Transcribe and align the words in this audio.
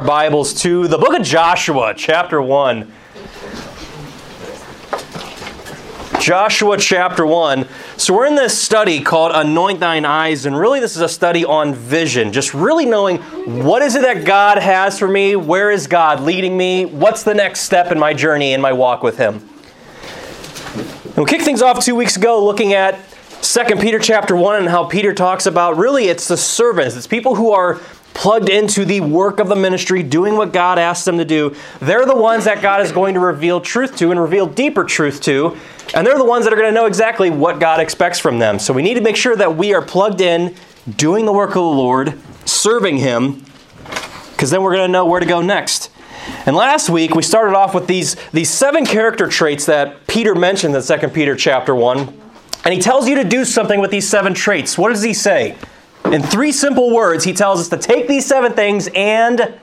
our 0.00 0.06
Bibles 0.06 0.54
to 0.62 0.88
the 0.88 0.96
book 0.96 1.14
of 1.14 1.22
Joshua, 1.22 1.92
chapter 1.94 2.40
1. 2.40 2.90
Joshua 6.18 6.78
chapter 6.78 7.26
1. 7.26 7.68
So, 7.98 8.14
we're 8.14 8.26
in 8.26 8.34
this 8.34 8.56
study 8.56 9.02
called 9.02 9.32
Anoint 9.34 9.78
Thine 9.80 10.06
Eyes, 10.06 10.46
and 10.46 10.58
really, 10.58 10.80
this 10.80 10.96
is 10.96 11.02
a 11.02 11.08
study 11.08 11.44
on 11.44 11.74
vision. 11.74 12.32
Just 12.32 12.54
really 12.54 12.86
knowing 12.86 13.18
what 13.64 13.82
is 13.82 13.94
it 13.94 14.02
that 14.02 14.24
God 14.24 14.56
has 14.58 14.98
for 14.98 15.08
me? 15.08 15.36
Where 15.36 15.70
is 15.70 15.86
God 15.86 16.20
leading 16.20 16.56
me? 16.56 16.86
What's 16.86 17.22
the 17.22 17.34
next 17.34 17.60
step 17.60 17.92
in 17.92 17.98
my 17.98 18.14
journey, 18.14 18.54
in 18.54 18.60
my 18.60 18.72
walk 18.72 19.02
with 19.02 19.18
Him? 19.18 19.46
And 21.04 21.18
we 21.18 21.24
kicked 21.26 21.44
things 21.44 21.60
off 21.60 21.84
two 21.84 21.94
weeks 21.94 22.16
ago 22.16 22.42
looking 22.42 22.72
at 22.72 22.98
2 23.42 23.76
Peter 23.76 23.98
chapter 23.98 24.34
1 24.34 24.60
and 24.60 24.68
how 24.68 24.84
Peter 24.84 25.12
talks 25.12 25.44
about 25.44 25.76
really 25.76 26.06
it's 26.06 26.28
the 26.28 26.36
servants, 26.36 26.96
it's 26.96 27.06
people 27.06 27.34
who 27.34 27.50
are 27.50 27.80
plugged 28.14 28.48
into 28.48 28.84
the 28.84 29.00
work 29.00 29.40
of 29.40 29.48
the 29.48 29.56
ministry, 29.56 30.02
doing 30.02 30.36
what 30.36 30.52
God 30.52 30.78
asks 30.78 31.04
them 31.04 31.18
to 31.18 31.24
do. 31.24 31.54
They're 31.80 32.06
the 32.06 32.16
ones 32.16 32.44
that 32.44 32.62
God 32.62 32.82
is 32.82 32.92
going 32.92 33.14
to 33.14 33.20
reveal 33.20 33.60
truth 33.60 33.96
to 33.98 34.10
and 34.10 34.20
reveal 34.20 34.46
deeper 34.46 34.84
truth 34.84 35.20
to. 35.22 35.56
And 35.94 36.06
they're 36.06 36.18
the 36.18 36.24
ones 36.24 36.44
that 36.44 36.52
are 36.52 36.56
going 36.56 36.68
to 36.68 36.74
know 36.74 36.86
exactly 36.86 37.30
what 37.30 37.60
God 37.60 37.80
expects 37.80 38.18
from 38.18 38.38
them. 38.38 38.58
So 38.58 38.72
we 38.72 38.82
need 38.82 38.94
to 38.94 39.00
make 39.00 39.16
sure 39.16 39.36
that 39.36 39.56
we 39.56 39.74
are 39.74 39.82
plugged 39.82 40.20
in, 40.20 40.54
doing 40.96 41.26
the 41.26 41.32
work 41.32 41.50
of 41.50 41.54
the 41.54 41.60
Lord, 41.62 42.18
serving 42.44 42.98
Him, 42.98 43.44
because 44.32 44.50
then 44.50 44.62
we're 44.62 44.74
going 44.74 44.88
to 44.88 44.92
know 44.92 45.06
where 45.06 45.20
to 45.20 45.26
go 45.26 45.40
next. 45.40 45.90
And 46.46 46.54
last 46.54 46.90
week 46.90 47.14
we 47.14 47.22
started 47.22 47.56
off 47.56 47.74
with 47.74 47.86
these, 47.86 48.16
these 48.32 48.50
seven 48.50 48.84
character 48.84 49.28
traits 49.28 49.66
that 49.66 50.06
Peter 50.06 50.34
mentioned 50.34 50.74
in 50.74 50.82
2 50.82 51.08
Peter 51.08 51.34
chapter 51.34 51.74
1. 51.74 52.20
And 52.64 52.74
he 52.74 52.80
tells 52.80 53.08
you 53.08 53.16
to 53.16 53.24
do 53.24 53.44
something 53.44 53.80
with 53.80 53.90
these 53.90 54.08
seven 54.08 54.34
traits. 54.34 54.76
What 54.76 54.90
does 54.90 55.02
he 55.02 55.14
say? 55.14 55.56
In 56.12 56.22
three 56.22 56.52
simple 56.52 56.92
words, 56.92 57.24
he 57.24 57.32
tells 57.32 57.60
us 57.60 57.68
to 57.68 57.76
take 57.76 58.08
these 58.08 58.26
seven 58.26 58.52
things 58.52 58.88
and 58.94 59.54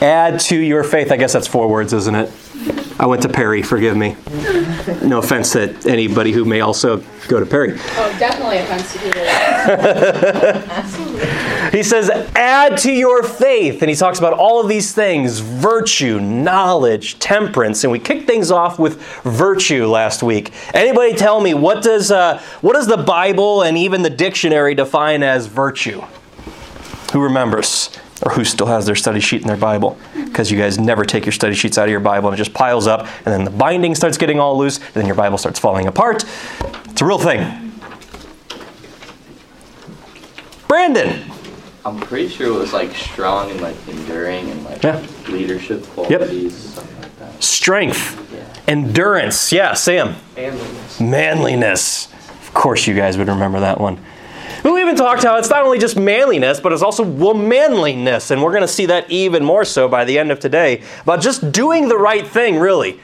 add 0.00 0.40
to 0.40 0.56
your 0.56 0.84
faith. 0.84 1.10
I 1.10 1.16
guess 1.16 1.32
that's 1.32 1.46
four 1.46 1.68
words, 1.68 1.92
isn't 1.92 2.14
it? 2.14 2.30
I 2.98 3.06
went 3.06 3.22
to 3.22 3.28
Perry, 3.28 3.62
forgive 3.62 3.96
me. 3.96 4.16
No 5.02 5.18
offense 5.18 5.52
to 5.52 5.74
anybody 5.86 6.32
who 6.32 6.44
may 6.44 6.60
also 6.60 7.02
go 7.28 7.38
to 7.38 7.46
Perry. 7.46 7.72
Oh, 7.74 8.16
definitely 8.18 8.58
offense 8.58 8.92
to 8.92 8.98
people. 8.98 9.22
He 11.72 11.82
says, 11.82 12.10
add 12.34 12.78
to 12.78 12.92
your 12.92 13.22
faith. 13.22 13.82
And 13.82 13.90
he 13.90 13.96
talks 13.96 14.18
about 14.18 14.32
all 14.32 14.60
of 14.60 14.68
these 14.68 14.94
things 14.94 15.40
virtue, 15.40 16.20
knowledge, 16.20 17.18
temperance. 17.18 17.84
And 17.84 17.90
we 17.92 17.98
kicked 17.98 18.26
things 18.26 18.50
off 18.50 18.78
with 18.78 19.02
virtue 19.22 19.86
last 19.86 20.22
week. 20.22 20.52
Anybody 20.72 21.14
tell 21.14 21.40
me, 21.40 21.54
what 21.54 21.82
does, 21.82 22.10
uh, 22.10 22.40
what 22.60 22.74
does 22.74 22.86
the 22.86 22.96
Bible 22.96 23.62
and 23.62 23.76
even 23.76 24.02
the 24.02 24.10
dictionary 24.10 24.74
define 24.74 25.22
as 25.22 25.46
virtue? 25.46 26.02
Who 27.12 27.20
remembers? 27.22 27.90
Or 28.22 28.32
who 28.32 28.44
still 28.44 28.66
has 28.66 28.86
their 28.86 28.94
study 28.94 29.20
sheet 29.20 29.42
in 29.42 29.46
their 29.48 29.56
Bible? 29.58 29.98
Because 30.14 30.50
you 30.50 30.56
guys 30.58 30.78
never 30.78 31.04
take 31.04 31.26
your 31.26 31.32
study 31.32 31.54
sheets 31.54 31.76
out 31.76 31.84
of 31.84 31.90
your 31.90 32.00
Bible 32.00 32.28
and 32.30 32.34
it 32.34 32.38
just 32.38 32.54
piles 32.54 32.86
up, 32.86 33.00
and 33.00 33.26
then 33.26 33.44
the 33.44 33.50
binding 33.50 33.94
starts 33.94 34.16
getting 34.16 34.40
all 34.40 34.56
loose, 34.56 34.78
and 34.78 34.94
then 34.94 35.06
your 35.06 35.14
Bible 35.14 35.36
starts 35.38 35.58
falling 35.58 35.86
apart. 35.86 36.24
It's 36.86 37.02
a 37.02 37.04
real 37.04 37.18
thing. 37.18 37.72
Brandon, 40.68 41.22
I'm 41.84 42.00
pretty 42.00 42.28
sure 42.28 42.46
it 42.48 42.58
was 42.58 42.72
like 42.72 42.92
strong 42.94 43.50
and 43.50 43.60
like 43.60 43.76
enduring 43.88 44.50
and 44.50 44.64
like 44.64 44.82
Yeah. 44.82 45.00
leadership 45.28 45.86
qualities, 45.90 46.54
something 46.56 47.00
like 47.00 47.18
that. 47.20 47.42
strength, 47.42 48.18
Yeah. 48.34 48.40
endurance. 48.66 49.52
Yeah, 49.52 49.74
Sam. 49.74 50.16
Manliness. 50.36 51.00
Manliness. 51.00 52.08
Of 52.42 52.54
course, 52.54 52.86
you 52.86 52.94
guys 52.94 53.16
would 53.18 53.28
remember 53.28 53.60
that 53.60 53.80
one. 53.80 53.98
We 54.64 54.80
even 54.80 54.96
talked 54.96 55.22
how 55.22 55.36
it's 55.36 55.50
not 55.50 55.64
only 55.64 55.78
just 55.78 55.96
manliness, 55.96 56.60
but 56.60 56.72
it's 56.72 56.82
also 56.82 57.04
womanliness. 57.04 58.30
And 58.30 58.42
we're 58.42 58.50
going 58.50 58.62
to 58.62 58.68
see 58.68 58.86
that 58.86 59.10
even 59.10 59.44
more 59.44 59.64
so 59.64 59.88
by 59.88 60.04
the 60.04 60.18
end 60.18 60.30
of 60.30 60.40
today 60.40 60.82
about 61.02 61.20
just 61.20 61.52
doing 61.52 61.88
the 61.88 61.96
right 61.96 62.26
thing, 62.26 62.58
really. 62.58 63.00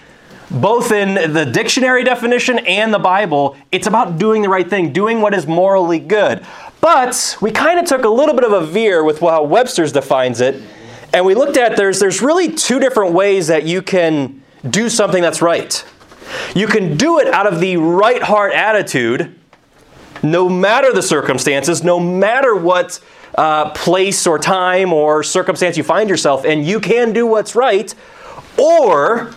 Both 0.51 0.93
in 0.93 1.33
the 1.33 1.47
dictionary 1.47 2.05
definition 2.05 2.59
and 2.59 2.93
the 2.93 2.99
Bible, 2.99 3.57
it's 3.71 3.87
about 3.87 4.19
doing 4.19 4.43
the 4.43 4.49
right 4.49 4.69
thing, 4.69 4.93
doing 4.93 5.21
what 5.21 5.35
is 5.35 5.47
morally 5.47 5.99
good. 5.99 6.45
But 6.81 7.39
we 7.41 7.53
kind 7.53 7.79
of 7.79 7.87
took 7.87 8.05
a 8.05 8.09
little 8.09 8.35
bit 8.35 8.45
of 8.45 8.53
a 8.53 8.67
veer 8.67 9.03
with 9.03 9.21
how 9.21 9.45
Webster's 9.45 9.93
defines 9.93 10.41
it. 10.41 10.61
And 11.15 11.25
we 11.25 11.35
looked 11.35 11.57
at 11.57 11.77
there's, 11.77 12.01
there's 12.01 12.21
really 12.21 12.53
two 12.53 12.81
different 12.81 13.15
ways 13.15 13.47
that 13.47 13.65
you 13.65 13.83
can 13.83 14.43
do 14.69 14.89
something 14.89 15.23
that's 15.23 15.41
right. 15.41 15.85
You 16.55 16.67
can 16.67 16.97
do 16.97 17.19
it 17.19 17.29
out 17.29 17.47
of 17.47 17.61
the 17.61 17.77
right 17.77 18.23
heart 18.23 18.53
attitude, 18.53 19.39
no 20.23 20.49
matter 20.49 20.93
the 20.93 21.03
circumstances, 21.03 21.83
no 21.83 21.99
matter 21.99 22.55
what 22.55 23.01
uh, 23.35 23.71
place 23.71 24.27
or 24.27 24.39
time 24.39 24.93
or 24.93 25.23
circumstance 25.23 25.77
you 25.77 25.83
find 25.83 26.09
yourself 26.09 26.45
in, 26.45 26.65
you 26.65 26.81
can 26.81 27.13
do 27.13 27.27
what's 27.27 27.55
right. 27.55 27.95
Or 28.59 29.33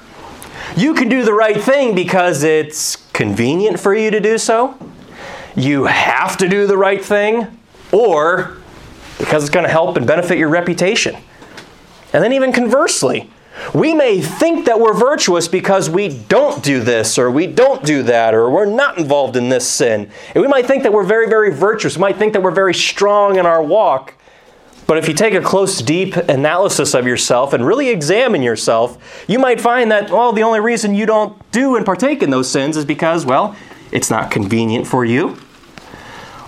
you 0.76 0.94
can 0.94 1.10
do 1.10 1.24
the 1.24 1.34
right 1.34 1.60
thing 1.60 1.96
because 1.96 2.44
it's 2.44 2.98
convenient 3.14 3.80
for 3.80 3.96
you 3.96 4.12
to 4.12 4.20
do 4.20 4.38
so. 4.38 4.78
You 5.56 5.86
have 5.86 6.38
to 6.38 6.50
do 6.50 6.68
the 6.68 6.78
right 6.78 7.04
thing, 7.04 7.60
or 7.94 8.58
because 9.18 9.44
it's 9.44 9.50
going 9.50 9.66
to 9.66 9.72
help 9.72 9.96
and 9.96 10.06
benefit 10.06 10.38
your 10.38 10.50
reputation. 10.50 11.16
And 12.12 12.22
then, 12.24 12.34
even 12.34 12.52
conversely, 12.52 13.30
we 13.74 13.94
may 13.94 14.22
think 14.22 14.66
that 14.66 14.80
we're 14.80 14.94
virtuous 14.94 15.48
because 15.48 15.90
we 15.90 16.10
don't 16.10 16.64
do 16.64 16.82
this 16.82 17.18
or 17.18 17.32
we 17.32 17.48
don't 17.48 17.84
do 17.84 18.04
that 18.04 18.34
or 18.34 18.50
we're 18.50 18.66
not 18.66 18.98
involved 18.98 19.36
in 19.36 19.50
this 19.50 19.68
sin. 19.68 20.10
And 20.34 20.42
we 20.42 20.48
might 20.48 20.66
think 20.66 20.84
that 20.84 20.94
we're 20.94 21.04
very, 21.04 21.28
very 21.28 21.54
virtuous. 21.54 21.98
We 21.98 22.02
might 22.02 22.18
think 22.18 22.34
that 22.34 22.42
we're 22.42 22.52
very 22.52 22.74
strong 22.74 23.38
in 23.38 23.46
our 23.46 23.64
walk. 23.64 24.14
But 24.88 24.98
if 24.98 25.08
you 25.08 25.14
take 25.16 25.34
a 25.34 25.42
close, 25.42 25.82
deep 25.82 26.16
analysis 26.16 26.94
of 26.94 27.08
yourself 27.08 27.54
and 27.54 27.66
really 27.66 27.90
examine 27.90 28.44
yourself, 28.44 29.26
you 29.28 29.40
might 29.40 29.60
find 29.60 29.90
that, 29.92 30.12
well, 30.12 30.32
the 30.32 30.44
only 30.44 30.60
reason 30.60 30.94
you 30.94 31.08
don't 31.08 31.52
do 31.52 31.76
and 31.76 31.86
partake 31.86 32.22
in 32.22 32.30
those 32.30 32.50
sins 32.50 32.78
is 32.78 32.86
because, 32.86 33.26
well, 33.26 33.56
it's 33.92 34.12
not 34.12 34.30
convenient 34.30 34.86
for 34.86 35.04
you 35.04 35.38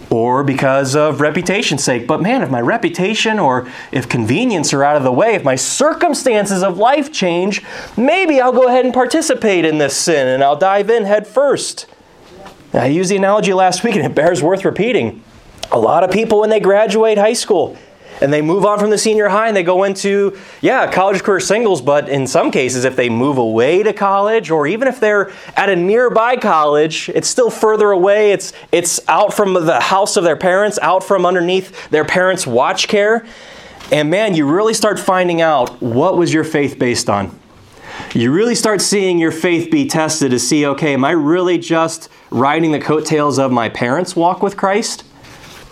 or 0.09 0.43
because 0.43 0.95
of 0.95 1.19
reputation's 1.21 1.83
sake. 1.83 2.07
But 2.07 2.21
man, 2.21 2.41
if 2.41 2.49
my 2.49 2.61
reputation 2.61 3.39
or 3.39 3.67
if 3.91 4.07
convenience 4.07 4.73
are 4.73 4.83
out 4.83 4.95
of 4.95 5.03
the 5.03 5.11
way, 5.11 5.35
if 5.35 5.43
my 5.43 5.55
circumstances 5.55 6.63
of 6.63 6.77
life 6.77 7.11
change, 7.11 7.63
maybe 7.97 8.39
I'll 8.39 8.53
go 8.53 8.67
ahead 8.67 8.85
and 8.85 8.93
participate 8.93 9.65
in 9.65 9.77
this 9.77 9.95
sin 9.95 10.27
and 10.27 10.43
I'll 10.43 10.57
dive 10.57 10.89
in 10.89 11.03
head 11.03 11.27
first. 11.27 11.87
I 12.73 12.87
used 12.87 13.11
the 13.11 13.17
analogy 13.17 13.53
last 13.53 13.83
week 13.83 13.95
and 13.95 14.05
it 14.05 14.15
bears 14.15 14.41
worth 14.43 14.63
repeating. 14.65 15.23
A 15.71 15.79
lot 15.79 16.03
of 16.03 16.11
people, 16.11 16.39
when 16.39 16.49
they 16.49 16.59
graduate 16.59 17.17
high 17.17 17.33
school, 17.33 17.77
and 18.21 18.33
they 18.33 18.41
move 18.41 18.65
on 18.65 18.79
from 18.79 18.89
the 18.89 18.97
senior 18.97 19.29
high 19.29 19.47
and 19.47 19.55
they 19.55 19.63
go 19.63 19.83
into, 19.83 20.37
yeah, 20.61 20.91
college 20.91 21.23
career 21.23 21.39
singles, 21.39 21.81
but 21.81 22.09
in 22.09 22.27
some 22.27 22.51
cases, 22.51 22.85
if 22.85 22.95
they 22.95 23.09
move 23.09 23.37
away 23.37 23.83
to 23.83 23.93
college 23.93 24.49
or 24.49 24.67
even 24.67 24.87
if 24.87 24.99
they're 24.99 25.31
at 25.55 25.69
a 25.69 25.75
nearby 25.75 26.35
college, 26.35 27.09
it's 27.09 27.29
still 27.29 27.49
further 27.49 27.91
away. 27.91 28.31
It's, 28.31 28.53
it's 28.71 28.99
out 29.07 29.33
from 29.33 29.53
the 29.53 29.79
house 29.79 30.17
of 30.17 30.23
their 30.23 30.35
parents, 30.35 30.79
out 30.81 31.03
from 31.03 31.25
underneath 31.25 31.89
their 31.89 32.05
parents' 32.05 32.47
watch 32.47 32.87
care. 32.87 33.25
And 33.91 34.09
man, 34.09 34.33
you 34.33 34.47
really 34.47 34.73
start 34.73 34.99
finding 34.99 35.41
out 35.41 35.81
what 35.81 36.17
was 36.17 36.33
your 36.33 36.43
faith 36.43 36.77
based 36.77 37.09
on. 37.09 37.37
You 38.13 38.31
really 38.31 38.55
start 38.55 38.81
seeing 38.81 39.17
your 39.17 39.31
faith 39.31 39.71
be 39.71 39.87
tested 39.87 40.31
to 40.31 40.39
see, 40.39 40.65
okay, 40.65 40.93
am 40.93 41.05
I 41.05 41.11
really 41.11 41.57
just 41.57 42.09
riding 42.29 42.71
the 42.71 42.79
coattails 42.79 43.39
of 43.39 43.51
my 43.51 43.69
parents' 43.69 44.15
walk 44.15 44.41
with 44.41 44.57
Christ? 44.57 45.03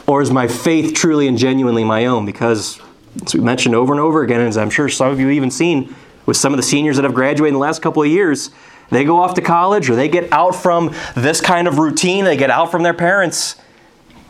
Or 0.07 0.21
is 0.21 0.31
my 0.31 0.47
faith 0.47 0.93
truly 0.93 1.27
and 1.27 1.37
genuinely 1.37 1.83
my 1.83 2.05
own? 2.05 2.25
Because, 2.25 2.79
as 3.25 3.33
we 3.33 3.41
mentioned 3.41 3.75
over 3.75 3.93
and 3.93 3.99
over 3.99 4.21
again, 4.21 4.41
as 4.41 4.57
I'm 4.57 4.69
sure 4.69 4.87
some 4.89 5.11
of 5.11 5.19
you 5.19 5.27
have 5.27 5.35
even 5.35 5.51
seen 5.51 5.95
with 6.25 6.37
some 6.37 6.53
of 6.53 6.57
the 6.57 6.63
seniors 6.63 6.97
that 6.97 7.03
have 7.03 7.13
graduated 7.13 7.49
in 7.49 7.53
the 7.53 7.59
last 7.59 7.81
couple 7.81 8.03
of 8.03 8.09
years, 8.09 8.51
they 8.89 9.03
go 9.03 9.19
off 9.19 9.33
to 9.35 9.41
college 9.41 9.89
or 9.89 9.95
they 9.95 10.07
get 10.07 10.31
out 10.31 10.55
from 10.55 10.93
this 11.15 11.41
kind 11.41 11.67
of 11.67 11.79
routine, 11.79 12.25
they 12.25 12.37
get 12.37 12.51
out 12.51 12.69
from 12.71 12.83
their 12.83 12.93
parents, 12.93 13.55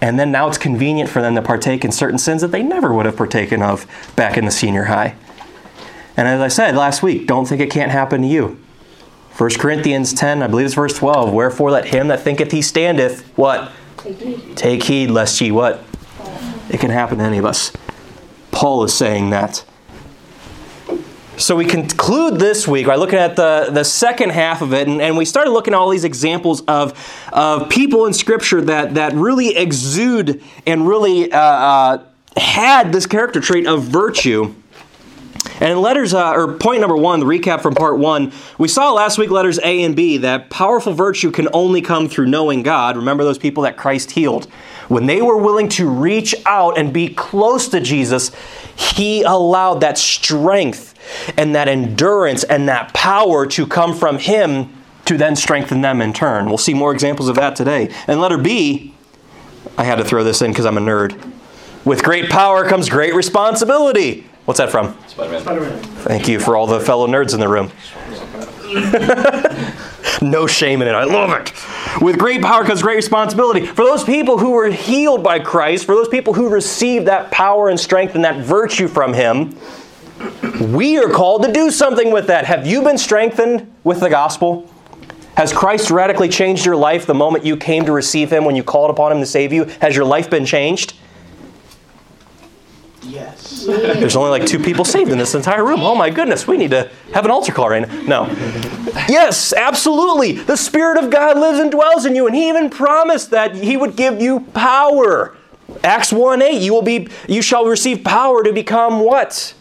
and 0.01 0.19
then 0.19 0.31
now 0.31 0.48
it's 0.48 0.57
convenient 0.57 1.10
for 1.10 1.22
them 1.22 1.36
to 1.36 1.42
partake 1.42 1.83
in 1.83 1.92
certain 1.92 2.18
sins 2.18 2.42
that 2.42 2.51
they 2.51 2.63
never 2.63 2.94
would 2.94 3.06
have 3.06 3.18
partaken 3.18 3.62
of 3.62 3.86
back 4.16 4.38
in 4.38 4.45
the 4.45 4.51
senior 4.51 4.86
high. 4.86 5.16
And 6.18 6.27
as 6.27 6.39
I 6.39 6.48
said 6.48 6.75
last 6.75 7.04
week, 7.04 7.27
don't 7.27 7.45
think 7.45 7.62
it 7.62 7.69
can't 7.69 7.92
happen 7.92 8.22
to 8.22 8.27
you. 8.27 8.60
1 9.38 9.50
Corinthians 9.56 10.13
10, 10.13 10.42
I 10.42 10.48
believe 10.48 10.66
it's 10.66 10.75
verse 10.75 10.98
12. 10.98 11.33
Wherefore 11.33 11.72
let 11.72 11.88
him 11.88 12.07
that 12.07 12.22
thinketh 12.22 12.51
he 12.51 12.62
standeth, 12.62 13.27
what? 13.38 13.72
Take 14.56 14.84
heed. 14.84 15.10
Lest 15.10 15.40
ye 15.42 15.52
what? 15.52 15.84
It 16.69 16.80
can 16.80 16.92
happen 16.92 17.18
to 17.18 17.24
any 17.24 17.38
of 17.38 17.46
us. 17.46 17.72
Paul 18.52 18.84
is 18.84 18.94
saying 18.94 19.31
that. 19.31 19.66
So 21.38 21.57
we 21.57 21.66
conclude 21.66 22.40
this 22.40 22.66
week 22.66 22.88
by 22.88 22.96
looking 22.96 23.19
at 23.19 23.36
the, 23.36 23.69
the 23.69 23.84
second 23.84 24.30
half 24.30 24.62
of 24.62 24.74
it, 24.74 24.88
and, 24.88 25.02
and 25.02 25.18
we 25.18 25.25
started 25.25 25.52
looking 25.52 25.74
at 25.74 25.78
all 25.78 25.90
these 25.90 26.06
examples 26.06 26.62
of, 26.62 26.94
of 27.34 27.68
people 27.69 28.06
in 28.06 28.13
Scripture 28.13 28.62
that, 28.62 28.94
that 28.94 29.13
really 29.13 29.57
exude 29.57 30.42
and 30.66 30.88
really 30.88 31.30
uh, 31.31 31.38
uh, 31.38 32.04
had 32.38 32.94
this 32.94 33.06
character 33.06 33.42
trait 33.42 33.68
of 33.68 33.84
virtue. 33.84 34.56
And 35.59 35.71
in 35.71 35.81
letters, 35.81 36.13
uh, 36.13 36.31
or 36.31 36.53
point 36.53 36.81
number 36.81 36.97
one, 36.97 37.19
the 37.19 37.25
recap 37.25 37.62
from 37.62 37.75
part 37.75 37.97
one, 37.97 38.31
we 38.57 38.68
saw 38.68 38.92
last 38.92 39.18
week 39.18 39.30
letters 39.30 39.59
A 39.59 39.83
and 39.83 39.95
B 39.95 40.18
that 40.18 40.50
powerful 40.50 40.94
virtue 40.94 41.31
can 41.31 41.47
only 41.53 41.81
come 41.81 42.09
through 42.09 42.27
knowing 42.27 42.63
God. 42.63 42.97
Remember 42.97 43.24
those 43.24 43.38
people 43.38 43.63
that 43.63 43.77
Christ 43.77 44.12
healed? 44.12 44.45
When 44.88 45.06
they 45.06 45.21
were 45.21 45.38
willing 45.38 45.69
to 45.69 45.89
reach 45.89 46.36
out 46.45 46.77
and 46.77 46.94
be 46.94 47.09
close 47.09 47.68
to 47.69 47.80
Jesus, 47.80 48.31
He 48.75 49.24
allowed 49.24 49.81
that 49.81 49.97
strength 49.97 50.94
and 51.38 51.56
that 51.56 51.68
endurance 51.68 52.44
and 52.44 52.68
that 52.69 52.94
power 52.94 53.45
to 53.48 53.65
come 53.65 53.95
from 53.95 54.19
Him 54.19 54.74
to 55.06 55.18
then 55.18 55.36
strengthen 55.36 55.81
them 55.81 56.01
in 56.01 56.13
turn. 56.13 56.48
We'll 56.48 56.57
see 56.57 56.74
more 56.74 56.91
examples 56.91 57.30
of 57.30 57.36
that 57.36 57.56
today. 57.56 57.94
And 58.07 58.19
letter 58.19 58.38
B, 58.38 58.94
I 59.77 59.83
had 59.83 59.95
to 59.95 60.06
throw 60.06 60.24
this 60.24 60.41
in 60.41 60.51
because 60.51 60.65
I'm 60.65 60.77
a 60.77 60.81
nerd. 60.81 61.33
With 61.83 62.03
great 62.03 62.30
power 62.30 62.68
comes 62.68 62.89
great 62.89 63.13
responsibility. 63.13 64.27
What's 64.45 64.59
that 64.59 64.69
from? 64.69 64.95
Spider-Man. 65.07 65.80
Thank 65.80 66.27
you 66.27 66.39
for 66.39 66.56
all 66.56 66.68
the 66.68 66.80
fellow 66.80 67.07
nerds 67.07 67.33
in 67.33 67.39
the 67.39 67.47
room. 67.47 67.71
no 70.21 70.45
shame 70.45 70.81
in 70.83 70.88
it. 70.88 70.92
I 70.92 71.03
love 71.03 71.31
it. 71.31 71.51
With 72.01 72.19
great 72.19 72.42
power 72.42 72.63
comes 72.63 72.81
great 72.83 72.95
responsibility. 72.95 73.65
For 73.65 73.83
those 73.83 74.03
people 74.03 74.38
who 74.38 74.51
were 74.51 74.69
healed 74.69 75.24
by 75.24 75.39
Christ, 75.39 75.86
for 75.86 75.95
those 75.95 76.07
people 76.07 76.33
who 76.33 76.50
received 76.50 77.07
that 77.07 77.31
power 77.31 77.69
and 77.69 77.80
strength 77.80 78.13
and 78.13 78.24
that 78.24 78.44
virtue 78.44 78.88
from 78.88 79.13
Him, 79.13 79.57
we 80.71 80.98
are 81.00 81.09
called 81.09 81.44
to 81.44 81.51
do 81.51 81.71
something 81.71 82.12
with 82.12 82.27
that. 82.27 82.45
Have 82.45 82.68
you 82.68 82.83
been 82.83 82.98
strengthened 82.98 83.71
with 83.83 84.00
the 84.00 84.09
gospel? 84.09 84.69
Has 85.38 85.51
Christ 85.51 85.89
radically 85.89 86.30
changed 86.30 86.65
your 86.65 86.75
life 86.75 87.06
the 87.06 87.13
moment 87.13 87.45
you 87.45 87.57
came 87.57 87.86
to 87.86 87.91
receive 87.91 88.31
Him 88.31 88.45
when 88.45 88.56
you 88.56 88.63
called 88.63 88.91
upon 88.91 89.12
Him 89.12 89.19
to 89.19 89.25
save 89.25 89.51
you? 89.51 89.65
Has 89.81 89.95
your 89.95 90.06
life 90.06 90.30
been 90.30 90.45
changed? 90.45 90.95
Yes. 93.07 93.66
There's 93.66 94.16
only 94.16 94.31
like 94.31 94.48
two 94.48 94.60
people 94.60 94.84
saved 94.84 95.12
in 95.12 95.18
this 95.18 95.36
entire 95.36 95.63
room. 95.63 95.81
Oh 95.81 95.96
my 95.96 96.10
goodness, 96.10 96.48
we 96.48 96.57
need 96.57 96.72
to 96.72 96.90
have 97.13 97.25
an 97.25 97.31
altar 97.31 97.52
call 97.52 97.69
right 97.69 97.88
now. 97.88 98.25
No. 98.25 98.25
Yes, 99.07 99.54
absolutely. 99.54 100.34
The 100.34 100.56
Spirit 100.56 100.98
of 101.04 101.12
God 101.12 101.38
lives 101.38 101.60
and 101.60 101.72
dwells 101.72 102.06
in 102.06 102.16
you, 102.16 102.25
and 102.25 102.36
He 102.36 102.50
even 102.50 102.69
promised 102.69 103.31
that 103.31 103.56
He 103.56 103.78
would 103.78 103.96
give 103.96 104.22
you 104.22 104.42
power. 104.54 105.38
Acts 105.84 106.12
1 106.12 106.42
8, 106.42 106.62
you 106.62 106.74
will 106.74 106.81
be 106.81 107.07
you 107.28 107.42
shall 107.42 107.66
receive 107.66 108.04
power 108.04 108.44
to 108.44 108.54
become 108.54 109.00
what? 109.00 109.54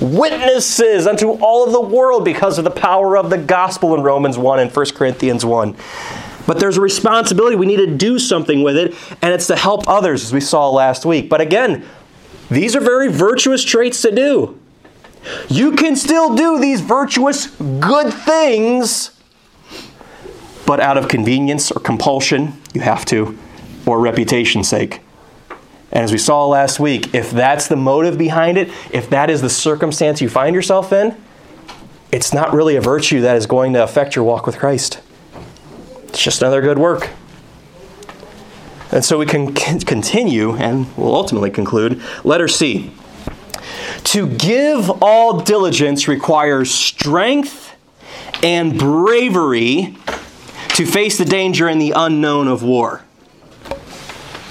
Witnesses 0.00 1.06
unto 1.06 1.30
all 1.30 1.64
of 1.64 1.72
the 1.72 1.80
world 1.80 2.24
because 2.24 2.58
of 2.58 2.64
the 2.64 2.70
power 2.70 3.16
of 3.16 3.30
the 3.30 3.38
gospel 3.38 3.94
in 3.94 4.02
Romans 4.02 4.36
1 4.36 4.58
and 4.58 4.74
1 4.74 4.86
Corinthians 4.94 5.44
1. 5.44 5.76
But 6.46 6.60
there's 6.60 6.76
a 6.76 6.80
responsibility. 6.80 7.56
We 7.56 7.66
need 7.66 7.76
to 7.76 7.86
do 7.86 8.18
something 8.18 8.62
with 8.62 8.76
it, 8.76 8.94
and 9.22 9.32
it's 9.32 9.46
to 9.46 9.56
help 9.56 9.88
others, 9.88 10.24
as 10.24 10.32
we 10.32 10.40
saw 10.40 10.68
last 10.70 11.06
week. 11.06 11.28
But 11.28 11.40
again, 11.40 11.84
these 12.54 12.76
are 12.76 12.80
very 12.80 13.08
virtuous 13.08 13.64
traits 13.64 14.02
to 14.02 14.10
do. 14.10 14.58
You 15.48 15.72
can 15.72 15.96
still 15.96 16.34
do 16.34 16.60
these 16.60 16.80
virtuous 16.80 17.46
good 17.46 18.12
things, 18.12 19.10
but 20.66 20.80
out 20.80 20.98
of 20.98 21.08
convenience 21.08 21.70
or 21.70 21.80
compulsion, 21.80 22.60
you 22.74 22.82
have 22.82 23.04
to, 23.06 23.38
or 23.86 24.00
reputation's 24.00 24.68
sake. 24.68 25.00
And 25.92 26.02
as 26.02 26.12
we 26.12 26.18
saw 26.18 26.46
last 26.46 26.80
week, 26.80 27.14
if 27.14 27.30
that's 27.30 27.68
the 27.68 27.76
motive 27.76 28.18
behind 28.18 28.58
it, 28.58 28.68
if 28.90 29.08
that 29.10 29.30
is 29.30 29.40
the 29.40 29.50
circumstance 29.50 30.20
you 30.20 30.28
find 30.28 30.54
yourself 30.54 30.92
in, 30.92 31.16
it's 32.10 32.34
not 32.34 32.52
really 32.52 32.76
a 32.76 32.80
virtue 32.80 33.20
that 33.22 33.36
is 33.36 33.46
going 33.46 33.72
to 33.72 33.82
affect 33.82 34.16
your 34.16 34.24
walk 34.24 34.46
with 34.46 34.58
Christ. 34.58 35.00
It's 36.08 36.22
just 36.22 36.42
another 36.42 36.60
good 36.60 36.78
work. 36.78 37.10
And 38.94 39.04
so 39.04 39.18
we 39.18 39.26
can 39.26 39.52
continue 39.52 40.54
and 40.54 40.86
we'll 40.96 41.16
ultimately 41.16 41.50
conclude. 41.50 42.00
Letter 42.22 42.46
C. 42.46 42.92
To 44.04 44.28
give 44.28 44.88
all 45.02 45.40
diligence 45.40 46.06
requires 46.06 46.70
strength 46.70 47.74
and 48.44 48.78
bravery 48.78 49.96
to 50.68 50.86
face 50.86 51.18
the 51.18 51.24
danger 51.24 51.66
and 51.66 51.80
the 51.80 51.92
unknown 51.96 52.46
of 52.46 52.62
war. 52.62 53.02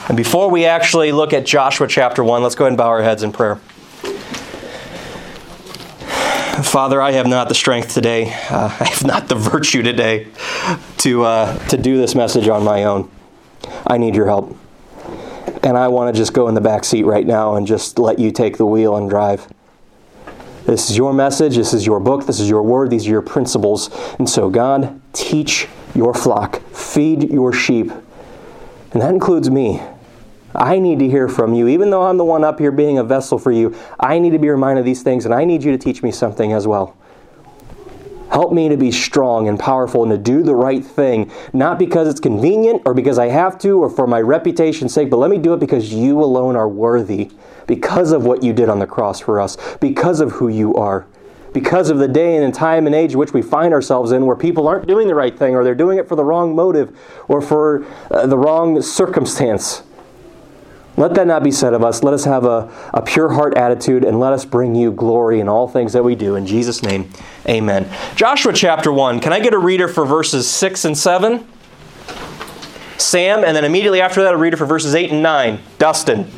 And 0.09 0.17
before 0.17 0.49
we 0.49 0.65
actually 0.65 1.13
look 1.13 1.31
at 1.31 1.45
Joshua 1.45 1.87
chapter 1.87 2.21
1, 2.21 2.43
let's 2.43 2.55
go 2.55 2.65
ahead 2.65 2.71
and 2.71 2.77
bow 2.77 2.89
our 2.89 3.01
heads 3.01 3.23
in 3.23 3.31
prayer. 3.31 3.55
Father, 6.63 7.01
I 7.01 7.11
have 7.11 7.27
not 7.27 7.47
the 7.47 7.55
strength 7.55 7.93
today, 7.93 8.25
uh, 8.49 8.75
I 8.79 8.83
have 8.89 9.05
not 9.05 9.29
the 9.29 9.35
virtue 9.35 9.83
today 9.83 10.27
to, 10.97 11.23
uh, 11.23 11.57
to 11.69 11.77
do 11.77 11.95
this 11.95 12.13
message 12.13 12.49
on 12.49 12.65
my 12.65 12.83
own. 12.83 13.09
I 13.87 13.97
need 13.97 14.15
your 14.15 14.25
help. 14.25 14.57
And 15.63 15.77
I 15.77 15.87
want 15.87 16.13
to 16.13 16.19
just 16.19 16.33
go 16.33 16.47
in 16.47 16.55
the 16.55 16.61
back 16.61 16.83
seat 16.83 17.03
right 17.03 17.25
now 17.25 17.55
and 17.55 17.65
just 17.65 17.99
let 17.99 18.19
you 18.19 18.31
take 18.31 18.57
the 18.57 18.65
wheel 18.65 18.95
and 18.95 19.09
drive. 19.09 19.47
This 20.65 20.89
is 20.89 20.97
your 20.97 21.13
message. 21.13 21.55
This 21.55 21.73
is 21.73 21.85
your 21.85 21.99
book. 21.99 22.25
This 22.25 22.39
is 22.39 22.49
your 22.49 22.63
word. 22.63 22.89
These 22.89 23.07
are 23.07 23.11
your 23.11 23.21
principles. 23.21 23.89
And 24.17 24.29
so, 24.29 24.49
God, 24.49 25.01
teach 25.13 25.67
your 25.93 26.13
flock, 26.13 26.61
feed 26.69 27.29
your 27.29 27.53
sheep. 27.53 27.91
And 28.91 29.01
that 29.01 29.13
includes 29.13 29.49
me. 29.49 29.81
I 30.55 30.79
need 30.79 30.99
to 30.99 31.09
hear 31.09 31.27
from 31.27 31.53
you. 31.53 31.67
Even 31.67 31.89
though 31.89 32.03
I'm 32.03 32.17
the 32.17 32.25
one 32.25 32.43
up 32.43 32.59
here 32.59 32.71
being 32.71 32.97
a 32.97 33.03
vessel 33.03 33.39
for 33.39 33.51
you, 33.51 33.75
I 33.99 34.19
need 34.19 34.31
to 34.31 34.39
be 34.39 34.49
reminded 34.49 34.81
of 34.81 34.85
these 34.85 35.01
things, 35.01 35.25
and 35.25 35.33
I 35.33 35.45
need 35.45 35.63
you 35.63 35.71
to 35.71 35.77
teach 35.77 36.03
me 36.03 36.11
something 36.11 36.53
as 36.53 36.67
well. 36.67 36.95
Help 38.33 38.51
me 38.51 38.67
to 38.67 38.75
be 38.75 38.91
strong 38.91 39.47
and 39.47 39.59
powerful 39.59 40.01
and 40.01 40.11
to 40.11 40.17
do 40.17 40.41
the 40.41 40.55
right 40.55 40.83
thing, 40.83 41.31
not 41.53 41.77
because 41.77 42.07
it's 42.07 42.19
convenient 42.19 42.81
or 42.83 42.95
because 42.95 43.19
I 43.19 43.27
have 43.27 43.59
to 43.59 43.83
or 43.83 43.91
for 43.91 44.07
my 44.07 44.19
reputation's 44.19 44.91
sake, 44.91 45.11
but 45.11 45.17
let 45.17 45.29
me 45.29 45.37
do 45.37 45.53
it 45.53 45.59
because 45.59 45.93
you 45.93 46.19
alone 46.19 46.55
are 46.55 46.67
worthy, 46.67 47.29
because 47.67 48.11
of 48.11 48.25
what 48.25 48.41
you 48.41 48.51
did 48.51 48.69
on 48.69 48.79
the 48.79 48.87
cross 48.87 49.19
for 49.19 49.39
us, 49.39 49.55
because 49.79 50.19
of 50.19 50.31
who 50.31 50.47
you 50.47 50.73
are, 50.73 51.05
because 51.53 51.91
of 51.91 51.99
the 51.99 52.07
day 52.07 52.35
and 52.35 52.55
time 52.55 52.87
and 52.87 52.95
age 52.95 53.11
in 53.11 53.19
which 53.19 53.33
we 53.33 53.43
find 53.43 53.71
ourselves 53.71 54.11
in 54.11 54.25
where 54.25 54.35
people 54.35 54.67
aren't 54.67 54.87
doing 54.87 55.07
the 55.07 55.13
right 55.13 55.37
thing 55.37 55.55
or 55.55 55.63
they're 55.63 55.75
doing 55.75 55.99
it 55.99 56.07
for 56.07 56.15
the 56.15 56.25
wrong 56.25 56.55
motive 56.55 56.97
or 57.27 57.39
for 57.39 57.85
uh, 58.09 58.25
the 58.25 58.37
wrong 58.37 58.81
circumstance. 58.81 59.83
Let 60.95 61.15
that 61.15 61.25
not 61.25 61.43
be 61.43 61.51
said 61.51 61.73
of 61.73 61.83
us. 61.83 62.03
Let 62.03 62.13
us 62.13 62.25
have 62.25 62.45
a, 62.45 62.71
a 62.93 63.01
pure 63.01 63.29
heart 63.33 63.57
attitude 63.57 64.03
and 64.03 64.19
let 64.19 64.31
us 64.31 64.45
bring 64.45 64.75
you 64.75 64.91
glory 64.91 65.39
in 65.39 65.49
all 65.49 65.67
things 65.67 65.93
that 65.93 66.03
we 66.03 66.15
do. 66.15 66.35
In 66.35 66.45
Jesus' 66.45 66.83
name, 66.83 67.09
amen. 67.49 67.91
Joshua 68.15 68.53
chapter 68.53 68.91
1. 68.91 69.19
Can 69.19 69.33
I 69.33 69.39
get 69.39 69.53
a 69.53 69.57
reader 69.57 69.87
for 69.87 70.05
verses 70.05 70.47
6 70.49 70.85
and 70.85 70.97
7? 70.97 71.47
Sam, 72.97 73.43
and 73.43 73.55
then 73.55 73.65
immediately 73.65 74.01
after 74.01 74.21
that, 74.23 74.33
a 74.33 74.37
reader 74.37 74.55
for 74.55 74.65
verses 74.65 74.93
8 74.93 75.11
and 75.11 75.23
9. 75.23 75.59
Dustin. 75.79 76.29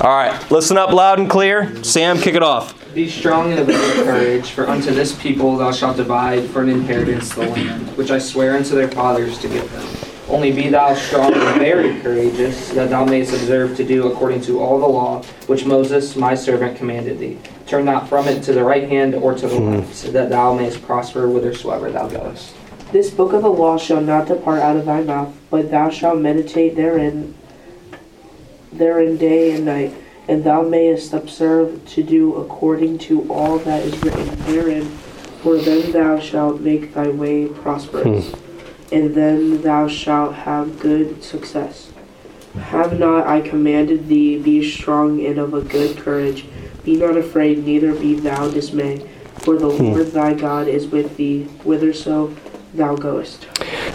All 0.00 0.10
right, 0.10 0.50
listen 0.50 0.76
up 0.76 0.92
loud 0.92 1.18
and 1.18 1.28
clear. 1.28 1.82
Sam, 1.82 2.18
kick 2.18 2.34
it 2.34 2.42
off. 2.42 2.74
Be 2.94 3.08
strong 3.08 3.50
and 3.50 3.60
of 3.60 3.66
good 3.66 4.04
courage, 4.04 4.50
for 4.50 4.68
unto 4.68 4.92
this 4.92 5.20
people 5.20 5.56
thou 5.56 5.72
shalt 5.72 5.96
divide 5.96 6.48
for 6.50 6.62
an 6.62 6.68
inheritance 6.68 7.34
the 7.34 7.48
land, 7.48 7.96
which 7.96 8.10
I 8.10 8.18
swear 8.18 8.56
unto 8.56 8.74
their 8.74 8.88
fathers 8.88 9.38
to 9.38 9.48
give 9.48 9.70
them. 9.72 9.97
Only 10.28 10.52
be 10.52 10.68
thou 10.68 10.94
strong 10.94 11.32
and 11.32 11.58
very 11.58 11.98
courageous, 12.00 12.68
that 12.70 12.90
thou 12.90 13.04
mayest 13.06 13.32
observe 13.32 13.76
to 13.78 13.84
do 13.84 14.12
according 14.12 14.42
to 14.42 14.60
all 14.60 14.78
the 14.78 14.86
law 14.86 15.22
which 15.46 15.64
Moses 15.64 16.16
my 16.16 16.34
servant 16.34 16.76
commanded 16.76 17.18
thee. 17.18 17.38
Turn 17.66 17.86
not 17.86 18.08
from 18.10 18.28
it 18.28 18.42
to 18.42 18.52
the 18.52 18.62
right 18.62 18.86
hand 18.86 19.14
or 19.14 19.34
to 19.34 19.48
the 19.48 19.56
hmm. 19.56 19.76
left, 19.76 19.94
so 19.94 20.10
that 20.10 20.28
thou 20.28 20.52
mayest 20.52 20.82
prosper 20.82 21.26
whithersoever 21.26 21.90
thou 21.90 22.08
goest. 22.08 22.54
This 22.92 23.10
book 23.10 23.32
of 23.32 23.42
the 23.42 23.48
law 23.48 23.78
shall 23.78 24.02
not 24.02 24.28
depart 24.28 24.60
out 24.60 24.76
of 24.76 24.84
thy 24.84 25.02
mouth, 25.02 25.34
but 25.48 25.70
thou 25.70 25.88
shalt 25.88 26.18
meditate 26.18 26.76
therein, 26.76 27.34
therein 28.70 29.16
day 29.16 29.54
and 29.54 29.64
night, 29.64 29.94
and 30.28 30.44
thou 30.44 30.60
mayest 30.60 31.14
observe 31.14 31.86
to 31.88 32.02
do 32.02 32.36
according 32.36 32.98
to 32.98 33.30
all 33.32 33.58
that 33.60 33.82
is 33.82 34.02
written 34.02 34.28
therein. 34.44 34.84
For 35.42 35.56
then 35.56 35.92
thou 35.92 36.18
shalt 36.18 36.60
make 36.60 36.92
thy 36.92 37.08
way 37.08 37.46
prosperous, 37.46 38.30
hmm. 38.30 38.47
And 38.90 39.14
then 39.14 39.62
thou 39.62 39.88
shalt 39.88 40.34
have 40.34 40.80
good 40.80 41.22
success. 41.22 41.92
Have 42.58 42.98
not 42.98 43.26
I 43.26 43.40
commanded 43.40 44.08
thee, 44.08 44.38
be 44.38 44.68
strong 44.68 45.24
and 45.24 45.38
of 45.38 45.54
a 45.54 45.60
good 45.60 45.98
courage? 45.98 46.46
Be 46.84 46.96
not 46.96 47.16
afraid, 47.16 47.64
neither 47.64 47.94
be 47.94 48.14
thou 48.14 48.48
dismayed. 48.48 49.08
For 49.36 49.56
the 49.56 49.70
hmm. 49.70 49.92
Lord 49.92 50.06
thy 50.08 50.34
God 50.34 50.68
is 50.68 50.86
with 50.86 51.16
thee, 51.16 51.44
whitherso 51.64 52.34
thou 52.74 52.96
goest. 52.96 53.46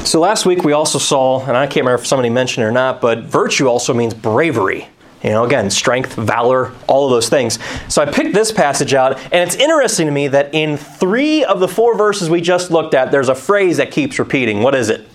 So 0.05 0.19
last 0.19 0.45
week 0.45 0.63
we 0.63 0.73
also 0.73 0.99
saw, 0.99 1.45
and 1.45 1.57
I 1.57 1.65
can't 1.65 1.85
remember 1.85 2.01
if 2.01 2.07
somebody 2.07 2.29
mentioned 2.29 2.63
it 2.63 2.67
or 2.67 2.71
not, 2.71 3.01
but 3.01 3.23
virtue 3.23 3.67
also 3.67 3.93
means 3.93 4.13
bravery. 4.13 4.87
You 5.23 5.29
know, 5.29 5.45
again, 5.45 5.69
strength, 5.69 6.15
valor, 6.15 6.73
all 6.85 7.05
of 7.05 7.11
those 7.11 7.29
things. 7.29 7.57
So 7.87 8.01
I 8.01 8.11
picked 8.11 8.33
this 8.33 8.51
passage 8.51 8.93
out, 8.93 9.17
and 9.31 9.35
it's 9.35 9.55
interesting 9.55 10.05
to 10.07 10.11
me 10.11 10.27
that 10.27 10.53
in 10.53 10.75
three 10.75 11.45
of 11.45 11.61
the 11.61 11.67
four 11.67 11.97
verses 11.97 12.29
we 12.29 12.41
just 12.41 12.71
looked 12.71 12.93
at, 12.93 13.09
there's 13.11 13.29
a 13.29 13.35
phrase 13.35 13.77
that 13.77 13.89
keeps 13.89 14.19
repeating. 14.19 14.61
What 14.61 14.75
is 14.75 14.89
it? 14.89 15.07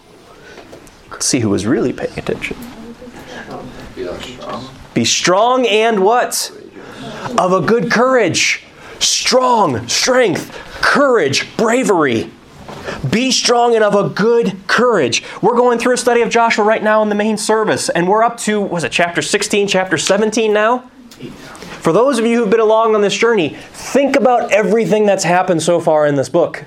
Let's 1.11 1.27
see 1.27 1.41
who 1.41 1.51
was 1.51 1.67
really 1.67 1.93
paying 1.93 2.19
attention. 2.19 2.57
Be 3.95 4.05
strong. 4.05 4.69
Be 4.95 5.05
strong 5.05 5.67
and 5.67 6.03
what? 6.03 6.53
Of 7.37 7.53
a 7.53 7.61
good 7.61 7.91
courage. 7.91 8.65
Strong, 9.01 9.89
strength, 9.89 10.53
courage, 10.81 11.55
bravery. 11.57 12.31
Be 13.11 13.31
strong 13.31 13.75
and 13.75 13.85
of 13.85 13.95
a 13.95 14.09
good 14.09 14.67
courage. 14.67 15.23
We're 15.43 15.57
going 15.57 15.79
through 15.79 15.95
a 15.95 15.99
study 15.99 16.21
of 16.23 16.31
Joshua 16.31 16.65
right 16.65 16.83
now 16.83 17.03
in 17.03 17.09
the 17.09 17.15
main 17.15 17.37
service, 17.37 17.89
and 17.89 18.09
we're 18.09 18.23
up 18.23 18.39
to, 18.39 18.61
was 18.61 18.85
it 18.85 18.93
chapter 18.93 19.23
16, 19.23 19.69
chapter 19.69 19.99
17 19.99 20.53
now? 20.53 20.91
For 21.81 21.93
those 21.93 22.19
of 22.19 22.27
you 22.27 22.39
who've 22.39 22.51
been 22.51 22.61
along 22.61 22.95
on 22.95 23.01
this 23.01 23.17
journey, 23.17 23.57
think 23.73 24.17
about 24.17 24.53
everything 24.53 25.07
that's 25.07 25.25
happened 25.25 25.63
so 25.63 25.81
far 25.81 26.07
in 26.07 26.17
this 26.17 26.29
book. 26.29 26.65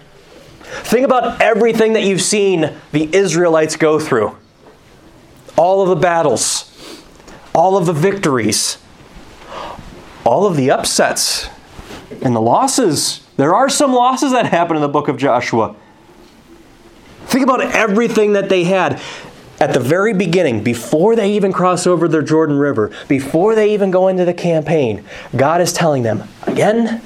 Think 0.63 1.05
about 1.05 1.41
everything 1.41 1.93
that 1.93 2.03
you've 2.03 2.21
seen 2.21 2.73
the 2.91 3.13
Israelites 3.13 3.75
go 3.75 3.99
through. 3.99 4.37
All 5.57 5.81
of 5.81 5.89
the 5.89 5.95
battles, 5.95 6.71
all 7.53 7.77
of 7.77 7.85
the 7.85 7.93
victories, 7.93 8.77
all 10.25 10.45
of 10.45 10.55
the 10.55 10.71
upsets, 10.71 11.49
and 12.21 12.35
the 12.35 12.41
losses. 12.41 13.25
There 13.37 13.53
are 13.53 13.69
some 13.69 13.93
losses 13.93 14.31
that 14.31 14.47
happen 14.47 14.75
in 14.75 14.81
the 14.81 14.87
book 14.87 15.07
of 15.07 15.17
Joshua. 15.17 15.75
Think 17.31 17.45
about 17.45 17.61
everything 17.61 18.33
that 18.33 18.49
they 18.49 18.65
had 18.65 19.01
at 19.61 19.73
the 19.73 19.79
very 19.79 20.13
beginning, 20.13 20.63
before 20.63 21.15
they 21.15 21.31
even 21.31 21.53
cross 21.53 21.87
over 21.87 22.09
the 22.09 22.21
Jordan 22.21 22.57
River, 22.57 22.91
before 23.07 23.55
they 23.55 23.73
even 23.73 23.89
go 23.89 24.09
into 24.09 24.25
the 24.25 24.33
campaign. 24.33 25.05
God 25.33 25.61
is 25.61 25.71
telling 25.71 26.03
them 26.03 26.27
again 26.43 27.01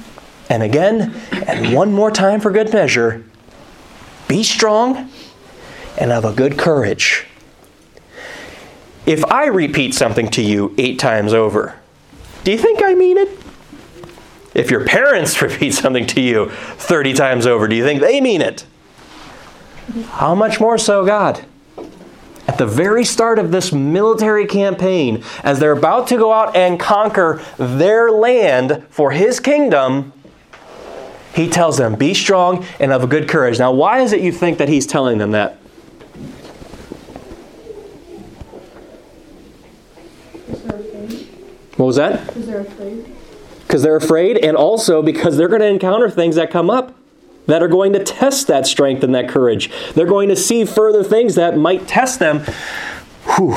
and 0.50 0.64
again 0.64 1.14
and 1.46 1.72
one 1.72 1.92
more 1.92 2.10
time 2.10 2.40
for 2.40 2.50
good 2.50 2.72
measure 2.72 3.24
be 4.26 4.42
strong 4.42 5.08
and 5.96 6.10
have 6.10 6.24
a 6.24 6.32
good 6.32 6.58
courage. 6.58 7.24
If 9.06 9.24
I 9.26 9.46
repeat 9.46 9.94
something 9.94 10.28
to 10.32 10.42
you 10.42 10.74
eight 10.76 10.98
times 10.98 11.32
over, 11.32 11.78
do 12.42 12.50
you 12.50 12.58
think 12.58 12.82
I 12.82 12.94
mean 12.94 13.16
it? 13.16 13.28
If 14.54 14.72
your 14.72 14.84
parents 14.84 15.40
repeat 15.42 15.74
something 15.74 16.04
to 16.08 16.20
you 16.20 16.50
30 16.50 17.12
times 17.12 17.46
over, 17.46 17.68
do 17.68 17.76
you 17.76 17.84
think 17.84 18.00
they 18.00 18.20
mean 18.20 18.40
it? 18.40 18.66
How 20.04 20.34
much 20.34 20.60
more 20.60 20.78
so 20.78 21.04
God? 21.04 21.44
At 22.48 22.58
the 22.58 22.66
very 22.66 23.04
start 23.04 23.38
of 23.38 23.50
this 23.50 23.72
military 23.72 24.46
campaign, 24.46 25.24
as 25.42 25.58
they're 25.58 25.72
about 25.72 26.06
to 26.08 26.16
go 26.16 26.32
out 26.32 26.54
and 26.54 26.78
conquer 26.78 27.42
their 27.58 28.10
land 28.10 28.84
for 28.88 29.10
His 29.10 29.40
kingdom, 29.40 30.12
He 31.34 31.48
tells 31.48 31.78
them, 31.78 31.96
Be 31.96 32.14
strong 32.14 32.64
and 32.78 32.92
of 32.92 33.02
a 33.02 33.06
good 33.06 33.28
courage. 33.28 33.58
Now, 33.58 33.72
why 33.72 34.00
is 34.00 34.12
it 34.12 34.20
you 34.20 34.32
think 34.32 34.58
that 34.58 34.68
He's 34.68 34.86
telling 34.86 35.18
them 35.18 35.32
that? 35.32 35.58
What 41.76 41.86
was 41.86 41.96
that? 41.96 42.26
Because 42.26 42.46
they're 42.46 42.60
afraid. 42.60 43.06
Because 43.66 43.82
they're 43.82 43.96
afraid, 43.96 44.38
and 44.38 44.56
also 44.56 45.02
because 45.02 45.36
they're 45.36 45.48
going 45.48 45.60
to 45.60 45.66
encounter 45.66 46.08
things 46.08 46.36
that 46.36 46.50
come 46.50 46.70
up 46.70 46.94
that 47.46 47.62
are 47.62 47.68
going 47.68 47.92
to 47.92 48.02
test 48.02 48.46
that 48.48 48.66
strength 48.66 49.02
and 49.02 49.14
that 49.14 49.28
courage. 49.28 49.70
They're 49.94 50.06
going 50.06 50.28
to 50.28 50.36
see 50.36 50.64
further 50.64 51.02
things 51.02 51.34
that 51.36 51.56
might 51.56 51.88
test 51.88 52.18
them. 52.18 52.40
Whew. 53.36 53.54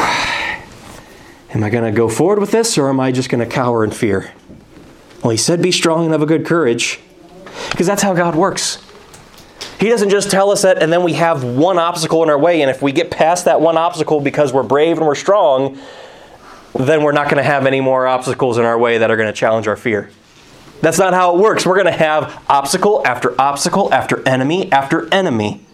Am 1.52 1.64
I 1.64 1.70
going 1.70 1.84
to 1.84 1.92
go 1.92 2.08
forward 2.10 2.40
with 2.40 2.52
this, 2.52 2.78
or 2.78 2.90
am 2.90 3.00
I 3.00 3.12
just 3.12 3.30
going 3.30 3.40
to 3.40 3.52
cower 3.52 3.84
in 3.84 3.92
fear? 3.92 4.32
Well, 5.24 5.32
he 5.32 5.38
said, 5.38 5.62
Be 5.62 5.72
strong 5.72 6.06
and 6.06 6.12
have 6.12 6.22
a 6.22 6.28
good 6.28 6.46
courage, 6.46 7.00
because 7.72 7.88
that's 7.88 8.04
how 8.04 8.14
God 8.14 8.36
works. 8.36 8.84
He 9.80 9.90
doesn't 9.90 10.10
just 10.10 10.30
tell 10.30 10.52
us 10.52 10.62
that, 10.62 10.82
and 10.82 10.92
then 10.92 11.04
we 11.04 11.14
have 11.14 11.44
one 11.44 11.80
obstacle 11.80 12.22
in 12.22 12.30
our 12.30 12.38
way, 12.38 12.62
and 12.62 12.70
if 12.70 12.82
we 12.82 12.92
get 12.92 13.10
past 13.10 13.46
that 13.46 13.62
one 13.62 13.78
obstacle 13.78 14.20
because 14.20 14.54
we're 14.54 14.64
brave 14.64 14.98
and 14.98 15.08
we're 15.08 15.16
strong, 15.16 15.80
then 16.76 17.02
we're 17.02 17.14
not 17.14 17.26
going 17.26 17.38
to 17.38 17.44
have 17.44 17.66
any 17.66 17.82
more 17.82 18.06
obstacles 18.06 18.58
in 18.58 18.66
our 18.66 18.78
way 18.78 19.00
that 19.00 19.10
are 19.10 19.18
going 19.18 19.28
to 19.28 19.34
challenge 19.34 19.68
our 19.68 19.78
fear. 19.78 20.12
That's 20.82 20.98
not 20.98 21.14
how 21.14 21.36
it 21.36 21.42
works. 21.42 21.66
We're 21.66 21.76
going 21.76 21.86
to 21.86 21.92
have 21.92 22.44
obstacle 22.50 23.06
after 23.06 23.40
obstacle 23.40 23.94
after 23.94 24.28
enemy 24.28 24.72
after 24.72 25.14
enemy. 25.14 25.66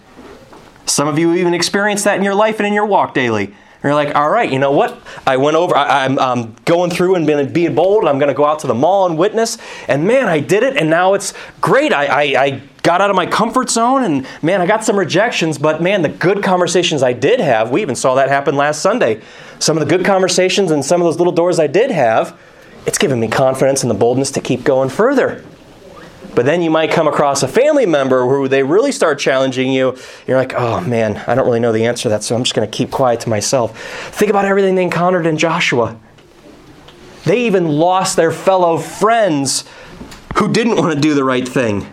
Some 0.85 1.07
of 1.07 1.19
you 1.19 1.33
even 1.33 1.53
experience 1.53 2.03
that 2.03 2.17
in 2.17 2.23
your 2.23 2.35
life 2.35 2.59
and 2.59 2.67
in 2.67 2.73
your 2.73 2.85
walk 2.85 3.13
daily. 3.13 3.53
You're 3.85 3.93
like, 3.93 4.15
all 4.15 4.29
right, 4.31 4.51
you 4.51 4.57
know 4.57 4.71
what? 4.71 4.99
I 5.27 5.37
went 5.37 5.57
over, 5.57 5.77
I, 5.77 6.05
am 6.05 6.55
going 6.65 6.89
through 6.89 7.13
and 7.15 7.27
being, 7.27 7.53
being 7.53 7.75
bold. 7.75 8.05
I'm 8.05 8.17
going 8.17 8.29
to 8.29 8.33
go 8.33 8.43
out 8.43 8.59
to 8.59 8.67
the 8.67 8.73
mall 8.73 9.05
and 9.05 9.15
witness. 9.15 9.59
And 9.87 10.07
man, 10.07 10.27
I 10.27 10.39
did 10.39 10.63
it, 10.63 10.75
and 10.75 10.89
now 10.89 11.13
it's 11.13 11.35
great. 11.61 11.93
I, 11.93 12.05
I, 12.05 12.43
I 12.43 12.61
got 12.81 12.99
out 12.99 13.11
of 13.11 13.15
my 13.15 13.27
comfort 13.27 13.69
zone, 13.69 14.03
and 14.03 14.27
man, 14.41 14.59
I 14.59 14.65
got 14.65 14.83
some 14.83 14.97
rejections, 14.97 15.59
but 15.59 15.83
man, 15.83 16.01
the 16.01 16.09
good 16.09 16.41
conversations 16.41 17.03
I 17.03 17.13
did 17.13 17.39
have, 17.39 17.69
we 17.69 17.83
even 17.83 17.95
saw 17.95 18.15
that 18.15 18.27
happen 18.27 18.55
last 18.55 18.81
Sunday. 18.81 19.21
Some 19.59 19.77
of 19.77 19.87
the 19.87 19.97
good 19.97 20.03
conversations 20.03 20.71
and 20.71 20.83
some 20.83 20.99
of 20.99 21.05
those 21.05 21.17
little 21.17 21.33
doors 21.33 21.59
I 21.59 21.67
did 21.67 21.91
have, 21.91 22.39
it's 22.85 22.97
given 22.97 23.19
me 23.19 23.27
confidence 23.27 23.83
and 23.83 23.89
the 23.89 23.95
boldness 23.95 24.31
to 24.31 24.41
keep 24.41 24.63
going 24.63 24.89
further. 24.89 25.43
But 26.35 26.45
then 26.45 26.61
you 26.61 26.69
might 26.69 26.91
come 26.91 27.07
across 27.07 27.43
a 27.43 27.47
family 27.47 27.85
member 27.85 28.27
who 28.27 28.47
they 28.49 28.61
really 28.61 28.91
start 28.91 29.19
challenging 29.19 29.71
you. 29.71 29.97
You're 30.27 30.37
like, 30.37 30.53
oh 30.53 30.81
man, 30.81 31.17
I 31.27 31.33
don't 31.33 31.45
really 31.45 31.61
know 31.61 31.71
the 31.71 31.85
answer 31.85 32.03
to 32.03 32.09
that, 32.09 32.23
so 32.23 32.35
I'm 32.35 32.43
just 32.43 32.53
going 32.53 32.69
to 32.69 32.77
keep 32.77 32.91
quiet 32.91 33.21
to 33.21 33.29
myself. 33.29 33.79
Think 34.13 34.29
about 34.29 34.43
everything 34.43 34.75
they 34.75 34.83
encountered 34.83 35.25
in 35.25 35.37
Joshua. 35.37 35.97
They 37.23 37.45
even 37.45 37.67
lost 37.69 38.17
their 38.17 38.31
fellow 38.31 38.77
friends 38.77 39.63
who 40.37 40.51
didn't 40.51 40.75
want 40.75 40.93
to 40.93 40.99
do 40.99 41.13
the 41.13 41.23
right 41.23 41.47
thing. 41.47 41.87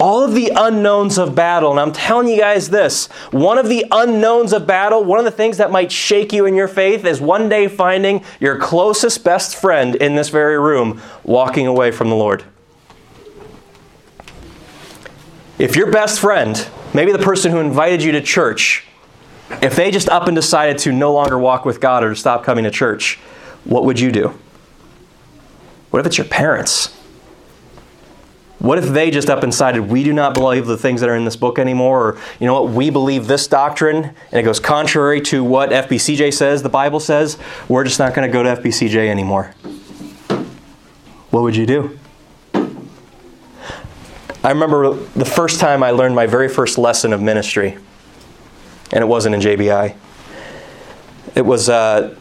All 0.00 0.22
of 0.22 0.34
the 0.34 0.52
unknowns 0.54 1.18
of 1.18 1.34
battle, 1.34 1.72
and 1.72 1.80
I'm 1.80 1.92
telling 1.92 2.28
you 2.28 2.38
guys 2.38 2.70
this 2.70 3.06
one 3.32 3.58
of 3.58 3.68
the 3.68 3.84
unknowns 3.90 4.52
of 4.52 4.66
battle, 4.66 5.02
one 5.02 5.18
of 5.18 5.24
the 5.24 5.30
things 5.30 5.56
that 5.56 5.72
might 5.72 5.90
shake 5.90 6.32
you 6.32 6.46
in 6.46 6.54
your 6.54 6.68
faith 6.68 7.04
is 7.04 7.20
one 7.20 7.48
day 7.48 7.66
finding 7.66 8.24
your 8.38 8.58
closest 8.58 9.24
best 9.24 9.56
friend 9.56 9.96
in 9.96 10.14
this 10.14 10.28
very 10.28 10.58
room 10.58 11.02
walking 11.24 11.66
away 11.66 11.90
from 11.90 12.10
the 12.10 12.14
Lord. 12.14 12.44
If 15.58 15.74
your 15.74 15.90
best 15.90 16.20
friend, 16.20 16.68
maybe 16.94 17.10
the 17.10 17.18
person 17.18 17.50
who 17.50 17.58
invited 17.58 18.00
you 18.00 18.12
to 18.12 18.20
church, 18.20 18.86
if 19.60 19.74
they 19.74 19.90
just 19.90 20.08
up 20.08 20.28
and 20.28 20.36
decided 20.36 20.78
to 20.78 20.92
no 20.92 21.12
longer 21.12 21.36
walk 21.36 21.64
with 21.64 21.80
God 21.80 22.04
or 22.04 22.10
to 22.10 22.16
stop 22.16 22.44
coming 22.44 22.62
to 22.64 22.70
church, 22.70 23.16
what 23.64 23.84
would 23.84 23.98
you 23.98 24.12
do? 24.12 24.38
What 25.90 26.00
if 26.00 26.06
it's 26.06 26.18
your 26.18 26.26
parents? 26.28 26.97
What 28.58 28.78
if 28.78 28.86
they 28.86 29.10
just 29.10 29.30
up 29.30 29.44
and 29.44 29.52
decided 29.52 29.88
we 29.88 30.02
do 30.02 30.12
not 30.12 30.34
believe 30.34 30.66
the 30.66 30.76
things 30.76 31.00
that 31.00 31.08
are 31.08 31.14
in 31.14 31.24
this 31.24 31.36
book 31.36 31.58
anymore? 31.58 32.08
Or, 32.08 32.18
you 32.40 32.46
know 32.46 32.60
what, 32.60 32.72
we 32.72 32.90
believe 32.90 33.28
this 33.28 33.46
doctrine 33.46 33.96
and 34.04 34.14
it 34.32 34.42
goes 34.42 34.58
contrary 34.58 35.20
to 35.22 35.44
what 35.44 35.70
FBCJ 35.70 36.34
says, 36.34 36.62
the 36.62 36.68
Bible 36.68 36.98
says, 36.98 37.38
we're 37.68 37.84
just 37.84 38.00
not 38.00 38.14
going 38.14 38.28
to 38.28 38.32
go 38.32 38.42
to 38.42 38.60
FBCJ 38.60 39.08
anymore. 39.08 39.54
What 41.30 41.42
would 41.42 41.54
you 41.54 41.66
do? 41.66 41.98
I 44.42 44.50
remember 44.50 44.94
the 44.94 45.24
first 45.24 45.60
time 45.60 45.82
I 45.82 45.90
learned 45.90 46.14
my 46.14 46.26
very 46.26 46.48
first 46.48 46.78
lesson 46.78 47.12
of 47.12 47.20
ministry, 47.20 47.76
and 48.92 49.02
it 49.02 49.06
wasn't 49.06 49.34
in 49.34 49.40
JBI. 49.40 49.94
It 51.34 51.42
was 51.42 51.68
uh, 51.68 52.16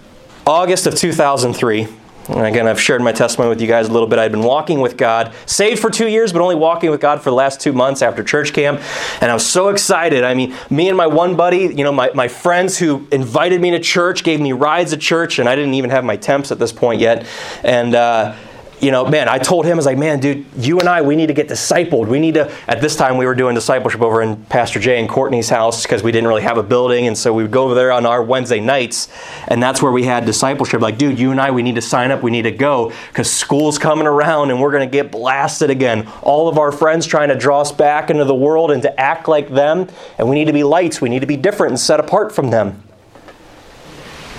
August 0.46 0.88
of 0.88 0.96
2003. 0.96 1.88
Again, 2.30 2.68
I've 2.68 2.80
shared 2.80 3.02
my 3.02 3.14
testimony 3.14 3.50
with 3.50 3.62
you 3.62 3.68
guys 3.68 3.88
a 3.88 3.94
little 3.94 4.08
bit. 4.08 4.20
I'd 4.20 4.32
been 4.32 4.44
walking 4.44 4.82
with 4.82 4.98
God, 4.98 5.34
saved 5.46 5.80
for 5.80 5.90
two 5.90 6.10
years, 6.10 6.34
but 6.34 6.42
only 6.42 6.56
walking 6.56 6.92
with 6.92 7.00
God 7.00 7.22
for 7.22 7.30
the 7.30 7.36
last 7.36 7.62
two 7.62 7.72
months 7.72 8.02
after 8.02 8.22
church 8.24 8.52
camp. 8.52 8.82
And 9.22 9.32
I 9.32 9.34
was 9.34 9.46
so 9.46 9.70
excited. 9.70 10.26
I 10.26 10.34
mean, 10.34 10.54
me 10.70 10.90
and 10.90 10.98
my 10.98 11.08
one 11.08 11.38
buddy, 11.38 11.60
you 11.60 11.84
know, 11.86 11.92
my, 11.92 12.12
my 12.14 12.28
friends 12.28 12.78
who 12.78 13.08
invited 13.12 13.62
me 13.62 13.72
to 13.72 13.80
church, 13.80 14.24
gave 14.24 14.42
me 14.42 14.52
rides 14.52 14.92
at 14.92 15.00
church, 15.00 15.40
and 15.40 15.48
I 15.48 15.56
didn't 15.56 15.76
even 15.76 15.90
have 15.90 16.04
my 16.04 16.18
temps 16.18 16.52
at 16.52 16.60
this 16.60 16.74
point 16.74 17.00
yet. 17.00 17.26
And, 17.64 17.96
uh, 17.96 18.36
you 18.80 18.92
know, 18.92 19.06
man, 19.06 19.28
I 19.28 19.40
told 19.40 19.66
him, 19.66 19.74
I 19.74 19.76
was 19.76 19.86
like, 19.88 19.98
man, 19.98 20.20
dude, 20.20 20.46
you 20.56 20.80
and 20.80 20.88
I, 20.88 21.02
we 21.02 21.16
need 21.16 21.28
to 21.28 21.34
get 21.34 21.48
discipled. 21.48 22.08
We 22.08 22.20
need 22.20 22.36
to, 22.36 22.52
at 22.68 22.80
this 22.80 22.96
time, 22.96 23.18
we 23.18 23.26
were 23.26 23.34
doing 23.34 23.56
discipleship 23.56 24.02
over 24.02 24.22
in 24.22 24.38
Pastor 24.46 24.80
Jay 24.80 25.00
and 25.00 25.10
Courtney's 25.10 25.50
house 25.50 25.82
because 25.82 26.04
we 26.04 26.12
didn't 26.12 26.28
really 26.28 26.44
have 26.44 26.58
a 26.58 26.64
building. 26.64 27.08
And 27.08 27.18
so 27.18 27.34
we 27.34 27.42
would 27.42 27.52
go 27.52 27.64
over 27.64 27.74
there 27.74 27.92
on 27.92 28.06
our 28.06 28.22
Wednesday 28.22 28.60
nights, 28.60 29.08
and 29.48 29.62
that's 29.64 29.82
where 29.82 29.92
we 29.92 30.04
had 30.04 30.26
discipleship. 30.26 30.80
Like, 30.82 31.00
dude, 31.00 31.18
you 31.18 31.32
and 31.32 31.42
I, 31.42 31.50
we 31.50 31.64
need 31.64 31.76
to 31.76 31.82
sign 31.82 32.12
up. 32.12 32.22
We 32.22 32.30
need 32.30 32.44
to 32.44 32.52
go 32.52 32.94
because 33.08 33.32
school's 33.32 33.80
coming 33.80 34.06
around 34.06 34.52
and 34.52 34.62
we're 34.62 34.72
going 34.72 34.88
to 34.88 34.92
get 34.92 35.12
blasted 35.12 35.72
again. 35.72 36.08
All 36.22 36.48
of 36.48 36.60
our 36.60 36.72
friends 36.72 37.08
trying 37.08 37.30
to 37.30 37.36
draw 37.36 37.62
us 37.62 37.72
back 37.72 38.12
into 38.12 38.26
the 38.26 38.36
world 38.36 38.70
and 38.70 38.84
to 38.84 39.00
act 39.00 39.28
like 39.28 39.50
them. 39.50 39.88
And 40.20 40.30
we 40.30 40.36
need 40.36 40.46
to 40.46 40.54
be 40.54 40.64
lights. 40.64 41.02
We 41.02 41.10
need 41.10 41.22
to 41.22 41.28
be 41.28 41.38
different 41.38 41.72
and 41.72 41.80
set 41.80 42.00
apart 42.00 42.34
from 42.34 42.52
them. 42.52 42.84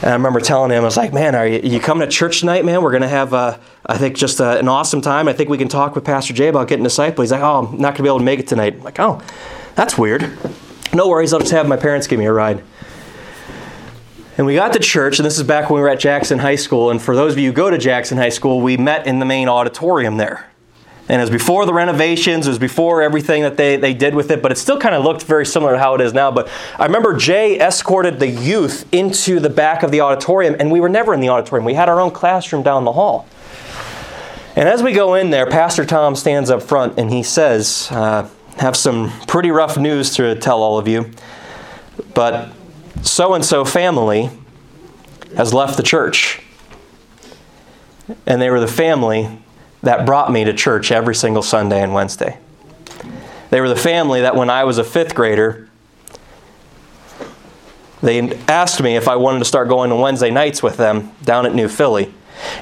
And 0.01 0.11
I 0.11 0.13
remember 0.13 0.39
telling 0.39 0.71
him, 0.71 0.83
I 0.83 0.85
was 0.85 0.97
like, 0.97 1.13
man, 1.13 1.35
are 1.35 1.47
you, 1.47 1.59
you 1.59 1.81
coming 1.81 2.09
to 2.09 2.13
church 2.13 2.41
tonight, 2.41 2.65
man? 2.65 2.83
We're 2.83 2.93
going 2.93 3.03
to 3.03 3.09
have, 3.09 3.35
uh, 3.35 3.59
I 3.85 3.99
think, 3.99 4.17
just 4.17 4.41
uh, 4.41 4.57
an 4.59 4.69
awesome 4.69 5.01
time. 5.01 5.27
I 5.27 5.33
think 5.33 5.51
we 5.51 5.59
can 5.59 5.67
talk 5.67 5.97
with 5.97 6.05
Pastor 6.05 6.33
Jay 6.33 6.47
about 6.47 6.69
getting 6.69 6.85
disciple. 6.85 7.23
He's 7.23 7.33
like, 7.33 7.43
oh, 7.43 7.67
I'm 7.67 7.79
not 7.79 7.91
going 7.91 7.97
to 7.97 8.03
be 8.05 8.09
able 8.09 8.21
to 8.21 8.25
make 8.25 8.39
it 8.39 8.47
tonight. 8.47 8.75
I'm 8.75 8.83
like, 8.85 9.01
oh, 9.01 9.21
that's 9.75 9.99
weird. 9.99 10.39
No 10.95 11.09
worries, 11.09 11.33
I'll 11.33 11.41
just 11.41 11.51
have 11.51 11.67
my 11.67 11.77
parents 11.77 12.07
give 12.07 12.19
me 12.19 12.27
a 12.27 12.33
ride. 12.33 12.63
And 14.37 14.47
we 14.47 14.55
got 14.55 14.73
to 14.75 14.79
church, 14.79 15.19
and 15.19 15.27
this 15.27 15.37
is 15.37 15.43
back 15.43 15.69
when 15.69 15.79
we 15.79 15.83
were 15.83 15.89
at 15.89 15.99
Jackson 15.99 16.39
High 16.39 16.55
School. 16.55 16.91
And 16.91 17.03
for 17.03 17.17
those 17.17 17.33
of 17.33 17.39
you 17.41 17.49
who 17.49 17.53
go 17.53 17.69
to 17.69 17.77
Jackson 17.77 18.19
High 18.19 18.29
School, 18.29 18.61
we 18.61 18.77
met 18.77 19.05
in 19.05 19.19
the 19.19 19.27
main 19.27 19.49
auditorium 19.49 20.17
there. 20.17 20.49
And 21.09 21.21
it 21.21 21.23
was 21.23 21.31
before 21.31 21.65
the 21.65 21.73
renovations, 21.73 22.47
it 22.47 22.51
was 22.51 22.59
before 22.59 23.01
everything 23.01 23.43
that 23.43 23.57
they, 23.57 23.77
they 23.77 23.95
did 23.95 24.15
with 24.15 24.31
it, 24.31 24.43
but 24.43 24.53
it 24.53 24.59
still 24.59 24.79
kind 24.79 24.95
of 24.95 25.03
looked 25.05 25.23
very 25.23 25.47
similar 25.47 25.73
to 25.73 25.79
how 25.79 25.95
it 25.95 26.03
is 26.03 26.13
now. 26.13 26.31
But 26.31 26.51
I 26.79 26.85
remember 26.85 27.17
Jay 27.17 27.59
escorted 27.59 28.21
the 28.21 28.29
youth 28.29 28.87
into 28.93 29.41
the 29.41 29.49
back 29.49 29.83
of 29.83 29.91
the 29.91 30.03
auditorium, 30.03 30.57
and 30.59 30.71
we 30.71 30.81
were 30.81 30.89
never 30.91 31.15
in 31.15 31.21
the 31.21 31.31
auditorium. 31.31 31.65
We 31.65 31.75
had 31.75 31.89
our 31.89 31.99
own 31.99 32.11
classroom 32.11 32.63
down 32.63 32.85
the 32.85 32.93
hall. 32.93 33.27
And 34.55 34.69
as 34.69 34.83
we 34.83 34.93
go 34.93 35.15
in 35.15 35.31
there, 35.31 35.47
Pastor 35.47 35.87
Tom 35.87 36.15
stands 36.15 36.51
up 36.51 36.63
front 36.63 36.99
and 36.99 37.11
he 37.11 37.23
says, 37.23 37.89
uh, 37.91 38.29
Have 38.59 38.77
some 38.77 39.11
pretty 39.27 39.51
rough 39.51 39.79
news 39.79 40.15
to 40.17 40.35
tell 40.35 40.63
all 40.63 40.79
of 40.79 40.89
you, 40.89 41.11
but 42.13 42.51
so 43.03 43.35
and 43.35 43.45
so 43.45 43.65
family 43.65 44.31
has 45.37 45.55
left 45.55 45.77
the 45.77 45.83
church. 45.83 46.43
And 48.27 48.43
they 48.43 48.51
were 48.51 48.61
the 48.61 48.67
family 48.67 49.39
that 49.83 50.07
brought 50.07 50.33
me 50.33 50.45
to 50.45 50.53
church 50.53 50.91
every 50.91 51.15
single 51.15 51.43
Sunday 51.43 51.83
and 51.83 51.95
Wednesday. 51.95 52.39
They 53.51 53.61
were 53.61 53.69
the 53.69 53.77
family 53.77 54.21
that 54.21 54.37
when 54.37 54.51
I 54.51 54.65
was 54.65 54.79
a 54.79 54.85
fifth 54.85 55.15
grader, 55.15 55.69
they 58.03 58.37
asked 58.47 58.83
me 58.83 58.97
if 58.97 59.09
I 59.09 59.17
wanted 59.17 59.41
to 59.41 59.45
start 59.45 59.69
going 59.69 59.91
to 59.91 59.97
Wednesday 59.97 60.31
nights 60.31 60.63
with 60.63 60.77
them 60.77 61.13
down 61.23 61.47
at 61.47 61.55
New 61.55 61.69
Philly. 61.69 62.13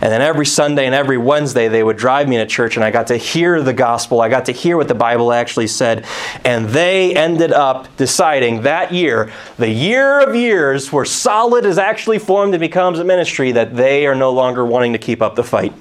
And 0.01 0.11
then 0.11 0.23
every 0.23 0.47
Sunday 0.47 0.87
and 0.87 0.95
every 0.95 1.19
Wednesday, 1.19 1.69
they 1.69 1.83
would 1.83 1.99
drive 1.99 2.29
me 2.29 2.39
to 2.39 2.47
church, 2.47 2.77
and 2.77 2.85
I 2.85 2.91
got 2.91 3.09
to 3.09 3.17
hear 3.19 3.61
the 3.61 3.75
gospel. 3.75 4.23
I 4.23 4.31
got 4.31 4.47
to 4.47 4.53
hear 4.53 4.79
what 4.79 4.89
the 4.89 4.95
Bible 4.95 5.33
actually 5.33 5.67
said. 5.67 6.07
And 6.45 6.69
they 6.71 7.15
ended 7.15 7.53
up 7.53 7.95
deciding 7.99 8.63
that 8.63 8.93
year, 8.95 9.31
the 9.59 9.69
year 9.69 10.21
of 10.21 10.35
years 10.35 10.91
where 10.91 11.05
solid 11.05 11.67
is 11.67 11.77
actually 11.77 12.19
formed 12.19 12.55
and 12.55 12.61
becomes 12.61 12.99
a 12.99 13.05
ministry, 13.05 13.53
that 13.53 13.77
they 13.77 14.07
are 14.07 14.15
no 14.15 14.33
longer 14.33 14.65
wanting 14.65 14.95
to 14.95 14.99
keep 14.99 15.21
up 15.21 15.35
the 15.35 15.45
fight. 15.45 15.75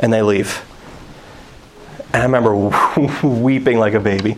And 0.00 0.12
they 0.12 0.22
leave. 0.22 0.64
And 2.12 2.22
I 2.22 2.24
remember 2.24 2.56
weeping 3.22 3.78
like 3.78 3.94
a 3.94 4.00
baby. 4.00 4.36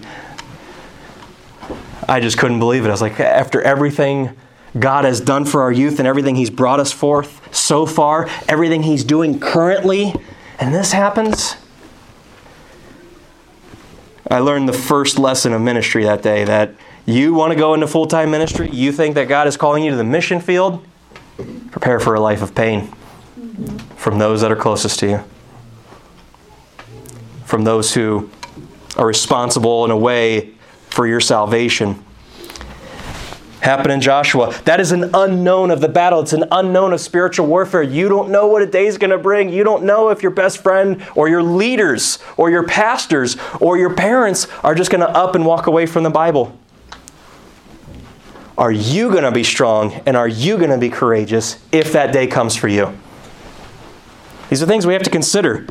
I 2.07 2.21
just 2.21 2.37
couldn't 2.37 2.59
believe 2.59 2.85
it. 2.85 2.89
I 2.89 2.91
was 2.91 3.01
like, 3.01 3.19
after 3.19 3.63
everything 3.63 4.37
God 4.79 5.05
has 5.05 5.21
done 5.21 5.45
for 5.45 5.63
our 5.63 5.73
youth 5.73 5.99
and 5.99 6.07
everything 6.07 6.35
He's 6.35 6.51
brought 6.51 6.81
us 6.81 6.93
forth 6.93 7.55
so 7.55 7.87
far, 7.87 8.29
everything 8.49 8.83
He's 8.83 9.05
doing 9.05 9.39
currently, 9.39 10.15
and 10.59 10.75
this 10.75 10.93
happens. 10.93 11.57
I 14.31 14.39
learned 14.39 14.69
the 14.69 14.73
first 14.73 15.19
lesson 15.19 15.53
of 15.53 15.61
ministry 15.61 16.05
that 16.05 16.23
day 16.23 16.45
that 16.45 16.75
you 17.05 17.35
want 17.35 17.53
to 17.53 17.59
go 17.59 17.75
into 17.75 17.87
full 17.87 18.07
time 18.07 18.31
ministry, 18.31 18.71
you 18.71 18.93
think 18.93 19.15
that 19.17 19.29
God 19.29 19.47
is 19.47 19.57
calling 19.57 19.85
you 19.85 19.91
to 19.91 19.97
the 19.97 20.05
mission 20.05 20.41
field, 20.41 20.85
prepare 21.71 21.99
for 21.99 22.15
a 22.15 22.21
life 22.21 22.43
of 22.43 22.55
pain 22.55 22.93
from 23.97 24.19
those 24.19 24.41
that 24.41 24.51
are 24.51 24.57
closest 24.57 25.01
to 25.01 25.09
you, 25.09 25.25
from 27.53 27.65
those 27.65 27.93
who 27.93 28.31
are 28.97 29.07
responsible 29.07 29.85
in 29.85 29.91
a 29.91 29.97
way 29.97 30.55
for 30.89 31.07
your 31.07 31.21
salvation 31.21 32.03
happened 33.61 33.93
in 33.93 34.01
Joshua. 34.01 34.59
That 34.65 34.81
is 34.81 34.91
an 34.91 35.11
unknown 35.13 35.71
of 35.71 35.83
the 35.83 35.89
battle. 35.91 36.21
It's 36.21 36.33
an 36.33 36.45
unknown 36.51 36.95
of 36.95 37.01
spiritual 37.03 37.47
warfare. 37.47 37.83
You 37.83 38.09
don't 38.09 38.31
know 38.31 38.47
what 38.47 38.63
a 38.63 38.67
day 38.67 38.87
is 38.87 38.97
going 38.97 39.11
to 39.11 39.19
bring. 39.19 39.51
You 39.51 39.65
don't 39.65 39.85
know 39.85 40.09
if 40.09 40.23
your 40.23 40.31
best 40.31 40.63
friend 40.63 41.07
or 41.15 41.29
your 41.29 41.43
leaders 41.43 42.19
or 42.39 42.49
your 42.49 42.67
pastors 42.67 43.37
or 43.61 43.77
your 43.77 43.95
parents 43.95 44.49
are 44.65 44.75
just 44.75 44.91
going 44.91 45.03
to 45.03 45.11
up 45.11 45.35
and 45.35 45.45
walk 45.45 45.67
away 45.67 45.85
from 45.85 46.05
the 46.05 46.11
Bible. 46.11 46.59
Are 48.57 48.73
you 48.73 49.11
going 49.11 49.25
to 49.25 49.31
be 49.31 49.45
strong 49.45 49.93
and 50.07 50.17
are 50.17 50.27
you 50.27 50.57
going 50.57 50.71
to 50.71 50.79
be 50.79 50.89
courageous 50.89 51.59
if 51.71 51.93
that 51.93 52.15
day 52.15 52.27
comes 52.27 52.57
for 52.57 52.69
you? 52.69 52.99
These 54.49 54.63
are 54.63 54.67
things 54.67 54.87
we 54.87 54.95
have 54.95 55.03
to 55.03 55.11
consider. 55.11 55.67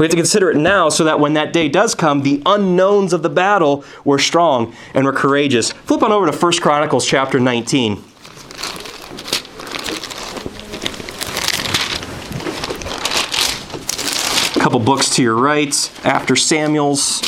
We 0.00 0.04
have 0.04 0.12
to 0.12 0.16
consider 0.16 0.50
it 0.50 0.56
now 0.56 0.88
so 0.88 1.04
that 1.04 1.20
when 1.20 1.34
that 1.34 1.52
day 1.52 1.68
does 1.68 1.94
come, 1.94 2.22
the 2.22 2.42
unknowns 2.46 3.12
of 3.12 3.22
the 3.22 3.28
battle 3.28 3.84
were 4.02 4.18
strong 4.18 4.74
and 4.94 5.04
were 5.04 5.12
courageous. 5.12 5.72
Flip 5.72 6.02
on 6.02 6.10
over 6.10 6.24
to 6.30 6.34
1 6.34 6.52
Chronicles 6.62 7.06
chapter 7.06 7.38
19. 7.38 8.02
A 14.56 14.58
couple 14.58 14.80
books 14.80 15.14
to 15.16 15.22
your 15.22 15.34
right 15.34 15.74
after 16.02 16.34
Samuel's. 16.34 17.20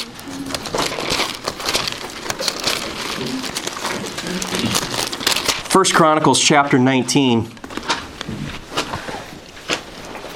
First 5.68 5.92
Chronicles 5.92 6.40
chapter 6.40 6.78
19. 6.78 7.50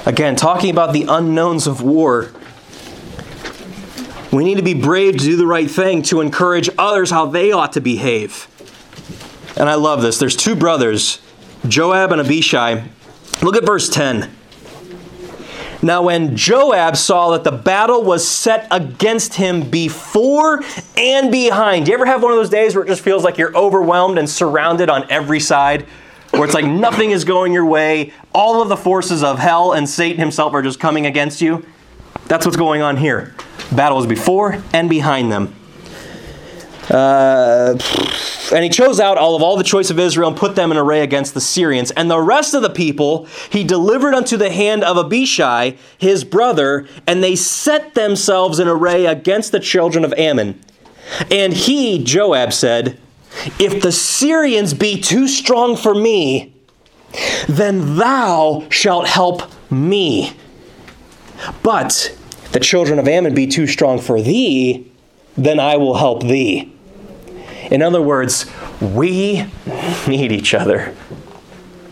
Again, 0.07 0.37
talking 0.37 0.69
about 0.69 0.93
the 0.93 1.03
unknowns 1.09 1.67
of 1.67 1.81
war. 1.81 2.31
We 4.31 4.45
need 4.45 4.55
to 4.55 4.63
be 4.63 4.73
brave 4.73 5.17
to 5.17 5.19
do 5.19 5.35
the 5.35 5.45
right 5.45 5.69
thing, 5.69 6.01
to 6.03 6.21
encourage 6.21 6.69
others 6.77 7.11
how 7.11 7.25
they 7.25 7.51
ought 7.51 7.73
to 7.73 7.81
behave. 7.81 8.47
And 9.57 9.67
I 9.67 9.75
love 9.75 10.01
this. 10.01 10.17
There's 10.17 10.37
two 10.37 10.55
brothers, 10.55 11.19
Joab 11.67 12.13
and 12.13 12.21
Abishai. 12.21 12.85
Look 13.41 13.57
at 13.57 13.65
verse 13.65 13.89
10. 13.89 14.33
Now, 15.81 16.03
when 16.03 16.37
Joab 16.37 16.95
saw 16.95 17.31
that 17.31 17.43
the 17.43 17.51
battle 17.51 18.01
was 18.01 18.25
set 18.25 18.65
against 18.71 19.33
him 19.33 19.69
before 19.69 20.63
and 20.95 21.29
behind, 21.33 21.85
do 21.85 21.91
you 21.91 21.97
ever 21.97 22.05
have 22.05 22.23
one 22.23 22.31
of 22.31 22.37
those 22.37 22.49
days 22.49 22.75
where 22.75 22.85
it 22.85 22.87
just 22.87 23.01
feels 23.01 23.25
like 23.25 23.37
you're 23.37 23.55
overwhelmed 23.57 24.17
and 24.17 24.29
surrounded 24.29 24.89
on 24.89 25.05
every 25.11 25.41
side? 25.41 25.85
Where 26.31 26.45
it's 26.45 26.53
like 26.53 26.65
nothing 26.65 27.11
is 27.11 27.23
going 27.23 27.53
your 27.53 27.65
way. 27.65 28.13
All 28.33 28.61
of 28.61 28.69
the 28.69 28.77
forces 28.77 29.23
of 29.23 29.39
hell 29.39 29.73
and 29.73 29.89
Satan 29.89 30.19
himself 30.19 30.53
are 30.53 30.61
just 30.61 30.79
coming 30.79 31.05
against 31.05 31.41
you. 31.41 31.65
That's 32.25 32.45
what's 32.45 32.57
going 32.57 32.81
on 32.81 32.97
here. 32.97 33.35
Battle 33.71 33.99
is 33.99 34.05
before 34.05 34.61
and 34.73 34.89
behind 34.89 35.31
them. 35.31 35.53
Uh, 36.89 37.77
and 38.53 38.63
he 38.63 38.69
chose 38.69 38.99
out 38.99 39.17
all 39.17 39.35
of 39.35 39.41
all 39.41 39.57
the 39.57 39.63
choice 39.63 39.89
of 39.89 39.99
Israel 39.99 40.29
and 40.29 40.37
put 40.37 40.55
them 40.55 40.71
in 40.71 40.77
array 40.77 41.01
against 41.01 41.33
the 41.33 41.41
Syrians. 41.41 41.91
And 41.91 42.09
the 42.09 42.19
rest 42.19 42.53
of 42.53 42.61
the 42.61 42.69
people 42.69 43.25
he 43.49 43.63
delivered 43.63 44.13
unto 44.13 44.37
the 44.37 44.49
hand 44.49 44.83
of 44.83 44.97
Abishai, 44.97 45.75
his 45.97 46.23
brother, 46.23 46.87
and 47.05 47.21
they 47.21 47.35
set 47.35 47.93
themselves 47.93 48.59
in 48.59 48.67
array 48.67 49.05
against 49.05 49.51
the 49.51 49.59
children 49.59 50.05
of 50.05 50.13
Ammon. 50.13 50.61
And 51.29 51.53
he, 51.53 52.03
Joab, 52.03 52.53
said, 52.53 52.99
if 53.59 53.81
the 53.81 53.91
Syrians 53.91 54.73
be 54.73 54.99
too 54.99 55.27
strong 55.27 55.75
for 55.75 55.93
me, 55.93 56.53
then 57.47 57.95
thou 57.97 58.67
shalt 58.69 59.07
help 59.07 59.43
me. 59.71 60.33
But 61.63 62.15
the 62.51 62.59
children 62.59 62.99
of 62.99 63.07
Ammon 63.07 63.33
be 63.33 63.47
too 63.47 63.67
strong 63.67 63.99
for 63.99 64.21
thee, 64.21 64.91
then 65.37 65.59
I 65.59 65.77
will 65.77 65.95
help 65.95 66.23
thee. 66.23 66.73
In 67.69 67.81
other 67.81 68.01
words, 68.01 68.45
we 68.81 69.45
need 70.07 70.31
each 70.31 70.53
other. 70.53 70.95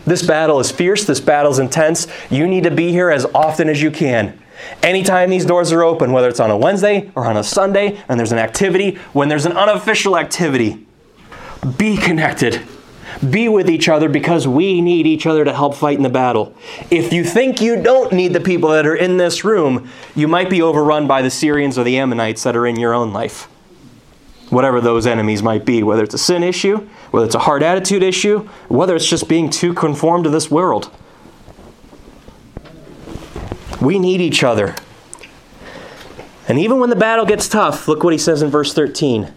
This 0.06 0.22
battle 0.22 0.60
is 0.60 0.72
fierce, 0.72 1.04
this 1.06 1.20
battle 1.20 1.52
is 1.52 1.60
intense. 1.60 2.08
You 2.30 2.48
need 2.48 2.64
to 2.64 2.72
be 2.72 2.92
here 2.92 3.10
as 3.10 3.26
often 3.34 3.70
as 3.70 3.82
you 3.82 3.92
can. 3.92 4.40
Anytime 4.82 5.30
these 5.30 5.46
doors 5.46 5.72
are 5.72 5.84
open, 5.84 6.12
whether 6.12 6.30
it's 6.30 6.40
on 6.40 6.52
a 6.52 6.58
Wednesday 6.58 7.12
or 7.16 7.26
on 7.26 7.38
a 7.38 7.44
Sunday, 7.44 8.00
and 8.08 8.20
there's 8.20 8.32
an 8.32 8.38
activity, 8.38 8.96
when 9.14 9.30
there's 9.30 9.46
an 9.46 9.54
unofficial 9.54 10.18
activity, 10.18 10.85
be 11.78 11.98
connected. 11.98 12.62
Be 13.30 13.48
with 13.48 13.70
each 13.70 13.88
other 13.88 14.10
because 14.10 14.48
we 14.48 14.82
need 14.82 15.08
each 15.08 15.26
other 15.26 15.46
to 15.46 15.54
help 15.54 15.76
fight 15.76 15.98
in 15.98 16.04
the 16.04 16.10
battle. 16.10 16.54
If 16.92 17.14
you 17.14 17.24
think 17.24 17.62
you 17.62 17.82
don't 17.82 18.12
need 18.12 18.34
the 18.34 18.42
people 18.42 18.70
that 18.70 18.86
are 18.86 18.96
in 18.96 19.18
this 19.18 19.46
room, 19.46 19.90
you 20.16 20.28
might 20.28 20.50
be 20.50 20.62
overrun 20.62 21.08
by 21.08 21.22
the 21.22 21.30
Syrians 21.30 21.78
or 21.78 21.84
the 21.84 21.98
Ammonites 21.98 22.44
that 22.44 22.56
are 22.56 22.68
in 22.68 22.78
your 22.78 22.94
own 22.94 23.14
life. 23.14 23.44
Whatever 24.50 24.82
those 24.82 25.08
enemies 25.08 25.42
might 25.42 25.66
be, 25.66 25.82
whether 25.82 26.04
it's 26.04 26.14
a 26.14 26.20
sin 26.20 26.44
issue, 26.44 26.88
whether 27.12 27.26
it's 27.26 27.36
a 27.36 27.40
hard 27.40 27.64
attitude 27.64 28.04
issue, 28.04 28.48
whether 28.68 28.96
it's 28.96 29.08
just 29.08 29.28
being 29.30 29.50
too 29.50 29.74
conformed 29.74 30.26
to 30.26 30.30
this 30.30 30.52
world. 30.52 30.92
We 33.82 33.98
need 33.98 34.22
each 34.22 34.44
other. 34.44 34.76
And 36.48 36.60
even 36.60 36.80
when 36.80 36.90
the 36.90 36.96
battle 36.96 37.26
gets 37.26 37.48
tough, 37.48 37.88
look 37.88 38.04
what 38.04 38.14
he 38.14 38.20
says 38.20 38.42
in 38.42 38.50
verse 38.50 38.74
13. 38.74 39.34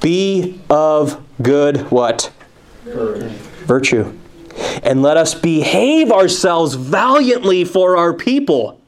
Be 0.00 0.60
of 0.70 1.24
good 1.42 1.90
what? 1.90 2.32
Courage. 2.84 3.32
Virtue. 3.32 4.16
And 4.82 5.02
let 5.02 5.16
us 5.16 5.34
behave 5.34 6.10
ourselves 6.10 6.74
valiantly 6.74 7.64
for 7.64 7.96
our 7.96 8.12
people 8.12 8.80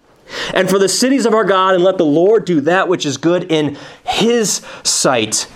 and 0.55 0.69
for 0.71 0.79
the 0.79 0.89
cities 0.89 1.27
of 1.27 1.35
our 1.35 1.45
God, 1.45 1.75
and 1.75 1.83
let 1.83 1.99
the 1.99 2.05
Lord 2.05 2.45
do 2.45 2.61
that 2.63 2.89
which 2.89 3.05
is 3.05 3.17
good 3.17 3.51
in 3.51 3.77
his 4.05 4.65
sight. 4.85 5.49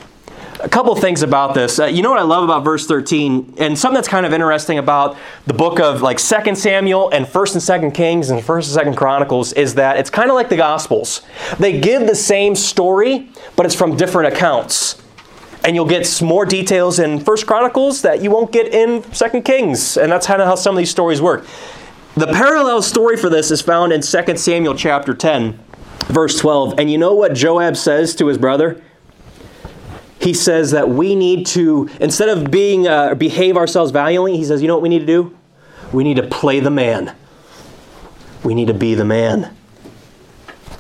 A 0.61 0.69
couple 0.69 0.95
things 0.97 1.23
about 1.23 1.55
this. 1.55 1.79
Uh, 1.79 1.87
you 1.87 2.03
know 2.03 2.11
what 2.11 2.19
I 2.19 2.23
love 2.23 2.43
about 2.43 2.65
verse 2.65 2.87
13, 2.87 3.55
and 3.59 3.79
something 3.79 3.95
that's 3.95 4.09
kind 4.09 4.25
of 4.25 4.33
interesting 4.33 4.79
about 4.79 5.17
the 5.47 5.55
book 5.55 5.79
of 5.79 6.01
like 6.01 6.19
Second 6.19 6.57
Samuel 6.57 7.11
and 7.11 7.27
1st 7.27 7.83
and 7.83 7.93
2nd 7.93 7.95
Kings 7.95 8.31
and 8.31 8.41
1st 8.41 8.77
and 8.77 8.95
2nd 8.95 8.97
Chronicles 8.97 9.53
is 9.53 9.75
that 9.75 9.97
it's 9.97 10.11
kind 10.11 10.31
of 10.31 10.35
like 10.35 10.49
the 10.49 10.57
Gospels. 10.57 11.23
They 11.59 11.81
give 11.81 12.07
the 12.07 12.15
same 12.15 12.57
story, 12.57 13.29
but 13.57 13.67
it's 13.67 13.75
from 13.75 13.97
different 13.97 14.33
accounts 14.33 15.04
and 15.65 15.75
you'll 15.75 15.87
get 15.87 16.21
more 16.23 16.45
details 16.45 16.99
in 16.99 17.19
First 17.19 17.47
Chronicles 17.47 18.03
that 18.03 18.23
you 18.23 18.31
won't 18.31 18.53
get 18.53 18.73
in 18.73 19.03
Second 19.13 19.43
Kings, 19.43 19.97
and 19.97 20.13
that's 20.13 20.27
kind 20.27 20.43
of 20.43 20.47
how 20.47 20.55
some 20.55 20.75
of 20.75 20.79
these 20.79 20.91
stories 20.91 21.23
work. 21.23 21.47
The 22.17 22.27
parallel 22.29 22.83
story 22.83 23.17
for 23.17 23.29
this 23.29 23.51
is 23.51 23.61
found 23.61 23.93
in 23.93 24.03
2 24.03 24.37
Samuel 24.37 24.77
chapter 24.77 25.15
10, 25.15 25.59
verse 26.07 26.39
12. 26.39 26.79
And 26.79 26.91
you 26.93 26.99
know 26.99 27.15
what 27.15 27.35
Joab 27.35 27.77
says 27.77 28.15
to 28.17 28.27
his 28.27 28.39
brother? 28.39 28.81
He 30.21 30.33
says 30.33 30.71
that 30.71 30.89
we 30.89 31.17
need 31.17 31.47
to, 31.49 31.89
instead 31.99 32.29
of 32.29 32.51
being 32.51 32.87
uh, 32.87 33.15
behave 33.15 33.57
ourselves 33.57 33.91
valiantly, 33.91 34.37
he 34.37 34.45
says, 34.45 34.63
you 34.63 34.69
know 34.69 34.75
what 34.75 34.83
we 34.83 34.89
need 34.89 35.01
to 35.01 35.07
do? 35.07 35.37
We 35.93 36.05
need 36.05 36.17
to 36.17 36.23
play 36.23 36.61
the 36.61 36.71
man. 36.71 37.17
We 38.45 38.55
need 38.55 38.69
to 38.69 38.75
be 38.75 38.95
the 38.95 39.05
man. 39.05 39.55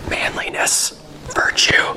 Manliness, 0.09 1.01
virtue. 1.35 1.97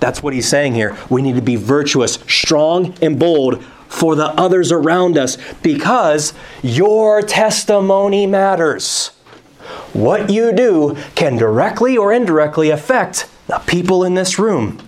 That's 0.00 0.22
what 0.22 0.32
he's 0.32 0.48
saying 0.48 0.74
here. 0.74 0.96
We 1.08 1.22
need 1.22 1.36
to 1.36 1.42
be 1.42 1.56
virtuous, 1.56 2.14
strong, 2.26 2.94
and 3.02 3.18
bold 3.18 3.62
for 3.88 4.14
the 4.14 4.28
others 4.28 4.72
around 4.72 5.18
us 5.18 5.36
because 5.62 6.32
your 6.62 7.22
testimony 7.22 8.26
matters. 8.26 9.08
What 9.92 10.30
you 10.30 10.52
do 10.52 10.96
can 11.14 11.36
directly 11.36 11.96
or 11.96 12.12
indirectly 12.12 12.70
affect 12.70 13.28
the 13.46 13.58
people 13.58 14.04
in 14.04 14.14
this 14.14 14.38
room. 14.38 14.80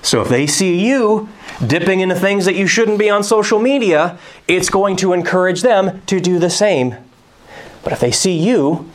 So 0.00 0.20
if 0.20 0.28
they 0.28 0.46
see 0.46 0.88
you 0.88 1.28
dipping 1.64 2.00
into 2.00 2.14
things 2.14 2.44
that 2.44 2.54
you 2.54 2.66
shouldn't 2.66 2.98
be 2.98 3.10
on 3.10 3.22
social 3.22 3.60
media, 3.60 4.18
it's 4.48 4.68
going 4.68 4.96
to 4.96 5.12
encourage 5.12 5.62
them 5.62 6.02
to 6.06 6.20
do 6.20 6.38
the 6.38 6.50
same. 6.50 6.96
But 7.84 7.92
if 7.92 8.00
they 8.00 8.10
see 8.10 8.36
you 8.36 8.90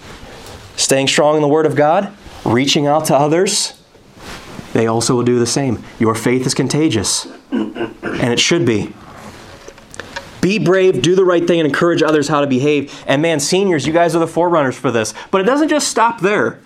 staying 0.75 1.07
strong 1.07 1.35
in 1.35 1.41
the 1.41 1.47
Word 1.47 1.65
of 1.65 1.75
God, 1.75 2.13
reaching 2.45 2.87
out 2.87 3.05
to 3.05 3.15
others, 3.15 3.76
they 4.77 4.87
also 4.87 5.15
will 5.15 5.23
do 5.23 5.39
the 5.39 5.45
same. 5.45 5.83
Your 5.99 6.15
faith 6.15 6.45
is 6.45 6.53
contagious, 6.53 7.27
and 7.51 8.33
it 8.33 8.39
should 8.39 8.65
be. 8.65 8.93
Be 10.39 10.59
brave, 10.59 11.01
do 11.01 11.15
the 11.15 11.25
right 11.25 11.45
thing, 11.45 11.59
and 11.59 11.67
encourage 11.67 12.03
others 12.03 12.27
how 12.27 12.41
to 12.41 12.47
behave. 12.47 13.03
And 13.07 13.21
man, 13.21 13.39
seniors, 13.39 13.87
you 13.87 13.93
guys 13.93 14.15
are 14.15 14.19
the 14.19 14.27
forerunners 14.27 14.77
for 14.77 14.91
this. 14.91 15.13
But 15.31 15.41
it 15.41 15.45
doesn't 15.45 15.69
just 15.69 15.87
stop 15.87 16.21
there. 16.21 16.59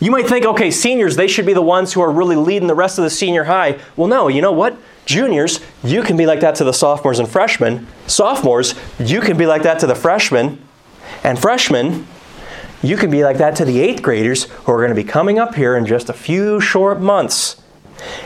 You 0.00 0.10
might 0.10 0.26
think, 0.26 0.46
okay, 0.46 0.70
seniors, 0.70 1.16
they 1.16 1.28
should 1.28 1.46
be 1.46 1.52
the 1.52 1.62
ones 1.62 1.92
who 1.92 2.00
are 2.00 2.10
really 2.10 2.36
leading 2.36 2.68
the 2.68 2.74
rest 2.74 2.98
of 2.98 3.04
the 3.04 3.10
senior 3.10 3.44
high. 3.44 3.78
Well, 3.96 4.08
no, 4.08 4.28
you 4.28 4.40
know 4.40 4.52
what? 4.52 4.76
Juniors, 5.04 5.60
you 5.84 6.02
can 6.02 6.16
be 6.16 6.26
like 6.26 6.40
that 6.40 6.54
to 6.56 6.64
the 6.64 6.72
sophomores 6.72 7.18
and 7.18 7.28
freshmen. 7.28 7.86
Sophomores, 8.06 8.74
you 8.98 9.20
can 9.20 9.36
be 9.36 9.46
like 9.46 9.62
that 9.62 9.78
to 9.80 9.86
the 9.86 9.94
freshmen. 9.94 10.62
And 11.22 11.38
freshmen, 11.38 12.06
you 12.82 12.96
can 12.96 13.10
be 13.10 13.24
like 13.24 13.38
that 13.38 13.56
to 13.56 13.64
the 13.64 13.80
eighth 13.80 14.02
graders 14.02 14.44
who 14.44 14.72
are 14.72 14.78
going 14.78 14.90
to 14.90 14.94
be 14.94 15.04
coming 15.04 15.38
up 15.38 15.54
here 15.54 15.76
in 15.76 15.86
just 15.86 16.08
a 16.08 16.14
few 16.14 16.60
short 16.60 17.00
months. 17.00 17.60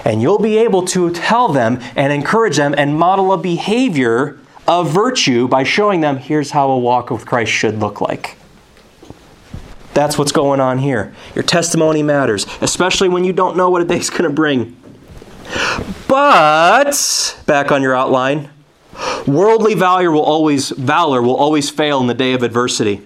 And 0.04 0.22
you'll 0.22 0.38
be 0.38 0.58
able 0.58 0.84
to 0.86 1.10
tell 1.10 1.48
them 1.48 1.80
and 1.96 2.12
encourage 2.12 2.56
them 2.56 2.74
and 2.78 2.96
model 2.96 3.32
a 3.32 3.38
behavior 3.38 4.38
of 4.68 4.90
virtue 4.90 5.48
by 5.48 5.64
showing 5.64 6.00
them 6.00 6.16
here's 6.18 6.52
how 6.52 6.70
a 6.70 6.78
walk 6.78 7.10
with 7.10 7.26
Christ 7.26 7.50
should 7.50 7.78
look 7.78 8.00
like. 8.00 8.36
That's 9.92 10.18
what's 10.18 10.32
going 10.32 10.60
on 10.60 10.78
here. 10.78 11.14
Your 11.34 11.44
testimony 11.44 12.02
matters, 12.02 12.46
especially 12.60 13.08
when 13.08 13.24
you 13.24 13.32
don't 13.32 13.56
know 13.56 13.70
what 13.70 13.82
a 13.82 13.84
day's 13.84 14.10
going 14.10 14.24
to 14.24 14.30
bring. 14.30 14.76
But 16.08 17.38
back 17.46 17.70
on 17.70 17.82
your 17.82 17.94
outline, 17.94 18.50
worldly 19.26 19.74
valor 19.74 20.10
will 20.10 20.22
always 20.22 20.70
valor 20.70 21.22
will 21.22 21.36
always 21.36 21.70
fail 21.70 22.00
in 22.00 22.06
the 22.06 22.14
day 22.14 22.32
of 22.32 22.42
adversity. 22.42 23.02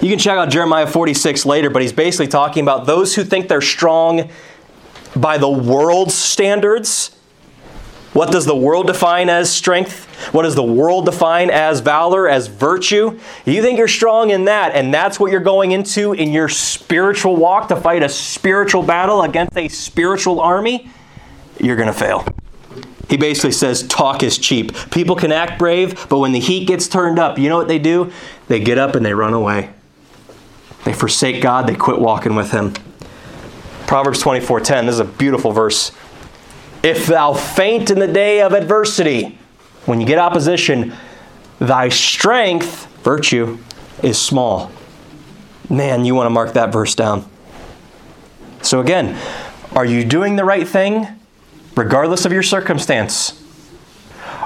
You 0.00 0.08
can 0.08 0.18
check 0.18 0.36
out 0.36 0.50
Jeremiah 0.50 0.86
46 0.86 1.46
later, 1.46 1.70
but 1.70 1.82
he's 1.82 1.92
basically 1.92 2.28
talking 2.28 2.62
about 2.62 2.86
those 2.86 3.14
who 3.14 3.24
think 3.24 3.48
they're 3.48 3.60
strong 3.60 4.30
by 5.16 5.38
the 5.38 5.50
world's 5.50 6.14
standards. 6.14 7.16
What 8.12 8.30
does 8.30 8.44
the 8.44 8.56
world 8.56 8.88
define 8.88 9.30
as 9.30 9.50
strength? 9.50 10.04
What 10.32 10.42
does 10.42 10.54
the 10.54 10.62
world 10.62 11.06
define 11.06 11.50
as 11.50 11.80
valor, 11.80 12.28
as 12.28 12.46
virtue? 12.46 13.18
You 13.46 13.62
think 13.62 13.78
you're 13.78 13.88
strong 13.88 14.30
in 14.30 14.44
that, 14.44 14.74
and 14.74 14.92
that's 14.92 15.18
what 15.18 15.32
you're 15.32 15.40
going 15.40 15.72
into 15.72 16.12
in 16.12 16.30
your 16.30 16.48
spiritual 16.48 17.36
walk 17.36 17.68
to 17.68 17.76
fight 17.76 18.02
a 18.02 18.08
spiritual 18.08 18.82
battle 18.82 19.22
against 19.22 19.56
a 19.56 19.68
spiritual 19.68 20.40
army? 20.40 20.90
You're 21.58 21.76
going 21.76 21.88
to 21.88 21.94
fail. 21.94 22.26
He 23.08 23.16
basically 23.16 23.52
says 23.52 23.86
talk 23.88 24.22
is 24.22 24.38
cheap. 24.38 24.74
People 24.90 25.16
can 25.16 25.32
act 25.32 25.58
brave, 25.58 26.08
but 26.08 26.18
when 26.18 26.32
the 26.32 26.40
heat 26.40 26.66
gets 26.66 26.88
turned 26.88 27.18
up, 27.18 27.38
you 27.38 27.48
know 27.48 27.58
what 27.58 27.68
they 27.68 27.78
do? 27.78 28.10
They 28.52 28.60
get 28.60 28.76
up 28.76 28.94
and 28.94 29.02
they 29.02 29.14
run 29.14 29.32
away. 29.32 29.70
They 30.84 30.92
forsake 30.92 31.40
God, 31.40 31.66
they 31.66 31.74
quit 31.74 31.98
walking 31.98 32.34
with 32.34 32.50
him. 32.50 32.74
Proverbs 33.86 34.22
24:10, 34.22 34.84
this 34.84 34.96
is 34.96 35.00
a 35.00 35.06
beautiful 35.06 35.52
verse. 35.52 35.90
If 36.82 37.06
thou 37.06 37.32
faint 37.32 37.90
in 37.90 37.98
the 37.98 38.06
day 38.06 38.42
of 38.42 38.52
adversity, 38.52 39.38
when 39.86 40.02
you 40.02 40.06
get 40.06 40.18
opposition, 40.18 40.92
thy 41.60 41.88
strength, 41.88 42.88
virtue, 43.02 43.56
is 44.02 44.18
small. 44.18 44.70
Man, 45.70 46.04
you 46.04 46.14
want 46.14 46.26
to 46.26 46.30
mark 46.30 46.52
that 46.52 46.70
verse 46.70 46.94
down. 46.94 47.24
So 48.60 48.80
again, 48.80 49.18
are 49.74 49.86
you 49.86 50.04
doing 50.04 50.36
the 50.36 50.44
right 50.44 50.68
thing 50.68 51.06
regardless 51.74 52.26
of 52.26 52.34
your 52.34 52.42
circumstance? 52.42 53.41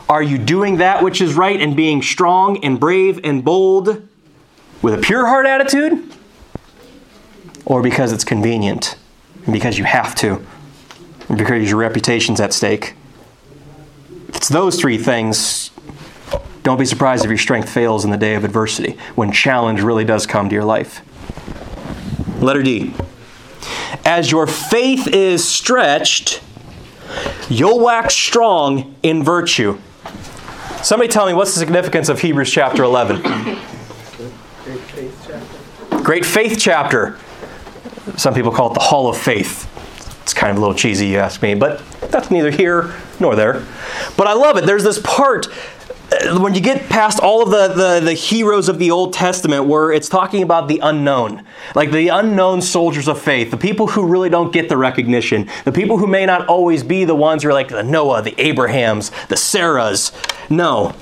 Are 0.08 0.22
you 0.22 0.38
doing 0.38 0.76
that 0.76 1.02
which 1.02 1.20
is 1.20 1.34
right 1.34 1.60
and 1.60 1.76
being 1.76 2.00
strong 2.00 2.62
and 2.64 2.78
brave 2.78 3.20
and 3.24 3.44
bold 3.44 4.08
with 4.80 4.94
a 4.94 4.98
pure 4.98 5.26
heart 5.26 5.46
attitude? 5.46 6.12
Or 7.64 7.82
because 7.82 8.12
it's 8.12 8.22
convenient 8.22 8.96
and 9.44 9.52
because 9.52 9.78
you 9.78 9.84
have 9.84 10.14
to 10.16 10.44
and 11.28 11.36
because 11.36 11.68
your 11.68 11.80
reputation's 11.80 12.40
at 12.40 12.52
stake? 12.52 12.94
If 14.28 14.36
it's 14.36 14.48
those 14.48 14.78
three 14.78 14.98
things, 14.98 15.70
don't 16.62 16.78
be 16.78 16.84
surprised 16.84 17.24
if 17.24 17.28
your 17.28 17.38
strength 17.38 17.68
fails 17.68 18.04
in 18.04 18.10
the 18.10 18.16
day 18.16 18.34
of 18.34 18.44
adversity 18.44 18.96
when 19.16 19.32
challenge 19.32 19.80
really 19.82 20.04
does 20.04 20.26
come 20.26 20.48
to 20.48 20.54
your 20.54 20.64
life. 20.64 21.02
Letter 22.40 22.62
D. 22.62 22.94
As 24.04 24.30
your 24.30 24.46
faith 24.46 25.08
is 25.08 25.44
stretched, 25.44 26.40
you'll 27.48 27.80
wax 27.80 28.14
strong 28.14 28.94
in 29.02 29.24
virtue. 29.24 29.78
Somebody 30.86 31.08
tell 31.08 31.26
me 31.26 31.34
what's 31.34 31.52
the 31.52 31.58
significance 31.58 32.08
of 32.08 32.20
Hebrews 32.20 32.48
chapter 32.48 32.84
11? 32.84 33.20
Great 36.04 36.24
faith 36.24 36.58
chapter. 36.60 37.18
Some 38.16 38.34
people 38.34 38.52
call 38.52 38.70
it 38.70 38.74
the 38.74 38.80
Hall 38.84 39.08
of 39.08 39.18
Faith. 39.18 39.68
It's 40.22 40.32
kind 40.32 40.52
of 40.52 40.58
a 40.58 40.60
little 40.60 40.76
cheesy, 40.76 41.08
you 41.08 41.18
ask 41.18 41.42
me, 41.42 41.56
but 41.56 41.84
that's 42.02 42.30
neither 42.30 42.52
here 42.52 42.94
nor 43.18 43.34
there. 43.34 43.66
But 44.16 44.28
I 44.28 44.34
love 44.34 44.58
it. 44.58 44.64
There's 44.64 44.84
this 44.84 45.00
part 45.02 45.48
Uh, 46.12 46.38
when 46.38 46.54
you 46.54 46.60
get 46.60 46.88
past 46.88 47.18
all 47.18 47.42
of 47.42 47.50
the, 47.50 47.66
the, 47.74 48.00
the, 48.00 48.12
heroes 48.12 48.68
of 48.68 48.78
the 48.78 48.92
Old 48.92 49.12
Testament 49.12 49.64
where 49.64 49.90
it's 49.90 50.08
talking 50.08 50.40
about 50.40 50.68
the 50.68 50.78
unknown, 50.78 51.44
like 51.74 51.90
the 51.90 52.08
unknown 52.08 52.62
soldiers 52.62 53.08
of 53.08 53.20
faith, 53.20 53.50
the 53.50 53.56
people 53.56 53.88
who 53.88 54.06
really 54.06 54.28
don't 54.28 54.52
get 54.52 54.68
the 54.68 54.76
recognition, 54.76 55.48
the 55.64 55.72
people 55.72 55.98
who 55.98 56.06
may 56.06 56.24
not 56.24 56.46
always 56.46 56.84
be 56.84 57.04
the 57.04 57.14
ones 57.16 57.42
who 57.42 57.48
are 57.48 57.52
like 57.52 57.68
the 57.68 57.82
Noah, 57.82 58.22
the 58.22 58.40
Abrahams, 58.40 59.10
the 59.28 59.34
Sarahs. 59.34 60.12
No. 60.48 60.94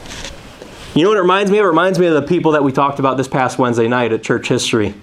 You 0.94 1.02
know 1.02 1.10
what 1.10 1.18
it 1.18 1.22
reminds 1.22 1.50
me 1.50 1.58
of? 1.58 1.64
It 1.64 1.68
reminds 1.68 1.98
me 1.98 2.06
of 2.06 2.14
the 2.14 2.22
people 2.22 2.52
that 2.52 2.64
we 2.64 2.72
talked 2.72 2.98
about 2.98 3.18
this 3.18 3.28
past 3.28 3.58
Wednesday 3.58 3.88
night 3.88 4.10
at 4.12 4.22
church 4.22 4.48
history. 4.48 4.94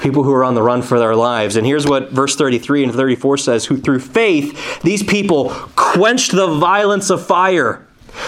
People 0.00 0.24
who 0.24 0.32
are 0.32 0.42
on 0.42 0.56
the 0.56 0.62
run 0.62 0.82
for 0.82 0.98
their 0.98 1.14
lives. 1.14 1.54
And 1.54 1.64
here's 1.64 1.86
what 1.86 2.10
verse 2.10 2.34
33 2.34 2.84
and 2.84 2.92
34 2.92 3.38
says 3.38 3.66
Who 3.66 3.76
through 3.76 4.00
faith, 4.00 4.82
these 4.82 5.04
people 5.04 5.50
quenched 5.76 6.32
the 6.32 6.48
violence 6.48 7.08
of 7.08 7.24
fire 7.24 7.86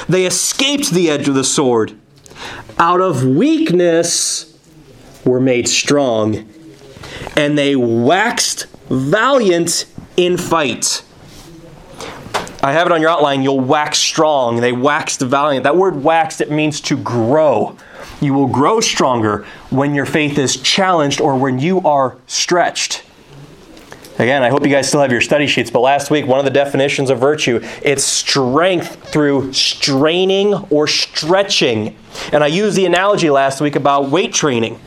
they 0.09 0.27
escaped 0.27 0.90
the 0.90 1.11
edge 1.11 1.29
of 1.29 1.35
the 1.35 1.44
sword. 1.44 1.98
Out 2.79 3.01
of 3.01 3.24
weakness 3.24 4.57
were 5.24 5.40
made 5.40 5.68
strong, 5.68 6.48
and 7.37 7.59
they 7.59 7.74
waxed 7.77 8.66
valiant 8.88 9.87
in 10.16 10.37
fight. 10.37 11.03
I 12.62 12.72
have 12.72 12.87
it 12.87 12.92
on 12.92 13.01
your 13.01 13.11
outline. 13.11 13.42
You'll 13.42 13.61
wax 13.61 13.98
strong. 13.98 14.61
They 14.61 14.72
waxed 14.72 15.20
valiant. 15.20 15.64
That 15.64 15.77
word 15.77 16.03
waxed, 16.03 16.40
it 16.40 16.51
means 16.51 16.81
to 16.83 16.96
grow. 16.96 17.77
You 18.20 18.35
will 18.35 18.48
grow 18.48 18.81
stronger 18.81 19.46
when 19.70 19.94
your 19.94 20.07
faith 20.07 20.38
is 20.38 20.57
challenged 20.57 21.20
or 21.20 21.37
when 21.37 21.61
you 21.61 21.81
are 21.83 22.16
stretched. 22.27 22.97
Again, 24.18 24.42
I 24.42 24.48
hope 24.48 24.64
you 24.64 24.70
guys 24.70 24.88
still 24.88 25.00
have 25.00 25.12
your 25.12 25.20
study 25.20 25.46
sheets, 25.46 25.70
but 25.70 25.78
last 25.78 26.11
week, 26.11 26.26
one 26.26 26.40
of 26.40 26.44
the 26.44 26.50
definitions 26.50 27.09
of 27.09 27.20
virtue, 27.20 27.61
it's 27.83 28.02
strength 28.02 28.96
through 29.12 29.52
straining 29.52 30.54
or 30.70 30.88
stretching. 30.88 31.96
And 32.33 32.42
I 32.42 32.48
used 32.48 32.76
the 32.76 32.85
analogy 32.85 33.31
last 33.31 33.61
week 33.61 33.76
about 33.76 34.11
weight 34.11 34.35
training. 34.35 34.81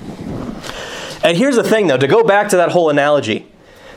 And 1.23 1.37
here's 1.37 1.55
the 1.55 1.63
thing 1.63 1.87
though, 1.87 1.97
to 1.97 2.07
go 2.07 2.25
back 2.25 2.49
to 2.49 2.57
that 2.57 2.73
whole 2.73 2.89
analogy. 2.89 3.47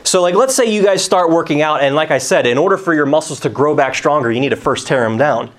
So 0.03 0.21
like 0.21 0.35
let's 0.35 0.55
say 0.55 0.71
you 0.71 0.81
guys 0.81 1.03
start 1.03 1.29
working 1.29 1.61
out 1.61 1.81
and 1.81 1.95
like 1.95 2.11
I 2.11 2.19
said, 2.19 2.47
in 2.47 2.57
order 2.57 2.77
for 2.77 2.93
your 2.93 3.05
muscles 3.05 3.41
to 3.41 3.49
grow 3.49 3.75
back 3.75 3.93
stronger, 3.93 4.31
you 4.31 4.39
need 4.39 4.49
to 4.49 4.55
first 4.55 4.87
tear 4.87 5.01
them 5.01 5.17
down. 5.17 5.51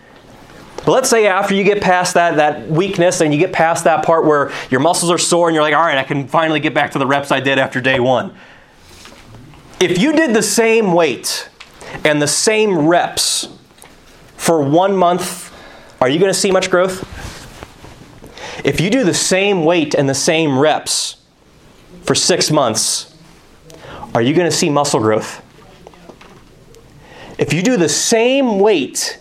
But 0.87 0.93
let's 0.93 1.11
say 1.11 1.27
after 1.27 1.55
you 1.55 1.65
get 1.65 1.83
past 1.83 2.15
that, 2.15 2.37
that 2.37 2.71
weakness 2.71 3.21
and 3.21 3.35
you 3.35 3.39
get 3.39 3.53
past 3.53 3.85
that 3.85 4.07
part 4.07 4.25
where 4.25 4.53
your 4.71 4.81
muscles 4.81 5.11
are 5.11 5.19
sore 5.19 5.49
and 5.49 5.55
you're 5.55 5.65
like, 5.65 5.75
all 5.75 5.85
right, 5.85 5.99
I 5.99 6.05
can 6.05 6.29
finally 6.29 6.61
get 6.61 6.73
back 6.73 6.93
to 6.93 6.99
the 6.99 7.07
reps 7.07 7.31
I 7.31 7.41
did 7.41 7.59
after 7.59 7.83
day 7.83 8.01
one 8.01 8.35
if 9.81 9.99
you 9.99 10.13
did 10.13 10.35
the 10.35 10.43
same 10.43 10.93
weight 10.93 11.49
and 12.05 12.21
the 12.21 12.27
same 12.27 12.87
reps 12.87 13.49
for 14.37 14.63
one 14.63 14.97
month, 14.97 15.53
are 16.01 16.09
you 16.09 16.19
going 16.19 16.33
to 16.33 16.39
see 16.39 16.51
much 16.51 16.71
growth? 16.71 17.13
If 18.65 18.81
you 18.81 18.91
do 18.91 19.05
the 19.05 19.15
same 19.15 19.65
weight 19.65 19.95
and 19.95 20.09
the 20.09 20.15
same 20.15 20.59
reps 20.59 21.17
for 22.03 22.15
six 22.15 22.51
months, 22.51 23.15
are 24.15 24.23
you 24.23 24.35
going 24.35 24.51
to 24.51 24.57
see 24.57 24.71
muscle 24.71 25.01
growth? 25.01 25.43
If 27.39 27.53
you 27.53 27.63
do 27.63 27.77
the 27.77 27.89
same 27.89 28.59
weight 28.59 29.19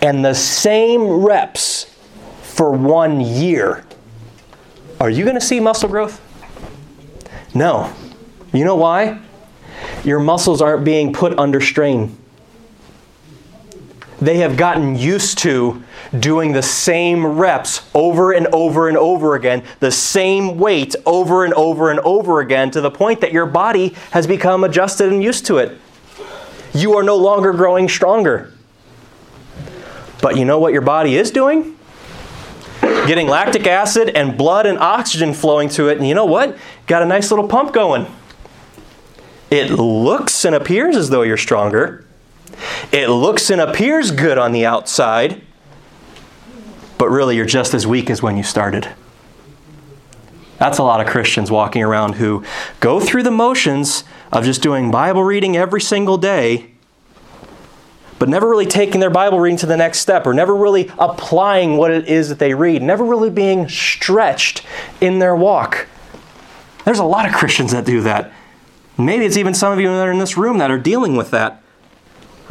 and 0.00 0.24
the 0.24 0.34
same 0.34 1.02
reps 1.02 1.94
for 2.42 2.72
one 2.72 3.20
year, 3.20 3.84
are 5.00 5.10
you 5.10 5.24
going 5.24 5.34
to 5.34 5.40
see 5.40 5.60
muscle 5.60 5.88
growth? 5.88 6.20
No. 7.54 7.92
You 8.54 8.64
know 8.64 8.76
why? 8.76 9.20
Your 10.04 10.18
muscles 10.20 10.60
aren't 10.60 10.84
being 10.84 11.12
put 11.12 11.38
under 11.38 11.60
strain. 11.60 12.16
they 14.20 14.38
have 14.38 14.56
gotten 14.56 14.94
used 14.94 15.38
to 15.38 15.82
doing 16.18 16.52
the 16.52 16.62
same 16.62 17.26
reps 17.26 17.88
over 17.94 18.32
and 18.32 18.46
over 18.48 18.88
and 18.88 18.96
over 18.96 19.34
again, 19.34 19.64
the 19.80 19.90
same 19.90 20.58
weight 20.58 20.94
over 21.06 21.44
and 21.44 21.52
over 21.54 21.90
and 21.90 21.98
over 22.00 22.40
again, 22.40 22.70
to 22.70 22.80
the 22.80 22.90
point 22.90 23.20
that 23.20 23.32
your 23.32 23.46
body 23.46 23.88
has 24.10 24.26
become 24.26 24.62
adjusted 24.62 25.12
and 25.12 25.22
used 25.22 25.46
to 25.46 25.58
it. 25.58 25.76
You 26.74 26.96
are 26.96 27.02
no 27.02 27.16
longer 27.16 27.52
growing 27.52 27.88
stronger. 27.88 28.52
But 30.20 30.36
you 30.36 30.44
know 30.44 30.58
what 30.58 30.72
your 30.72 30.82
body 30.82 31.16
is 31.16 31.30
doing? 31.30 31.76
Getting 32.80 33.26
lactic 33.26 33.66
acid 33.66 34.10
and 34.10 34.38
blood 34.38 34.66
and 34.66 34.78
oxygen 34.78 35.34
flowing 35.34 35.68
to 35.70 35.88
it, 35.88 35.98
and 35.98 36.06
you 36.06 36.14
know 36.14 36.26
what? 36.26 36.56
Got 36.86 37.02
a 37.02 37.06
nice 37.06 37.30
little 37.30 37.48
pump 37.48 37.72
going. 37.72 38.06
It 39.52 39.70
looks 39.70 40.46
and 40.46 40.54
appears 40.54 40.96
as 40.96 41.10
though 41.10 41.20
you're 41.20 41.36
stronger. 41.36 42.06
It 42.90 43.08
looks 43.08 43.50
and 43.50 43.60
appears 43.60 44.10
good 44.10 44.38
on 44.38 44.52
the 44.52 44.64
outside, 44.64 45.42
but 46.96 47.10
really 47.10 47.36
you're 47.36 47.44
just 47.44 47.74
as 47.74 47.86
weak 47.86 48.08
as 48.08 48.22
when 48.22 48.38
you 48.38 48.44
started. 48.44 48.88
That's 50.56 50.78
a 50.78 50.82
lot 50.82 51.02
of 51.02 51.06
Christians 51.06 51.50
walking 51.50 51.82
around 51.82 52.14
who 52.14 52.42
go 52.80 52.98
through 52.98 53.24
the 53.24 53.30
motions 53.30 54.04
of 54.32 54.46
just 54.46 54.62
doing 54.62 54.90
Bible 54.90 55.22
reading 55.22 55.54
every 55.54 55.82
single 55.82 56.16
day, 56.16 56.70
but 58.18 58.30
never 58.30 58.48
really 58.48 58.64
taking 58.64 59.00
their 59.00 59.10
Bible 59.10 59.38
reading 59.38 59.58
to 59.58 59.66
the 59.66 59.76
next 59.76 59.98
step 59.98 60.26
or 60.26 60.32
never 60.32 60.56
really 60.56 60.90
applying 60.98 61.76
what 61.76 61.90
it 61.90 62.08
is 62.08 62.30
that 62.30 62.38
they 62.38 62.54
read, 62.54 62.80
never 62.80 63.04
really 63.04 63.28
being 63.28 63.68
stretched 63.68 64.62
in 64.98 65.18
their 65.18 65.36
walk. 65.36 65.88
There's 66.86 67.00
a 67.00 67.04
lot 67.04 67.28
of 67.28 67.34
Christians 67.34 67.72
that 67.72 67.84
do 67.84 68.00
that. 68.00 68.32
Maybe 68.98 69.24
it's 69.24 69.36
even 69.36 69.54
some 69.54 69.72
of 69.72 69.80
you 69.80 69.88
that 69.88 70.06
are 70.06 70.12
in 70.12 70.18
this 70.18 70.36
room 70.36 70.58
that 70.58 70.70
are 70.70 70.78
dealing 70.78 71.16
with 71.16 71.30
that 71.30 71.62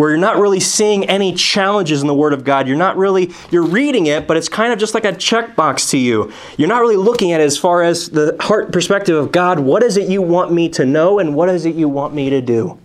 where 0.02 0.10
you're 0.10 0.20
not 0.20 0.40
really 0.40 0.60
seeing 0.60 1.08
any 1.08 1.32
challenges 1.32 2.02
in 2.02 2.08
the 2.08 2.14
Word 2.14 2.34
of 2.34 2.44
God. 2.44 2.68
You're 2.68 2.76
not 2.76 2.98
really, 2.98 3.32
you're 3.52 3.66
reading 3.66 4.08
it, 4.08 4.28
but 4.28 4.36
it's 4.36 4.50
kind 4.50 4.74
of 4.74 4.80
just 4.80 4.96
like 4.96 5.06
a 5.06 5.12
checkbox 5.12 5.92
to 5.92 5.98
you. 6.00 6.32
You're 6.58 6.70
not 6.70 6.82
really 6.82 6.96
looking 6.96 7.34
at 7.34 7.40
it 7.40 7.44
as 7.44 7.56
far 7.56 7.84
as 7.84 8.10
the 8.10 8.36
heart 8.40 8.72
perspective 8.72 9.16
of 9.16 9.32
God, 9.32 9.60
what 9.60 9.84
is 9.84 9.98
it 9.98 10.10
you 10.10 10.24
want 10.24 10.52
me 10.52 10.70
to 10.70 10.86
know 10.86 11.20
and 11.20 11.36
what 11.36 11.50
is 11.50 11.68
it 11.68 11.76
you 11.76 11.88
want 11.88 12.16
me 12.16 12.32
to 12.32 12.42
do? 12.42 12.80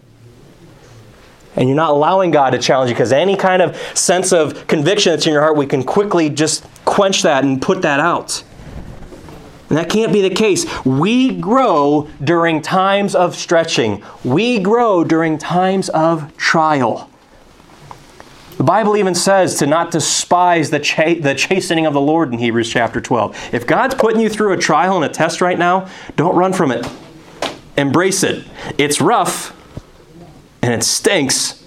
And 1.55 1.71
you're 1.71 1.77
not 1.77 1.90
allowing 1.90 2.33
God 2.33 2.51
to 2.51 2.59
challenge 2.59 2.90
you 2.90 2.95
because 2.95 3.12
any 3.12 3.35
kind 3.35 3.62
of 3.62 3.75
sense 3.97 4.31
of 4.31 4.66
conviction 4.66 5.12
that's 5.12 5.27
in 5.27 5.33
your 5.33 5.40
heart, 5.40 5.57
we 5.57 5.64
can 5.64 5.85
quickly 5.85 6.29
just 6.29 6.66
quench 6.85 7.23
that 7.23 7.45
and 7.45 7.62
put 7.62 7.81
that 7.81 7.99
out. 7.99 8.45
And 9.68 9.79
that 9.79 9.90
can't 9.90 10.12
be 10.12 10.20
the 10.20 10.31
case. 10.31 10.64
We 10.85 11.35
grow 11.40 12.09
during 12.22 12.62
times 12.62 13.14
of 13.14 13.35
stretching. 13.35 14.02
We 14.24 14.61
grow 14.61 15.02
during 15.02 15.38
times 15.38 15.88
of 15.88 16.37
trial. 16.37 17.11
The 18.57 18.64
Bible 18.64 18.96
even 18.96 19.14
says 19.14 19.57
to 19.57 19.66
not 19.66 19.90
despise 19.90 20.70
the, 20.70 20.79
the 21.20 21.35
chastening 21.35 21.85
of 21.85 21.92
the 21.92 22.00
Lord 22.00 22.33
in 22.33 22.38
Hebrews 22.38 22.70
chapter 22.70 23.00
12. 23.00 23.50
If 23.52 23.66
God's 23.66 23.94
putting 23.94 24.20
you 24.20 24.31
through 24.31 24.52
a 24.52 24.57
trial 24.57 24.96
and 24.96 25.05
a 25.05 25.11
test 25.11 25.42
right 25.42 25.59
now, 25.59 25.88
don't 26.16 26.37
run 26.37 26.55
from 26.55 26.70
it. 26.70 26.87
Embrace 27.76 28.22
it. 28.22 28.46
It's 28.79 29.00
rough 29.00 29.55
and 30.62 30.72
it 30.72 30.83
stinks, 30.83 31.65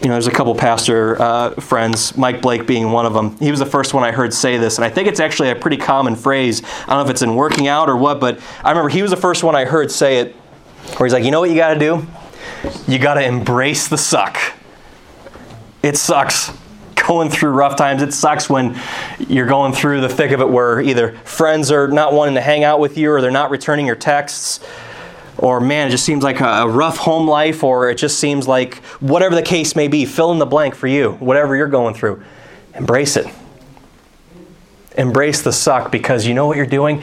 you 0.00 0.06
know, 0.06 0.14
there's 0.14 0.28
a 0.28 0.32
couple 0.32 0.54
pastor 0.54 1.20
uh, 1.20 1.50
friends, 1.54 2.16
Mike 2.16 2.40
Blake 2.40 2.66
being 2.66 2.92
one 2.92 3.04
of 3.04 3.14
them. 3.14 3.36
He 3.38 3.50
was 3.50 3.58
the 3.58 3.66
first 3.66 3.94
one 3.94 4.04
I 4.04 4.12
heard 4.12 4.32
say 4.32 4.56
this, 4.56 4.78
and 4.78 4.84
I 4.84 4.90
think 4.90 5.08
it's 5.08 5.18
actually 5.18 5.50
a 5.50 5.56
pretty 5.56 5.76
common 5.76 6.14
phrase. 6.14 6.62
I 6.62 6.90
don't 6.90 6.98
know 6.98 7.04
if 7.04 7.10
it's 7.10 7.22
in 7.22 7.34
working 7.34 7.66
out 7.66 7.88
or 7.88 7.96
what, 7.96 8.20
but 8.20 8.38
I 8.62 8.70
remember 8.70 8.90
he 8.90 9.02
was 9.02 9.10
the 9.10 9.16
first 9.16 9.42
one 9.42 9.56
I 9.56 9.64
heard 9.64 9.90
say 9.90 10.18
it, 10.18 10.36
where 10.96 11.06
he's 11.06 11.12
like, 11.12 11.24
you 11.24 11.32
know 11.32 11.40
what 11.40 11.50
you 11.50 11.56
got 11.56 11.74
to 11.74 11.80
do? 11.80 12.06
You 12.86 12.98
got 12.98 13.14
to 13.14 13.24
embrace 13.24 13.88
the 13.88 13.98
suck. 13.98 14.38
It 15.82 15.96
sucks 15.96 16.52
going 16.94 17.28
through 17.30 17.50
rough 17.50 17.76
times. 17.76 18.02
It 18.02 18.12
sucks 18.12 18.48
when 18.48 18.80
you're 19.18 19.46
going 19.46 19.72
through 19.72 20.00
the 20.00 20.08
thick 20.08 20.30
of 20.30 20.40
it 20.40 20.48
where 20.48 20.80
either 20.80 21.12
friends 21.24 21.72
are 21.72 21.88
not 21.88 22.12
wanting 22.12 22.34
to 22.34 22.40
hang 22.40 22.62
out 22.62 22.78
with 22.78 22.96
you 22.96 23.10
or 23.10 23.20
they're 23.20 23.30
not 23.30 23.50
returning 23.50 23.86
your 23.86 23.96
texts 23.96 24.60
or 25.38 25.60
man, 25.60 25.86
it 25.88 25.90
just 25.90 26.04
seems 26.04 26.24
like 26.24 26.40
a 26.40 26.68
rough 26.68 26.98
home 26.98 27.28
life, 27.28 27.62
or 27.62 27.90
it 27.90 27.94
just 27.94 28.18
seems 28.18 28.48
like 28.48 28.76
whatever 29.00 29.34
the 29.34 29.42
case 29.42 29.76
may 29.76 29.86
be, 29.86 30.04
fill 30.04 30.32
in 30.32 30.38
the 30.38 30.46
blank 30.46 30.74
for 30.74 30.88
you, 30.88 31.12
whatever 31.12 31.54
you're 31.54 31.68
going 31.68 31.94
through. 31.94 32.22
Embrace 32.74 33.16
it. 33.16 33.26
Embrace 34.96 35.42
the 35.42 35.52
suck 35.52 35.92
because 35.92 36.26
you 36.26 36.34
know 36.34 36.46
what 36.46 36.56
you're 36.56 36.66
doing? 36.66 37.02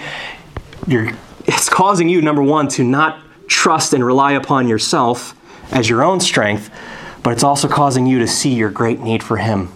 You're, 0.85 1.11
it's 1.45 1.69
causing 1.69 2.09
you, 2.09 2.21
number 2.21 2.43
one, 2.43 2.67
to 2.69 2.83
not 2.83 3.21
trust 3.47 3.93
and 3.93 4.05
rely 4.05 4.33
upon 4.33 4.67
yourself 4.67 5.33
as 5.71 5.89
your 5.89 6.03
own 6.03 6.19
strength, 6.19 6.69
but 7.23 7.31
it's 7.31 7.43
also 7.43 7.69
causing 7.69 8.05
you 8.05 8.19
to 8.19 8.27
see 8.27 8.53
your 8.53 8.69
great 8.69 8.99
need 8.99 9.23
for 9.23 9.37
Him. 9.37 9.71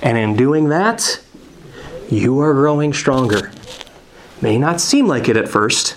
And 0.00 0.16
in 0.16 0.36
doing 0.36 0.68
that, 0.68 1.20
you 2.08 2.38
are 2.40 2.54
growing 2.54 2.92
stronger. 2.92 3.50
May 4.40 4.58
not 4.58 4.80
seem 4.80 5.08
like 5.08 5.28
it 5.28 5.36
at 5.36 5.48
first 5.48 5.96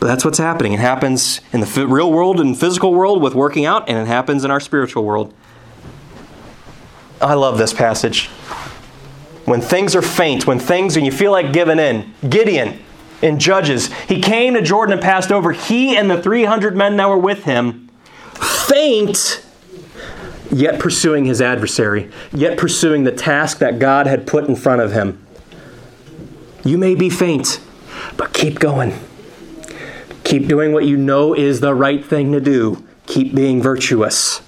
but 0.00 0.06
that's 0.06 0.24
what's 0.24 0.38
happening. 0.38 0.72
It 0.72 0.80
happens 0.80 1.40
in 1.52 1.60
the 1.60 1.86
real 1.88 2.12
world 2.12 2.40
and 2.40 2.58
physical 2.58 2.94
world 2.94 3.20
with 3.22 3.34
working 3.34 3.64
out, 3.64 3.88
and 3.88 3.98
it 3.98 4.06
happens 4.06 4.44
in 4.44 4.50
our 4.50 4.60
spiritual 4.60 5.04
world. 5.04 5.34
I 7.20 7.34
love 7.34 7.58
this 7.58 7.72
passage. 7.72 8.28
When 9.44 9.60
things 9.60 9.96
are 9.96 10.02
faint, 10.02 10.46
when 10.46 10.58
things, 10.58 10.94
when 10.94 11.04
you 11.04 11.10
feel 11.10 11.32
like 11.32 11.52
giving 11.52 11.78
in, 11.78 12.14
Gideon 12.28 12.80
in 13.22 13.40
Judges, 13.40 13.92
he 14.08 14.20
came 14.20 14.54
to 14.54 14.62
Jordan 14.62 14.92
and 14.92 15.02
passed 15.02 15.32
over. 15.32 15.52
He 15.52 15.96
and 15.96 16.08
the 16.08 16.22
300 16.22 16.76
men 16.76 16.96
that 16.96 17.08
were 17.08 17.18
with 17.18 17.44
him, 17.44 17.88
faint, 18.34 19.44
yet 20.50 20.78
pursuing 20.78 21.24
his 21.24 21.40
adversary, 21.40 22.10
yet 22.32 22.56
pursuing 22.56 23.02
the 23.02 23.12
task 23.12 23.58
that 23.58 23.78
God 23.78 24.06
had 24.06 24.26
put 24.26 24.46
in 24.46 24.54
front 24.54 24.80
of 24.80 24.92
him. 24.92 25.26
You 26.64 26.78
may 26.78 26.94
be 26.94 27.10
faint, 27.10 27.60
but 28.16 28.32
keep 28.32 28.60
going. 28.60 28.94
Keep 30.28 30.46
doing 30.46 30.74
what 30.74 30.84
you 30.84 30.98
know 30.98 31.32
is 31.32 31.60
the 31.60 31.74
right 31.74 32.04
thing 32.04 32.32
to 32.32 32.40
do. 32.40 32.86
Keep 33.06 33.34
being 33.34 33.62
virtuous. 33.62 34.42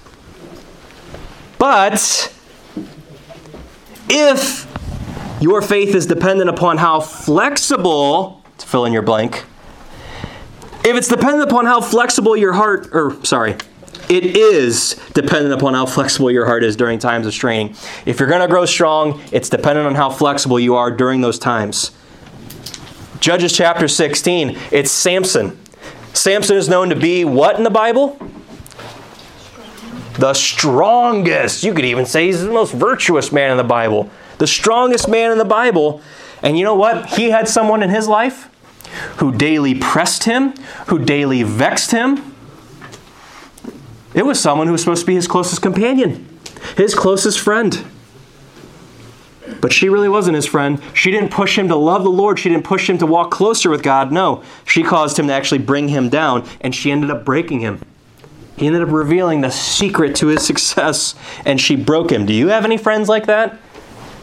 But 1.56 2.30
if 4.06 4.66
your 5.40 5.62
faith 5.62 5.94
is 5.94 6.04
dependent 6.04 6.50
upon 6.50 6.76
how 6.76 7.00
flexible, 7.00 8.44
to 8.58 8.66
fill 8.66 8.84
in 8.84 8.92
your 8.92 9.00
blank, 9.00 9.46
if 10.84 10.96
it's 10.96 11.08
dependent 11.08 11.50
upon 11.50 11.64
how 11.64 11.80
flexible 11.80 12.36
your 12.36 12.52
heart, 12.52 12.88
or 12.92 13.16
sorry, 13.24 13.56
it 14.10 14.36
is 14.36 15.00
dependent 15.14 15.54
upon 15.54 15.72
how 15.72 15.86
flexible 15.86 16.30
your 16.30 16.44
heart 16.44 16.62
is 16.62 16.76
during 16.76 16.98
times 16.98 17.26
of 17.26 17.32
straining. 17.32 17.74
If 18.04 18.20
you're 18.20 18.28
going 18.28 18.42
to 18.42 18.48
grow 18.48 18.66
strong, 18.66 19.22
it's 19.32 19.48
dependent 19.48 19.86
on 19.86 19.94
how 19.94 20.10
flexible 20.10 20.60
you 20.60 20.74
are 20.74 20.90
during 20.90 21.22
those 21.22 21.38
times. 21.38 21.92
Judges 23.20 23.54
chapter 23.54 23.88
16, 23.88 24.58
it's 24.72 24.90
Samson. 24.90 25.56
Samson 26.12 26.56
is 26.56 26.68
known 26.68 26.90
to 26.90 26.96
be 26.96 27.24
what 27.24 27.56
in 27.56 27.64
the 27.64 27.70
Bible? 27.70 28.18
The 30.18 30.34
strongest. 30.34 31.64
You 31.64 31.72
could 31.72 31.84
even 31.84 32.04
say 32.04 32.26
he's 32.26 32.42
the 32.42 32.50
most 32.50 32.72
virtuous 32.72 33.32
man 33.32 33.50
in 33.52 33.56
the 33.56 33.64
Bible. 33.64 34.10
The 34.38 34.46
strongest 34.46 35.08
man 35.08 35.32
in 35.32 35.38
the 35.38 35.44
Bible. 35.44 36.02
And 36.42 36.58
you 36.58 36.64
know 36.64 36.74
what? 36.74 37.06
He 37.10 37.30
had 37.30 37.48
someone 37.48 37.82
in 37.82 37.90
his 37.90 38.08
life 38.08 38.48
who 39.18 39.32
daily 39.32 39.74
pressed 39.74 40.24
him, 40.24 40.54
who 40.88 40.98
daily 40.98 41.42
vexed 41.42 41.92
him. 41.92 42.34
It 44.14 44.26
was 44.26 44.40
someone 44.40 44.66
who 44.66 44.72
was 44.72 44.82
supposed 44.82 45.02
to 45.02 45.06
be 45.06 45.14
his 45.14 45.28
closest 45.28 45.62
companion, 45.62 46.40
his 46.76 46.94
closest 46.94 47.38
friend. 47.38 47.84
But 49.60 49.72
she 49.72 49.88
really 49.88 50.08
wasn't 50.08 50.36
his 50.36 50.46
friend. 50.46 50.80
She 50.94 51.10
didn't 51.10 51.30
push 51.30 51.58
him 51.58 51.68
to 51.68 51.76
love 51.76 52.02
the 52.02 52.10
Lord. 52.10 52.38
She 52.38 52.48
didn't 52.48 52.64
push 52.64 52.88
him 52.88 52.98
to 52.98 53.06
walk 53.06 53.30
closer 53.30 53.68
with 53.68 53.82
God. 53.82 54.10
No, 54.10 54.42
she 54.64 54.82
caused 54.82 55.18
him 55.18 55.26
to 55.26 55.32
actually 55.32 55.58
bring 55.58 55.88
him 55.88 56.08
down, 56.08 56.46
and 56.60 56.74
she 56.74 56.90
ended 56.90 57.10
up 57.10 57.24
breaking 57.24 57.60
him. 57.60 57.80
He 58.56 58.66
ended 58.66 58.82
up 58.82 58.90
revealing 58.90 59.40
the 59.40 59.50
secret 59.50 60.16
to 60.16 60.28
his 60.28 60.42
success, 60.46 61.14
and 61.44 61.60
she 61.60 61.76
broke 61.76 62.10
him. 62.10 62.26
Do 62.26 62.32
you 62.32 62.48
have 62.48 62.64
any 62.64 62.76
friends 62.76 63.08
like 63.08 63.26
that? 63.26 63.58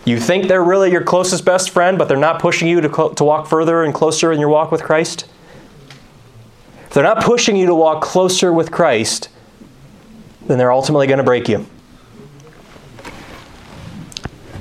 You 0.06 0.20
think 0.20 0.48
they're 0.48 0.64
really 0.64 0.92
your 0.92 1.04
closest 1.04 1.44
best 1.44 1.70
friend, 1.70 1.98
but 1.98 2.08
they're 2.08 2.18
not 2.18 2.40
pushing 2.40 2.68
you 2.68 2.80
to, 2.82 3.14
to 3.16 3.24
walk 3.24 3.48
further 3.48 3.84
and 3.84 3.94
closer 3.94 4.32
in 4.32 4.40
your 4.40 4.50
walk 4.50 4.72
with 4.72 4.82
Christ? 4.82 5.26
If 6.86 6.92
they're 6.92 7.04
not 7.04 7.24
pushing 7.24 7.58
you 7.58 7.66
to 7.66 7.76
walk 7.76 8.02
closer 8.02 8.54
with 8.54 8.72
Christ, 8.72 9.28
then 10.46 10.58
they're 10.58 10.72
ultimately 10.72 11.08
going 11.08 11.18
to 11.18 11.26
break 11.26 11.50
you. 11.50 11.66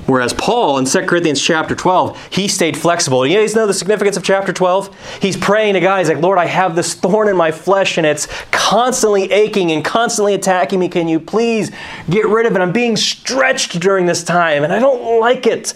Whereas 0.07 0.33
Paul 0.33 0.77
in 0.77 0.85
2 0.85 1.05
Corinthians 1.05 1.41
chapter 1.41 1.75
12, 1.75 2.29
he 2.31 2.47
stayed 2.47 2.77
flexible. 2.77 3.27
You 3.27 3.39
guys 3.39 3.55
know 3.55 3.67
the 3.67 3.73
significance 3.73 4.15
of 4.15 4.23
chapter 4.23 4.53
12? 4.53 5.19
He's 5.21 5.35
praying 5.35 5.73
to 5.73 5.81
God. 5.81 5.99
He's 5.99 6.07
like, 6.07 6.23
Lord, 6.23 6.37
I 6.37 6.45
have 6.45 6.77
this 6.77 6.93
thorn 6.93 7.27
in 7.27 7.35
my 7.35 7.51
flesh 7.51 7.97
and 7.97 8.07
it's 8.07 8.25
constantly 8.51 9.29
aching 9.33 9.69
and 9.69 9.83
constantly 9.83 10.33
attacking 10.33 10.79
me. 10.79 10.87
Can 10.87 11.09
you 11.09 11.19
please 11.19 11.71
get 12.09 12.25
rid 12.25 12.45
of 12.45 12.55
it? 12.55 12.61
I'm 12.61 12.71
being 12.71 12.95
stretched 12.95 13.81
during 13.81 14.05
this 14.05 14.23
time 14.23 14.63
and 14.63 14.71
I 14.71 14.79
don't 14.79 15.19
like 15.19 15.45
it. 15.45 15.73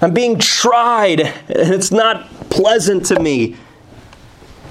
I'm 0.00 0.12
being 0.12 0.40
tried 0.40 1.20
and 1.20 1.72
it's 1.72 1.92
not 1.92 2.28
pleasant 2.50 3.06
to 3.06 3.20
me. 3.20 3.56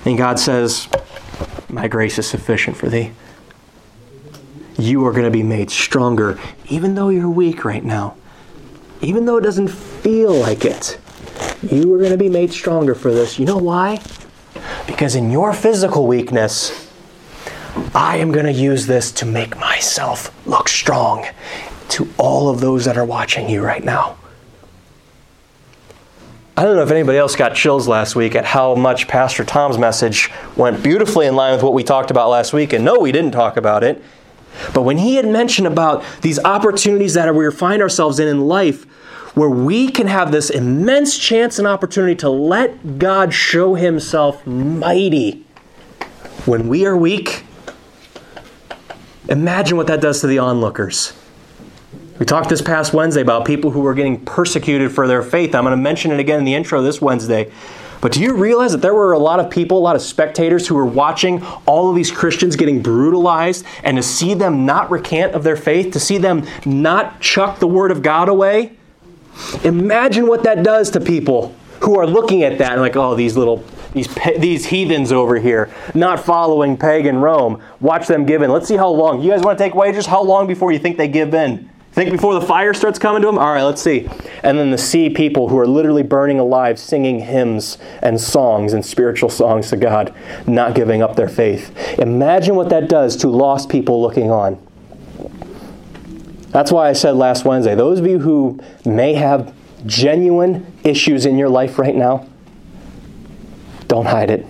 And 0.04 0.18
God 0.18 0.38
says, 0.38 0.90
My 1.70 1.88
grace 1.88 2.20
is 2.20 2.28
sufficient 2.28 2.76
for 2.76 2.90
thee. 2.90 3.14
you 4.78 5.06
are 5.06 5.12
going 5.12 5.24
to 5.24 5.32
be 5.32 5.44
made 5.44 5.72
stronger, 5.72 6.38
even 6.68 6.96
though 6.96 7.08
you're 7.08 7.30
weak 7.30 7.64
right 7.64 7.86
now. 7.86 8.18
Even 9.02 9.26
though 9.26 9.38
it 9.38 9.42
doesn't 9.42 9.70
feel 9.70 10.34
like 10.34 10.64
it, 10.64 11.00
you 11.64 11.94
are 11.94 11.98
going 11.98 12.12
to 12.12 12.18
be 12.18 12.30
made 12.30 12.52
stronger 12.52 12.94
for 12.94 13.12
this. 13.12 13.40
You 13.40 13.46
know 13.46 13.58
why? 13.58 14.02
Because 14.86 15.16
in 15.16 15.32
your 15.32 15.54
physical 15.54 16.08
weakness, 16.08 16.90
I 17.96 18.18
am 18.18 18.32
going 18.32 18.46
to 18.46 18.52
use 18.52 18.86
this 18.86 19.12
to 19.14 19.26
make 19.26 19.58
myself 19.58 20.36
look 20.46 20.68
strong 20.68 21.26
to 21.90 22.08
all 22.18 22.50
of 22.50 22.60
those 22.60 22.86
that 22.86 22.98
are 22.98 23.06
watching 23.06 23.50
you 23.50 23.64
right 23.64 23.84
now. 23.84 24.18
I 26.56 26.64
don't 26.64 26.76
know 26.76 26.84
if 26.84 26.92
anybody 26.92 27.18
else 27.18 27.36
got 27.36 27.56
chills 27.56 27.88
last 27.88 28.16
week 28.16 28.36
at 28.36 28.46
how 28.46 28.76
much 28.76 29.08
Pastor 29.08 29.44
Tom's 29.44 29.78
message 29.78 30.30
went 30.56 30.84
beautifully 30.84 31.26
in 31.26 31.36
line 31.36 31.54
with 31.54 31.64
what 31.64 31.74
we 31.74 31.84
talked 31.84 32.12
about 32.12 32.30
last 32.30 32.54
week. 32.54 32.74
And 32.74 32.86
no, 32.86 33.00
we 33.00 33.12
didn't 33.12 33.32
talk 33.32 33.58
about 33.58 33.84
it. 33.84 34.04
But 34.74 34.84
when 34.84 34.98
he 34.98 35.16
had 35.16 35.28
mentioned 35.28 35.68
about 35.68 36.04
these 36.22 36.40
opportunities 36.40 37.14
that 37.16 37.34
we 37.34 37.50
find 37.52 37.82
ourselves 37.82 38.20
in 38.20 38.28
in 38.28 38.42
life, 38.42 38.86
where 39.36 39.50
we 39.50 39.90
can 39.90 40.08
have 40.08 40.32
this 40.32 40.50
immense 40.50 41.18
chance 41.18 41.58
and 41.58 41.68
opportunity 41.68 42.16
to 42.16 42.30
let 42.30 43.00
God 43.00 43.34
show 43.34 43.76
himself 43.76 44.46
mighty 44.46 45.46
when 46.46 46.68
we 46.68 46.86
are 46.86 46.98
weak, 46.98 47.46
imagine 49.30 49.78
what 49.78 49.88
that 49.88 50.02
does 50.02 50.22
to 50.22 50.28
the 50.28 50.40
onlookers. 50.40 51.14
We 52.20 52.26
talked 52.26 52.50
this 52.50 52.62
past 52.62 52.94
Wednesday 52.94 53.22
about 53.22 53.46
people 53.46 53.72
who 53.72 53.82
were 53.82 53.94
getting 53.94 54.24
persecuted 54.26 54.92
for 54.92 55.08
their 55.08 55.24
faith. 55.24 55.56
I'm 55.56 55.64
going 55.64 55.76
to 55.76 55.82
mention 55.82 56.12
it 56.12 56.20
again 56.20 56.40
in 56.40 56.46
the 56.46 56.54
intro 56.54 56.82
this 56.82 57.02
Wednesday. 57.02 57.52
But 58.02 58.14
do 58.14 58.20
you 58.20 58.34
realize 58.34 58.72
that 58.72 58.82
there 58.82 58.96
were 58.96 59.14
a 59.14 59.20
lot 59.20 59.40
of 59.40 59.50
people, 59.50 59.78
a 59.78 59.80
lot 59.80 59.96
of 59.96 60.02
spectators 60.02 60.68
who 60.68 60.76
were 60.76 60.86
watching 60.86 61.44
all 61.66 61.90
of 61.90 61.96
these 61.96 62.12
Christians 62.12 62.56
getting 62.56 62.82
brutalized 62.82 63.64
and 63.84 63.96
to 63.98 64.04
see 64.04 64.34
them 64.34 64.66
not 64.66 64.90
recant 64.90 65.34
of 65.34 65.44
their 65.44 65.56
faith, 65.56 65.94
to 65.94 66.00
see 66.00 66.18
them 66.18 66.46
not 66.66 67.22
chuck 67.22 67.60
the 67.60 67.68
Word 67.68 67.92
of 67.92 68.02
God 68.02 68.28
away? 68.28 68.76
Imagine 69.64 70.28
what 70.28 70.44
that 70.44 70.64
does 70.64 70.90
to 70.92 71.00
people 71.00 71.56
who 71.82 71.98
are 71.98 72.08
looking 72.08 72.44
at 72.44 72.58
that 72.58 72.74
and 72.74 72.82
like, 72.82 72.96
oh, 72.96 73.16
these 73.16 73.38
little 73.38 73.64
these 73.94 74.08
these 74.38 74.66
heathens 74.66 75.12
over 75.12 75.38
here 75.38 75.70
not 75.94 76.20
following 76.20 76.78
pagan 76.78 77.18
Rome. 77.18 77.62
Watch 77.80 78.08
them 78.08 78.26
give 78.26 78.42
in. 78.42 78.52
Let's 78.52 78.68
see 78.68 78.78
how 78.78 78.90
long. 78.90 79.22
You 79.22 79.32
guys 79.32 79.42
want 79.42 79.58
to 79.58 79.64
take 79.64 79.76
wagers? 79.76 80.06
How 80.06 80.24
long 80.24 80.48
before 80.48 80.72
you 80.72 80.80
think 80.80 80.98
they 80.98 81.08
give 81.08 81.34
in? 81.34 81.71
Think 81.92 82.10
before 82.10 82.34
the 82.34 82.42
fire 82.42 82.74
starts 82.74 82.98
coming 82.98 83.22
to 83.22 83.28
them? 83.28 83.38
All 83.38 83.54
right, 83.54 83.64
let's 83.64 83.82
see. 83.82 84.08
And 84.44 84.58
then 84.58 84.72
the 84.72 84.78
sea 84.78 85.10
people 85.10 85.50
who 85.50 85.60
are 85.60 85.68
literally 85.68 86.04
burning 86.04 86.40
alive, 86.40 86.80
singing 86.80 87.20
hymns 87.20 87.78
and 88.02 88.20
songs 88.20 88.72
and 88.72 88.86
spiritual 88.86 89.30
songs 89.30 89.70
to 89.72 89.78
God, 89.78 90.14
not 90.48 90.74
giving 90.74 91.02
up 91.02 91.18
their 91.18 91.28
faith. 91.28 91.76
Imagine 92.00 92.56
what 92.56 92.70
that 92.70 92.88
does 92.88 93.18
to 93.18 93.28
lost 93.28 93.68
people 93.68 94.02
looking 94.02 94.32
on. 94.32 94.66
That's 96.52 96.72
why 96.72 96.88
I 96.90 96.94
said 96.94 97.16
last 97.16 97.44
Wednesday 97.44 97.76
those 97.76 98.00
of 98.00 98.08
you 98.08 98.20
who 98.20 98.60
may 98.86 99.14
have 99.14 99.54
genuine 99.86 100.74
issues 100.84 101.26
in 101.26 101.38
your 101.38 101.50
life 101.50 101.78
right 101.78 101.96
now, 101.96 102.28
don't 103.88 104.06
hide 104.06 104.30
it. 104.30 104.46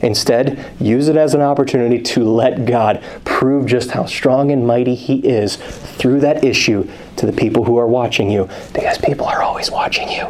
Instead, 0.00 0.64
use 0.80 1.08
it 1.08 1.16
as 1.16 1.34
an 1.34 1.40
opportunity 1.40 2.00
to 2.00 2.22
let 2.22 2.64
God 2.64 3.02
prove 3.24 3.66
just 3.66 3.90
how 3.90 4.04
strong 4.06 4.52
and 4.52 4.66
mighty 4.66 4.94
He 4.94 5.18
is 5.26 5.56
through 5.56 6.20
that 6.20 6.44
issue 6.44 6.88
to 7.16 7.26
the 7.26 7.32
people 7.32 7.64
who 7.64 7.78
are 7.78 7.86
watching 7.86 8.30
you, 8.30 8.48
because 8.72 8.98
people 8.98 9.26
are 9.26 9.42
always 9.42 9.70
watching 9.70 10.08
you, 10.08 10.24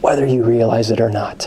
whether 0.00 0.26
you 0.26 0.42
realize 0.42 0.90
it 0.90 1.00
or 1.00 1.10
not. 1.10 1.44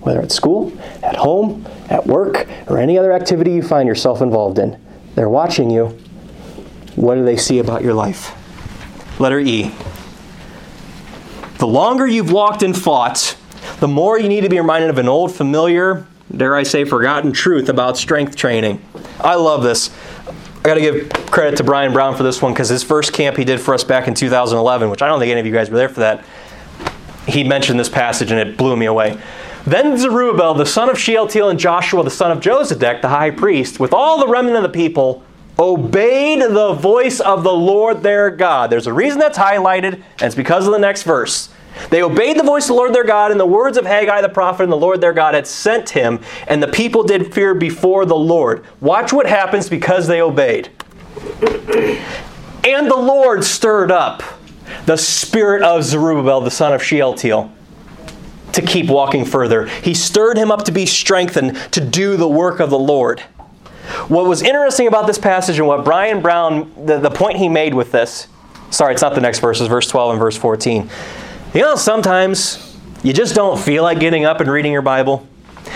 Whether 0.00 0.20
at 0.20 0.32
school, 0.32 0.72
at 1.02 1.16
home, 1.16 1.66
at 1.88 2.06
work, 2.06 2.46
or 2.68 2.78
any 2.78 2.98
other 2.98 3.12
activity 3.12 3.52
you 3.52 3.62
find 3.62 3.86
yourself 3.86 4.22
involved 4.22 4.58
in, 4.58 4.78
they're 5.14 5.28
watching 5.28 5.70
you. 5.70 5.98
What 6.96 7.14
do 7.14 7.24
they 7.24 7.36
see 7.36 7.58
about 7.58 7.82
your 7.82 7.94
life? 7.94 8.36
Letter 9.20 9.40
E. 9.40 9.74
The 11.58 11.66
longer 11.66 12.06
you've 12.06 12.32
walked 12.32 12.62
and 12.62 12.76
fought, 12.76 13.36
the 13.80 13.88
more 13.88 14.18
you 14.18 14.28
need 14.28 14.42
to 14.42 14.48
be 14.48 14.58
reminded 14.58 14.88
of 14.90 14.98
an 14.98 15.08
old 15.08 15.34
familiar 15.34 16.06
dare 16.36 16.56
I 16.56 16.62
say, 16.62 16.84
forgotten 16.84 17.32
truth 17.32 17.68
about 17.68 17.96
strength 17.96 18.36
training. 18.36 18.82
I 19.20 19.34
love 19.34 19.62
this. 19.62 19.90
I 20.28 20.62
got 20.62 20.74
to 20.74 20.80
give 20.80 21.08
credit 21.30 21.56
to 21.56 21.64
Brian 21.64 21.92
Brown 21.92 22.16
for 22.16 22.22
this 22.22 22.42
one 22.42 22.52
because 22.52 22.68
his 22.68 22.82
first 22.82 23.12
camp 23.12 23.36
he 23.36 23.44
did 23.44 23.60
for 23.60 23.74
us 23.74 23.82
back 23.82 24.08
in 24.08 24.14
2011, 24.14 24.90
which 24.90 25.02
I 25.02 25.08
don't 25.08 25.18
think 25.18 25.30
any 25.30 25.40
of 25.40 25.46
you 25.46 25.52
guys 25.52 25.70
were 25.70 25.76
there 25.76 25.88
for 25.88 26.00
that. 26.00 26.24
He 27.26 27.44
mentioned 27.44 27.80
this 27.80 27.88
passage 27.88 28.30
and 28.30 28.40
it 28.40 28.56
blew 28.56 28.76
me 28.76 28.86
away. 28.86 29.20
Then 29.66 29.96
Zerubbabel, 29.96 30.54
the 30.54 30.66
son 30.66 30.88
of 30.88 30.98
Shealtiel, 30.98 31.50
and 31.50 31.58
Joshua, 31.58 32.02
the 32.02 32.10
son 32.10 32.30
of 32.30 32.40
Josedech, 32.40 33.02
the 33.02 33.08
high 33.08 33.30
priest, 33.30 33.78
with 33.78 33.92
all 33.92 34.18
the 34.18 34.26
remnant 34.26 34.56
of 34.56 34.62
the 34.62 34.70
people, 34.70 35.22
obeyed 35.58 36.40
the 36.40 36.72
voice 36.72 37.20
of 37.20 37.42
the 37.42 37.52
Lord 37.52 38.02
their 38.02 38.30
God. 38.30 38.70
There's 38.70 38.86
a 38.86 38.92
reason 38.92 39.18
that's 39.18 39.36
highlighted, 39.36 39.94
and 39.94 40.22
it's 40.22 40.34
because 40.34 40.66
of 40.66 40.72
the 40.72 40.78
next 40.78 41.02
verse. 41.02 41.50
They 41.90 42.02
obeyed 42.02 42.38
the 42.38 42.44
voice 42.44 42.64
of 42.64 42.68
the 42.68 42.74
Lord 42.74 42.94
their 42.94 43.04
God 43.04 43.30
and 43.30 43.40
the 43.40 43.46
words 43.46 43.76
of 43.76 43.86
Haggai 43.86 44.20
the 44.20 44.28
prophet, 44.28 44.64
and 44.64 44.72
the 44.72 44.76
Lord 44.76 45.00
their 45.00 45.12
God 45.12 45.34
had 45.34 45.46
sent 45.46 45.90
him, 45.90 46.20
and 46.46 46.62
the 46.62 46.68
people 46.68 47.02
did 47.02 47.32
fear 47.32 47.54
before 47.54 48.06
the 48.06 48.16
Lord. 48.16 48.64
Watch 48.80 49.12
what 49.12 49.26
happens 49.26 49.68
because 49.68 50.06
they 50.06 50.20
obeyed. 50.20 50.68
and 52.64 52.90
the 52.90 52.96
Lord 52.96 53.44
stirred 53.44 53.90
up 53.90 54.22
the 54.86 54.96
spirit 54.96 55.62
of 55.62 55.84
Zerubbabel, 55.84 56.40
the 56.40 56.50
son 56.50 56.72
of 56.72 56.82
Shealtiel, 56.82 57.52
to 58.52 58.62
keep 58.62 58.88
walking 58.88 59.24
further. 59.24 59.66
He 59.66 59.94
stirred 59.94 60.36
him 60.36 60.50
up 60.50 60.64
to 60.64 60.72
be 60.72 60.86
strengthened 60.86 61.56
to 61.72 61.80
do 61.80 62.16
the 62.16 62.28
work 62.28 62.60
of 62.60 62.70
the 62.70 62.78
Lord. 62.78 63.20
What 64.08 64.26
was 64.26 64.42
interesting 64.42 64.86
about 64.86 65.06
this 65.06 65.18
passage 65.18 65.58
and 65.58 65.66
what 65.66 65.84
Brian 65.84 66.20
Brown, 66.20 66.72
the, 66.86 66.98
the 66.98 67.10
point 67.10 67.38
he 67.38 67.48
made 67.48 67.74
with 67.74 67.90
this, 67.90 68.28
sorry, 68.70 68.92
it's 68.92 69.02
not 69.02 69.14
the 69.14 69.20
next 69.20 69.40
verses, 69.40 69.66
verse 69.66 69.88
12 69.88 70.12
and 70.12 70.20
verse 70.20 70.36
14. 70.36 70.88
You 71.52 71.62
know, 71.62 71.74
sometimes 71.74 72.78
you 73.02 73.12
just 73.12 73.34
don't 73.34 73.58
feel 73.58 73.82
like 73.82 73.98
getting 73.98 74.24
up 74.24 74.40
and 74.40 74.48
reading 74.48 74.70
your 74.70 74.82
Bible. 74.82 75.26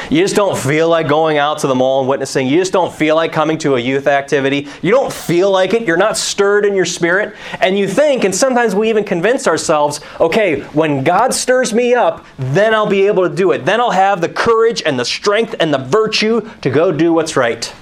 You 0.08 0.20
just 0.20 0.36
don't 0.36 0.56
feel 0.56 0.88
like 0.88 1.08
going 1.08 1.36
out 1.36 1.58
to 1.60 1.66
the 1.66 1.74
mall 1.74 1.98
and 1.98 2.08
witnessing. 2.08 2.46
You 2.46 2.58
just 2.58 2.72
don't 2.72 2.94
feel 2.94 3.16
like 3.16 3.32
coming 3.32 3.58
to 3.58 3.74
a 3.74 3.80
youth 3.80 4.06
activity. 4.06 4.68
You 4.82 4.92
don't 4.92 5.12
feel 5.12 5.50
like 5.50 5.74
it. 5.74 5.82
You're 5.82 5.96
not 5.96 6.16
stirred 6.16 6.64
in 6.64 6.76
your 6.76 6.84
spirit. 6.84 7.34
And 7.60 7.76
you 7.76 7.88
think, 7.88 8.22
and 8.22 8.32
sometimes 8.32 8.76
we 8.76 8.88
even 8.88 9.02
convince 9.02 9.48
ourselves, 9.48 10.00
okay, 10.20 10.60
when 10.74 11.02
God 11.02 11.34
stirs 11.34 11.74
me 11.74 11.92
up, 11.92 12.24
then 12.38 12.72
I'll 12.72 12.86
be 12.86 13.08
able 13.08 13.28
to 13.28 13.34
do 13.34 13.50
it. 13.50 13.64
Then 13.64 13.80
I'll 13.80 13.90
have 13.90 14.20
the 14.20 14.28
courage 14.28 14.80
and 14.86 14.96
the 14.96 15.04
strength 15.04 15.56
and 15.58 15.74
the 15.74 15.78
virtue 15.78 16.48
to 16.60 16.70
go 16.70 16.92
do 16.92 17.12
what's 17.12 17.36
right. 17.36 17.72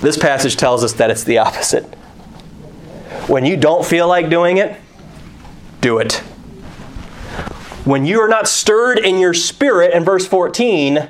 This 0.00 0.16
passage 0.16 0.56
tells 0.56 0.84
us 0.84 0.92
that 0.92 1.10
it's 1.10 1.24
the 1.24 1.38
opposite. 1.38 1.84
When 3.26 3.44
you 3.44 3.56
don't 3.56 3.84
feel 3.84 4.06
like 4.06 4.30
doing 4.30 4.58
it, 4.58 4.80
do 5.80 5.98
it. 5.98 6.22
When 7.88 8.04
you 8.04 8.20
are 8.20 8.28
not 8.28 8.46
stirred 8.46 8.98
in 8.98 9.16
your 9.16 9.32
spirit, 9.32 9.94
in 9.94 10.04
verse 10.04 10.26
14, 10.26 11.08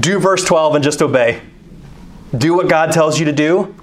do 0.00 0.18
verse 0.18 0.42
12 0.42 0.76
and 0.76 0.82
just 0.82 1.02
obey. 1.02 1.42
Do 2.34 2.54
what 2.54 2.66
God 2.66 2.92
tells 2.92 3.18
you 3.18 3.26
to 3.26 3.32
do, 3.32 3.74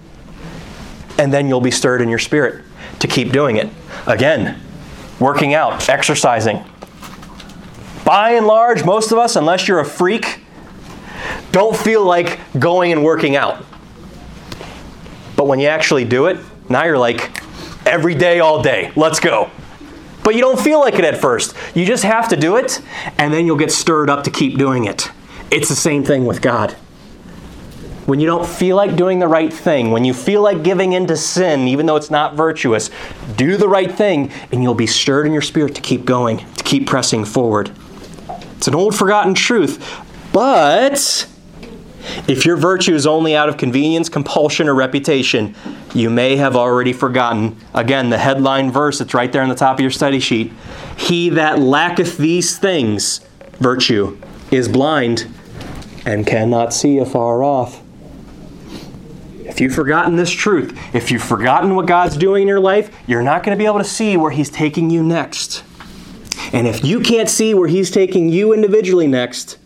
and 1.19 1.31
then 1.31 1.47
you'll 1.47 1.61
be 1.61 1.69
stirred 1.69 2.01
in 2.01 2.09
your 2.09 2.17
spirit 2.17 2.65
to 2.97 3.07
keep 3.07 3.31
doing 3.31 3.57
it. 3.57 3.69
Again, 4.07 4.59
working 5.19 5.53
out, 5.53 5.87
exercising. 5.87 6.65
By 8.03 8.31
and 8.31 8.47
large, 8.47 8.83
most 8.83 9.11
of 9.11 9.19
us, 9.19 9.35
unless 9.35 9.67
you're 9.67 9.79
a 9.79 9.85
freak, 9.85 10.39
don't 11.51 11.77
feel 11.77 12.03
like 12.03 12.39
going 12.57 12.91
and 12.91 13.03
working 13.03 13.35
out. 13.35 13.63
But 15.37 15.45
when 15.45 15.59
you 15.59 15.67
actually 15.67 16.05
do 16.05 16.25
it, 16.25 16.39
now 16.69 16.85
you're 16.85 16.97
like, 16.97 17.39
every 17.85 18.15
day, 18.15 18.39
all 18.39 18.63
day, 18.63 18.91
let's 18.95 19.19
go. 19.19 19.51
But 20.23 20.35
you 20.35 20.41
don't 20.41 20.59
feel 20.59 20.79
like 20.79 20.95
it 20.95 21.05
at 21.05 21.19
first. 21.19 21.53
You 21.75 21.85
just 21.85 22.03
have 22.03 22.29
to 22.29 22.37
do 22.37 22.55
it, 22.55 22.81
and 23.17 23.33
then 23.33 23.45
you'll 23.45 23.57
get 23.57 23.71
stirred 23.71 24.09
up 24.09 24.23
to 24.23 24.31
keep 24.31 24.57
doing 24.57 24.85
it. 24.85 25.11
It's 25.51 25.69
the 25.69 25.75
same 25.75 26.03
thing 26.03 26.25
with 26.25 26.41
God. 26.41 26.71
When 28.05 28.19
you 28.19 28.25
don't 28.25 28.47
feel 28.47 28.75
like 28.75 28.95
doing 28.95 29.19
the 29.19 29.27
right 29.27 29.53
thing, 29.53 29.91
when 29.91 30.03
you 30.03 30.13
feel 30.13 30.41
like 30.41 30.63
giving 30.63 30.93
in 30.93 31.07
to 31.07 31.15
sin, 31.15 31.67
even 31.67 31.85
though 31.85 31.95
it's 31.95 32.11
not 32.11 32.35
virtuous, 32.35 32.89
do 33.37 33.55
the 33.55 33.69
right 33.69 33.91
thing, 33.91 34.31
and 34.51 34.61
you'll 34.61 34.73
be 34.73 34.87
stirred 34.87 35.25
in 35.25 35.31
your 35.31 35.41
spirit 35.41 35.75
to 35.75 35.81
keep 35.81 36.03
going, 36.03 36.39
to 36.55 36.63
keep 36.63 36.87
pressing 36.87 37.23
forward. 37.23 37.71
It's 38.57 38.67
an 38.67 38.75
old 38.75 38.95
forgotten 38.95 39.33
truth, 39.33 40.01
but 40.33 41.27
if 42.27 42.45
your 42.45 42.57
virtue 42.57 42.93
is 42.93 43.07
only 43.07 43.35
out 43.35 43.49
of 43.49 43.57
convenience, 43.57 44.09
compulsion, 44.09 44.67
or 44.67 44.75
reputation, 44.75 45.55
you 45.93 46.09
may 46.09 46.35
have 46.35 46.55
already 46.55 46.93
forgotten. 46.93 47.55
Again, 47.73 48.09
the 48.09 48.17
headline 48.17 48.71
verse 48.71 48.99
that's 48.99 49.13
right 49.13 49.31
there 49.31 49.41
on 49.41 49.49
the 49.49 49.55
top 49.55 49.77
of 49.77 49.81
your 49.81 49.91
study 49.91 50.19
sheet. 50.19 50.51
He 50.97 51.29
that 51.29 51.59
lacketh 51.59 52.17
these 52.17 52.57
things, 52.57 53.19
virtue, 53.59 54.19
is 54.51 54.67
blind 54.67 55.27
and 56.05 56.27
cannot 56.27 56.73
see 56.73 56.97
afar 56.97 57.43
off. 57.43 57.81
If 59.45 59.61
you've 59.61 59.75
forgotten 59.75 60.15
this 60.15 60.31
truth, 60.31 60.77
if 60.95 61.11
you've 61.11 61.23
forgotten 61.23 61.75
what 61.75 61.85
God's 61.85 62.17
doing 62.17 62.43
in 62.43 62.47
your 62.47 62.59
life, 62.59 62.95
you're 63.07 63.21
not 63.21 63.43
going 63.43 63.55
to 63.55 63.61
be 63.61 63.67
able 63.67 63.79
to 63.79 63.83
see 63.83 64.17
where 64.17 64.31
He's 64.31 64.49
taking 64.49 64.89
you 64.89 65.03
next. 65.03 65.63
And 66.51 66.67
if 66.67 66.83
you 66.83 66.99
can't 66.99 67.29
see 67.29 67.53
where 67.53 67.67
He's 67.67 67.91
taking 67.91 68.29
you 68.29 68.53
individually 68.53 69.07
next, 69.07 69.57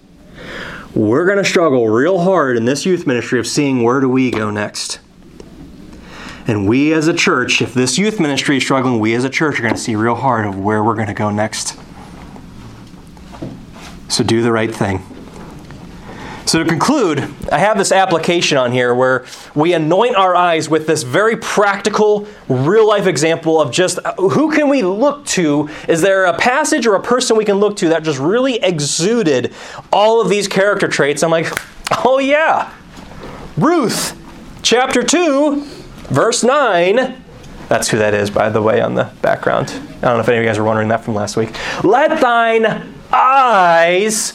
we're 0.98 1.28
going 1.28 1.38
to 1.38 1.45
struggle 1.45 1.88
real 1.88 2.18
hard 2.18 2.58
in 2.58 2.66
this 2.66 2.84
youth 2.84 3.06
ministry 3.06 3.39
of 3.39 3.45
seeing 3.45 3.84
where 3.84 4.00
do 4.00 4.10
we 4.10 4.32
go 4.32 4.50
next. 4.50 5.00
And 6.48 6.68
we 6.68 6.91
as 6.91 7.08
a 7.08 7.14
church, 7.14 7.62
if 7.62 7.76
this 7.76 8.00
youth 8.00 8.20
ministry 8.20 8.58
is 8.58 8.64
struggling, 8.64 9.00
we 9.00 9.14
as 9.14 9.24
a 9.24 9.30
church 9.30 9.60
are 9.60 9.62
going 9.62 9.76
to 9.76 9.80
see 9.80 9.95
real 9.95 10.16
hard 10.16 10.48
of 10.48 10.58
where 10.58 10.84
we're 10.84 10.95
going 10.95 11.08
to 11.08 11.14
go 11.14 11.30
next. 11.30 11.78
So 14.08 14.24
do 14.24 14.41
the 14.41 14.52
right 14.52 14.74
thing. 14.74 15.04
So, 16.48 16.64
to 16.64 16.70
conclude, 16.70 17.20
I 17.52 17.58
have 17.58 17.78
this 17.78 17.91
application 17.91 18.58
on 18.58 18.72
here 18.72 18.95
where 18.95 19.26
we 19.54 19.74
anoint 19.74 20.16
our 20.16 20.34
eyes 20.34 20.70
with 20.70 20.88
this 20.88 21.04
very 21.04 21.36
practical, 21.36 22.26
real 22.48 22.88
life 22.88 23.06
example 23.06 23.60
of 23.60 23.70
just 23.70 24.00
uh, 24.06 24.14
who 24.14 24.50
can 24.54 24.70
we 24.70 24.82
look 24.82 25.26
to? 25.26 25.70
Is 25.89 26.00
there 26.02 26.24
a 26.24 26.38
passage 26.38 26.88
or 26.88 26.95
a 26.95 27.02
person 27.02 27.36
we 27.36 27.43
can 27.43 27.58
look 27.58 27.76
to 27.78 27.89
that 27.89 28.04
just 28.04 28.18
really 28.18 28.64
exuded 28.64 29.54
all 29.91 30.22
of 30.22 30.30
these 30.30 30.48
character 30.48 30.88
traits? 30.88 31.22
I'm 31.22 31.32
like, 31.32 31.48
oh, 32.06 32.20
yeah, 32.20 32.74
Ruth, 33.58 34.18
chapter 34.62 35.04
2, 35.04 35.66
verse 36.06 36.45
9. 36.45 37.24
That's 37.68 37.89
who 37.89 37.98
that 37.98 38.14
is, 38.14 38.30
by 38.30 38.48
the 38.48 38.62
way, 38.62 38.80
on 38.80 38.95
the 38.95 39.12
background. 39.22 39.72
I 39.72 39.74
don't 39.74 40.02
know 40.02 40.20
if 40.22 40.30
any 40.30 40.38
of 40.38 40.43
you 40.45 40.50
guys 40.50 40.58
were 40.58 40.64
wondering 40.64 40.88
that 40.88 41.04
from 41.04 41.14
last 41.14 41.36
week. 41.36 41.50
Let 41.84 42.22
thine 42.22 42.93
eyes 43.12 44.32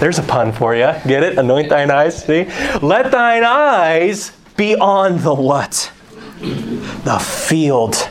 there's 0.00 0.18
a 0.18 0.22
pun 0.22 0.52
for 0.52 0.74
you. 0.74 0.92
Get 1.06 1.22
it? 1.22 1.38
Anoint 1.38 1.68
thine 1.68 1.90
eyes. 1.90 2.24
See? 2.24 2.44
Let 2.82 3.10
thine 3.10 3.44
eyes 3.44 4.32
be 4.56 4.74
on 4.76 5.18
the 5.22 5.34
what? 5.34 5.92
The 6.40 7.18
field. 7.18 8.08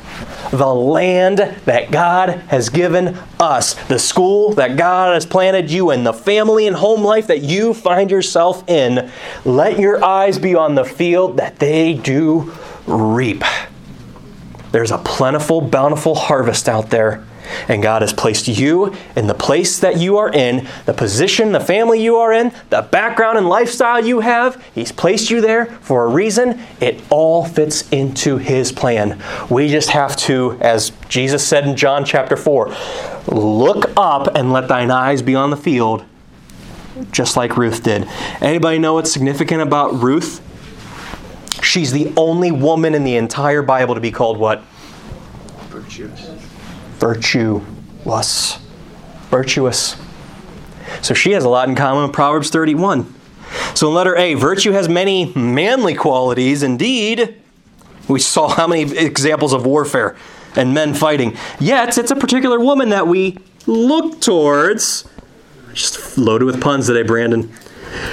The 0.51 0.73
land 0.73 1.39
that 1.65 1.91
God 1.91 2.29
has 2.47 2.69
given 2.69 3.17
us. 3.39 3.73
The 3.87 3.99
school 3.99 4.53
that 4.53 4.77
God 4.77 5.13
has 5.13 5.25
planted 5.25 5.69
you 5.69 5.91
in. 5.91 6.03
The 6.03 6.13
family 6.13 6.67
and 6.67 6.75
home 6.75 7.03
life 7.03 7.27
that 7.27 7.41
you 7.41 7.73
find 7.73 8.09
yourself 8.09 8.67
in. 8.69 9.11
Let 9.43 9.79
your 9.79 10.03
eyes 10.03 10.39
be 10.39 10.55
on 10.55 10.75
the 10.75 10.85
field 10.85 11.37
that 11.37 11.59
they 11.59 11.93
do 11.93 12.53
reap. 12.87 13.43
There's 14.71 14.91
a 14.91 14.97
plentiful, 14.99 15.61
bountiful 15.61 16.15
harvest 16.15 16.69
out 16.69 16.89
there 16.89 17.25
and 17.67 17.81
God 17.83 18.01
has 18.01 18.13
placed 18.13 18.47
you 18.47 18.95
in 19.15 19.27
the 19.27 19.33
place 19.33 19.79
that 19.79 19.97
you 19.97 20.17
are 20.17 20.31
in, 20.31 20.67
the 20.85 20.93
position, 20.93 21.51
the 21.51 21.59
family 21.59 22.01
you 22.01 22.17
are 22.17 22.33
in, 22.33 22.51
the 22.69 22.81
background 22.81 23.37
and 23.37 23.47
lifestyle 23.47 24.03
you 24.03 24.19
have. 24.21 24.63
He's 24.73 24.91
placed 24.91 25.29
you 25.29 25.41
there 25.41 25.65
for 25.65 26.05
a 26.05 26.07
reason. 26.09 26.59
It 26.79 27.01
all 27.09 27.45
fits 27.45 27.89
into 27.89 28.37
His 28.37 28.71
plan. 28.71 29.21
We 29.49 29.69
just 29.69 29.89
have 29.89 30.15
to, 30.17 30.57
as 30.61 30.91
Jesus 31.09 31.45
said 31.45 31.67
in 31.67 31.75
John 31.75 32.05
chapter 32.05 32.35
4, 32.35 32.73
look 33.27 33.91
up 33.97 34.35
and 34.35 34.51
let 34.51 34.67
thine 34.67 34.91
eyes 34.91 35.21
be 35.21 35.35
on 35.35 35.49
the 35.49 35.57
field, 35.57 36.03
just 37.11 37.37
like 37.37 37.57
Ruth 37.57 37.83
did. 37.83 38.07
Anybody 38.41 38.79
know 38.79 38.95
what's 38.95 39.11
significant 39.11 39.61
about 39.61 39.93
Ruth? 39.93 40.41
She's 41.63 41.91
the 41.91 42.11
only 42.17 42.51
woman 42.51 42.93
in 42.93 43.03
the 43.03 43.15
entire 43.15 43.61
Bible 43.61 43.95
to 43.95 44.01
be 44.01 44.11
called 44.11 44.37
what? 44.37 44.63
Virtuous 45.69 46.32
virtuous. 47.03 48.59
Virtuous. 49.29 49.97
So 51.01 51.13
she 51.13 51.31
has 51.31 51.43
a 51.43 51.49
lot 51.49 51.67
in 51.67 51.75
common 51.75 52.03
with 52.03 52.13
Proverbs 52.13 52.49
31. 52.49 53.13
So 53.75 53.89
in 53.89 53.93
letter 53.93 54.15
A, 54.15 54.35
virtue 54.35 54.71
has 54.71 54.87
many 54.87 55.33
manly 55.35 55.95
qualities. 55.95 56.63
Indeed, 56.63 57.35
we 58.07 58.19
saw 58.19 58.47
how 58.47 58.67
many 58.67 58.83
examples 58.97 59.51
of 59.51 59.65
warfare 59.65 60.15
and 60.55 60.73
men 60.73 60.93
fighting. 60.93 61.35
Yet, 61.59 61.97
it's 61.97 62.11
a 62.11 62.15
particular 62.15 62.57
woman 62.57 62.89
that 62.89 63.05
we 63.05 63.37
look 63.67 64.21
towards. 64.21 65.03
Just 65.73 66.17
loaded 66.17 66.45
with 66.45 66.61
puns 66.61 66.87
today, 66.87 67.03
Brandon. 67.03 67.51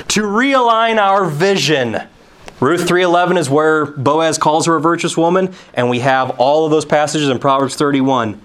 To 0.09 0.22
realign 0.22 0.99
our 0.99 1.26
vision. 1.26 2.01
Ruth 2.59 2.88
3:11 2.88 3.38
is 3.38 3.49
where 3.49 3.86
Boaz 3.86 4.36
calls 4.36 4.66
her 4.66 4.76
a 4.76 4.80
virtuous 4.80 5.16
woman, 5.16 5.55
and 5.74 5.88
we 5.88 6.01
have 6.01 6.30
all 6.38 6.64
of 6.64 6.72
those 6.72 6.84
passages 6.84 7.28
in 7.28 7.38
Proverbs 7.38 7.76
31. 7.76 8.41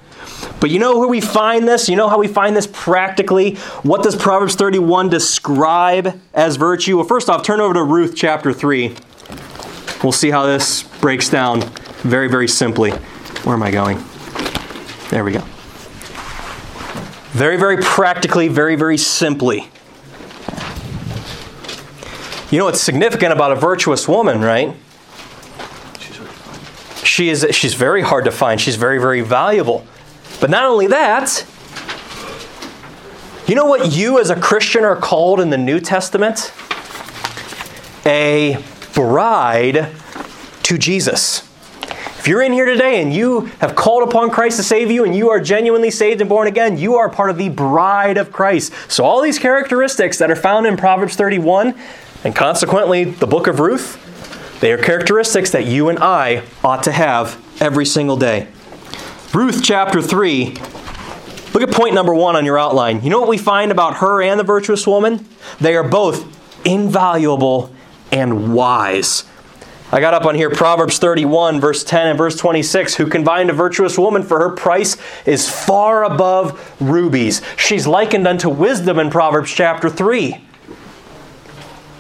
But 0.60 0.70
you 0.70 0.80
know 0.80 0.98
where 0.98 1.08
we 1.08 1.22
find 1.22 1.68
this? 1.68 1.90
You 1.90 1.96
know 1.96 2.10
how 2.10 2.18
we 2.18 2.28
find 2.28 2.56
this 2.56 2.68
practically? 2.72 3.56
What 3.84 4.04
does 4.04 4.16
Proverbs 4.16 4.56
31 4.56 5.10
describe 5.10 6.20
as 6.34 6.56
virtue? 6.56 6.98
Well, 6.98 7.06
first 7.06 7.30
off, 7.30 7.44
turn 7.44 7.60
over 7.60 7.74
to 7.74 7.84
Ruth 7.84 8.14
chapter 8.16 8.54
3. 8.54 8.96
We'll 10.04 10.12
see 10.12 10.32
how 10.32 10.46
this 10.46 10.84
breaks 10.84 11.30
down 11.30 11.62
very, 12.04 12.28
very 12.28 12.48
simply. 12.48 12.92
Where 12.92 13.56
am 13.56 13.64
I 13.64 13.72
going? 13.72 14.04
There 15.10 15.24
we 15.24 15.32
go. 15.32 15.44
Very, 17.32 17.58
very 17.58 17.78
practically, 17.78 18.48
very, 18.48 18.76
very 18.76 18.98
simply. 18.98 19.70
You 22.50 22.60
know 22.60 22.66
what's 22.66 22.82
significant 22.82 23.34
about 23.34 23.52
a 23.52 23.56
virtuous 23.56 24.08
woman, 24.08 24.42
right? 24.42 24.76
She 27.04 27.30
is 27.30 27.46
she's 27.52 27.74
very 27.74 28.02
hard 28.02 28.26
to 28.26 28.32
find. 28.32 28.60
She's 28.60 28.78
very, 28.78 29.00
very 29.00 29.22
valuable. 29.22 29.86
But 30.46 30.52
not 30.52 30.66
only 30.66 30.86
that, 30.86 31.44
you 33.48 33.56
know 33.56 33.66
what 33.66 33.94
you 33.94 34.20
as 34.20 34.30
a 34.30 34.40
Christian 34.40 34.84
are 34.84 34.96
called 34.96 35.40
in 35.40 35.50
the 35.50 35.58
New 35.58 35.80
Testament? 35.80 36.54
A 38.06 38.64
bride 38.94 39.92
to 40.62 40.78
Jesus. 40.78 41.40
If 42.20 42.28
you're 42.28 42.44
in 42.44 42.54
here 42.54 42.68
today 42.68 43.02
and 43.02 43.12
you 43.12 43.46
have 43.60 43.74
called 43.74 44.08
upon 44.08 44.30
Christ 44.30 44.58
to 44.58 44.64
save 44.64 44.92
you 44.92 45.04
and 45.04 45.16
you 45.16 45.32
are 45.32 45.40
genuinely 45.40 45.90
saved 45.90 46.22
and 46.22 46.30
born 46.30 46.48
again, 46.48 46.78
you 46.78 46.94
are 46.94 47.10
part 47.10 47.32
of 47.32 47.40
the 47.40 47.50
bride 47.50 48.18
of 48.18 48.32
Christ. 48.32 48.72
So, 48.88 49.04
all 49.04 49.22
these 49.22 49.40
characteristics 49.40 50.20
that 50.20 50.30
are 50.30 50.36
found 50.36 50.68
in 50.68 50.78
Proverbs 50.78 51.16
31 51.16 51.74
and 52.24 52.36
consequently 52.36 53.04
the 53.06 53.26
book 53.26 53.48
of 53.48 53.60
Ruth, 53.60 54.60
they 54.62 54.72
are 54.72 54.78
characteristics 54.78 55.50
that 55.50 55.66
you 55.66 55.90
and 55.90 55.98
I 55.98 56.44
ought 56.64 56.84
to 56.84 56.92
have 56.92 57.44
every 57.60 57.88
single 57.88 58.16
day. 58.16 58.50
Ruth 59.36 59.62
chapter 59.62 60.02
3. 60.02 60.46
Look 61.54 61.62
at 61.62 61.70
point 61.70 61.94
number 61.94 62.14
one 62.14 62.38
on 62.38 62.46
your 62.46 62.58
outline. 62.58 63.04
You 63.04 63.10
know 63.10 63.20
what 63.20 63.28
we 63.28 63.38
find 63.38 63.70
about 63.70 63.98
her 63.98 64.22
and 64.22 64.40
the 64.40 64.46
virtuous 64.46 64.88
woman? 64.88 65.28
They 65.60 65.76
are 65.76 65.84
both 65.84 66.26
invaluable 66.66 67.76
and 68.14 68.54
wise. 68.54 69.26
I 69.92 70.00
got 70.00 70.14
up 70.14 70.24
on 70.24 70.36
here 70.36 70.50
Proverbs 70.50 71.00
31, 71.00 71.60
verse 71.60 71.84
10 71.84 72.08
and 72.08 72.18
verse 72.18 72.38
26. 72.38 72.96
Who 72.96 73.08
can 73.08 73.26
find 73.26 73.50
a 73.50 73.54
virtuous 73.54 73.98
woman 73.98 74.24
for 74.24 74.40
her 74.40 74.52
price 74.52 74.96
is 75.26 75.50
far 75.50 76.06
above 76.06 76.74
rubies. 76.80 77.42
She's 77.58 77.86
likened 77.86 78.30
unto 78.30 78.48
wisdom 78.48 79.00
in 79.00 79.10
Proverbs 79.10 79.52
chapter 79.52 79.90
3. 79.90 80.45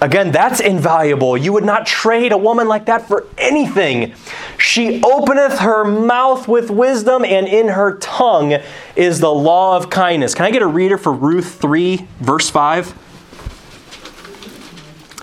Again, 0.02 0.32
that's 0.32 0.60
invaluable. 0.60 1.38
You 1.38 1.54
would 1.54 1.64
not 1.64 1.86
trade 1.86 2.32
a 2.32 2.38
woman 2.38 2.68
like 2.68 2.86
that 2.88 3.08
for 3.08 3.26
anything. 3.38 4.14
She 4.58 5.02
openeth 5.02 5.60
her 5.60 5.86
mouth 5.86 6.48
with 6.48 6.70
wisdom, 6.70 7.24
and 7.24 7.48
in 7.48 7.70
her 7.70 7.98
tongue 7.98 8.58
is 8.96 9.20
the 9.20 9.32
law 9.32 9.78
of 9.78 9.90
kindness. 9.90 10.36
Can 10.36 10.46
I 10.46 10.52
get 10.52 10.62
a 10.62 10.68
reader 10.68 10.98
for 10.98 11.14
Ruth 11.14 11.56
3, 11.62 12.08
verse 12.20 12.50
5? 12.50 12.94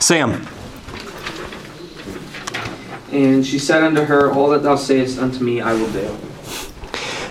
Sam. 0.00 0.48
And 3.12 3.46
she 3.46 3.58
said 3.58 3.82
unto 3.82 4.04
her, 4.04 4.32
All 4.32 4.48
that 4.50 4.62
thou 4.62 4.76
sayest 4.76 5.18
unto 5.18 5.44
me, 5.44 5.60
I 5.60 5.74
will 5.74 5.90
do. 5.92 6.31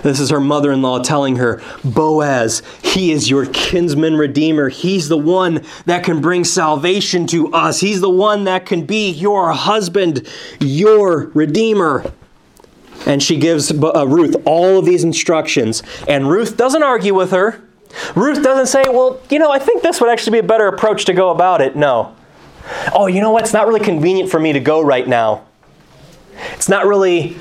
This 0.04 0.20
is 0.20 0.30
her 0.30 0.40
mother 0.40 0.72
in 0.72 0.82
law 0.82 1.00
telling 1.00 1.36
her, 1.38 1.62
Boaz, 1.84 2.64
he 2.84 3.12
is 3.12 3.30
your 3.30 3.46
kinsman 3.48 4.16
redeemer. 4.16 4.70
He's 4.70 5.10
the 5.10 5.18
one 5.18 5.64
that 5.86 6.04
can 6.04 6.22
bring 6.22 6.44
salvation 6.44 7.28
to 7.28 7.54
us. 7.54 7.80
He's 7.80 8.02
the 8.02 8.10
one 8.10 8.46
that 8.46 8.66
can 8.66 8.86
be 8.86 9.12
your 9.12 9.52
husband, 9.52 10.28
your 10.60 11.28
redeemer. 11.34 12.12
And 13.06 13.22
she 13.22 13.38
gives 13.38 13.72
uh, 13.72 14.08
Ruth 14.08 14.36
all 14.46 14.80
of 14.80 14.86
these 14.86 15.04
instructions. 15.04 15.84
And 16.08 16.30
Ruth 16.30 16.58
doesn't 16.58 16.84
argue 16.84 17.14
with 17.14 17.32
her. 17.32 17.62
Ruth 18.16 18.42
doesn't 18.44 18.68
say, 18.68 18.84
Well, 18.90 19.20
you 19.30 19.40
know, 19.40 19.52
I 19.52 19.60
think 19.60 19.84
this 19.84 20.00
would 20.00 20.10
actually 20.10 20.34
be 20.34 20.46
a 20.46 20.48
better 20.48 20.68
approach 20.68 21.06
to 21.06 21.14
go 21.14 21.30
about 21.30 21.62
it. 21.62 21.76
No. 21.76 22.16
Oh, 22.94 23.08
you 23.08 23.22
know 23.22 23.32
what? 23.32 23.44
It's 23.44 23.54
not 23.54 23.68
really 23.68 23.80
convenient 23.80 24.30
for 24.30 24.40
me 24.40 24.54
to 24.54 24.60
go 24.60 24.82
right 24.82 25.08
now. 25.08 25.46
It's 26.54 26.70
not 26.70 26.86
really 26.86 27.38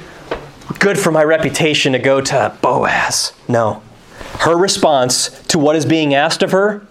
good 0.81 0.99
for 0.99 1.13
my 1.13 1.23
reputation 1.23 1.93
to 1.93 1.99
go 1.99 2.21
to 2.21 2.57
Boaz. 2.61 3.33
No. 3.47 3.83
Her 4.41 4.57
response 4.57 5.29
to 5.49 5.59
what 5.59 5.77
is 5.77 5.87
being 5.87 6.15
asked 6.15 6.43
of 6.43 6.51
her 6.53 6.87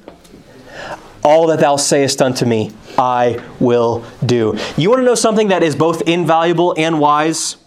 all 1.23 1.47
that 1.47 1.59
thou 1.59 1.75
sayest 1.75 2.21
unto 2.21 2.45
me, 2.45 2.71
I 2.97 3.43
will 3.59 4.05
do. 4.25 4.57
You 4.77 4.89
want 4.89 5.01
to 5.01 5.05
know 5.05 5.15
something 5.15 5.49
that 5.49 5.63
is 5.63 5.75
both 5.75 6.01
invaluable 6.07 6.73
and 6.77 6.99
wise? 6.99 7.57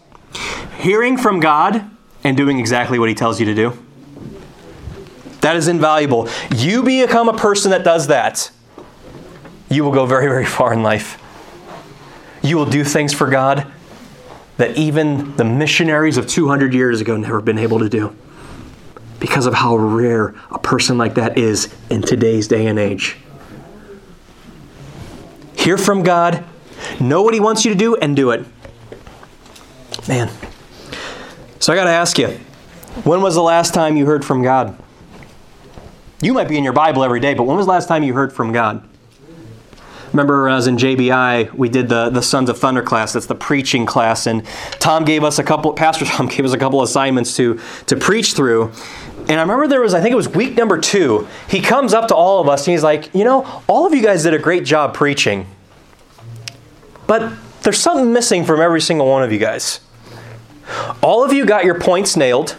Hearing 0.78 1.18
from 1.18 1.40
God 1.40 1.88
and 2.24 2.36
doing 2.36 2.58
exactly 2.58 2.98
what 2.98 3.08
He 3.08 3.14
tells 3.14 3.38
you 3.38 3.46
to 3.46 3.54
do. 3.54 3.78
That 5.42 5.56
is 5.56 5.68
invaluable. 5.68 6.28
You 6.54 6.82
become 6.82 7.28
a 7.28 7.36
person 7.36 7.72
that 7.72 7.84
does 7.84 8.06
that, 8.06 8.50
you 9.68 9.84
will 9.84 9.92
go 9.92 10.06
very, 10.06 10.26
very 10.26 10.46
far 10.46 10.72
in 10.72 10.82
life. 10.82 11.18
You 12.42 12.56
will 12.56 12.66
do 12.66 12.84
things 12.84 13.12
for 13.12 13.28
God 13.28 13.70
that 14.62 14.76
even 14.76 15.34
the 15.34 15.44
missionaries 15.44 16.16
of 16.16 16.28
200 16.28 16.72
years 16.72 17.00
ago 17.00 17.16
never 17.16 17.40
been 17.40 17.58
able 17.58 17.80
to 17.80 17.88
do 17.88 18.14
because 19.18 19.44
of 19.44 19.52
how 19.52 19.76
rare 19.76 20.36
a 20.52 20.58
person 20.60 20.96
like 20.96 21.14
that 21.14 21.36
is 21.36 21.74
in 21.90 22.00
today's 22.00 22.46
day 22.46 22.68
and 22.68 22.78
age. 22.78 23.16
Hear 25.56 25.76
from 25.76 26.04
God, 26.04 26.44
know 27.00 27.22
what 27.22 27.34
He 27.34 27.40
wants 27.40 27.64
you 27.64 27.72
to 27.72 27.76
do, 27.76 27.96
and 27.96 28.14
do 28.14 28.30
it. 28.30 28.46
Man. 30.06 30.30
So 31.58 31.72
I 31.72 31.76
got 31.76 31.84
to 31.84 31.90
ask 31.90 32.16
you 32.16 32.28
when 33.02 33.20
was 33.20 33.34
the 33.34 33.42
last 33.42 33.74
time 33.74 33.96
you 33.96 34.06
heard 34.06 34.24
from 34.24 34.44
God? 34.44 34.78
You 36.20 36.34
might 36.34 36.46
be 36.46 36.56
in 36.56 36.62
your 36.62 36.72
Bible 36.72 37.02
every 37.02 37.18
day, 37.18 37.34
but 37.34 37.42
when 37.42 37.56
was 37.56 37.66
the 37.66 37.72
last 37.72 37.88
time 37.88 38.04
you 38.04 38.14
heard 38.14 38.32
from 38.32 38.52
God? 38.52 38.88
Remember, 40.12 40.48
as 40.48 40.66
in 40.66 40.76
JBI, 40.76 41.52
we 41.54 41.68
did 41.68 41.88
the, 41.88 42.10
the 42.10 42.22
Sons 42.22 42.50
of 42.50 42.58
Thunder 42.58 42.82
class. 42.82 43.14
That's 43.14 43.26
the 43.26 43.34
preaching 43.34 43.86
class, 43.86 44.26
and 44.26 44.44
Tom 44.78 45.04
gave 45.04 45.24
us 45.24 45.38
a 45.38 45.42
couple. 45.42 45.72
Pastor 45.72 46.04
Tom 46.04 46.26
gave 46.28 46.44
us 46.44 46.52
a 46.52 46.58
couple 46.58 46.82
assignments 46.82 47.36
to 47.36 47.60
to 47.86 47.96
preach 47.96 48.34
through. 48.34 48.72
And 49.28 49.38
I 49.38 49.42
remember 49.42 49.68
there 49.68 49.80
was, 49.80 49.94
I 49.94 50.00
think 50.00 50.12
it 50.12 50.16
was 50.16 50.28
week 50.28 50.56
number 50.56 50.78
two. 50.78 51.28
He 51.48 51.60
comes 51.60 51.94
up 51.94 52.08
to 52.08 52.14
all 52.14 52.40
of 52.40 52.48
us 52.48 52.66
and 52.66 52.72
he's 52.72 52.82
like, 52.82 53.14
you 53.14 53.22
know, 53.22 53.62
all 53.68 53.86
of 53.86 53.94
you 53.94 54.02
guys 54.02 54.24
did 54.24 54.34
a 54.34 54.38
great 54.38 54.64
job 54.64 54.94
preaching, 54.94 55.46
but 57.06 57.32
there's 57.62 57.78
something 57.78 58.12
missing 58.12 58.44
from 58.44 58.60
every 58.60 58.80
single 58.80 59.06
one 59.06 59.22
of 59.22 59.30
you 59.30 59.38
guys. 59.38 59.80
All 61.02 61.24
of 61.24 61.32
you 61.32 61.46
got 61.46 61.64
your 61.64 61.78
points 61.78 62.16
nailed. 62.16 62.56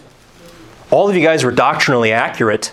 All 0.89 1.09
of 1.09 1.15
you 1.15 1.21
guys 1.21 1.43
were 1.43 1.51
doctrinally 1.51 2.13
accurate. 2.13 2.71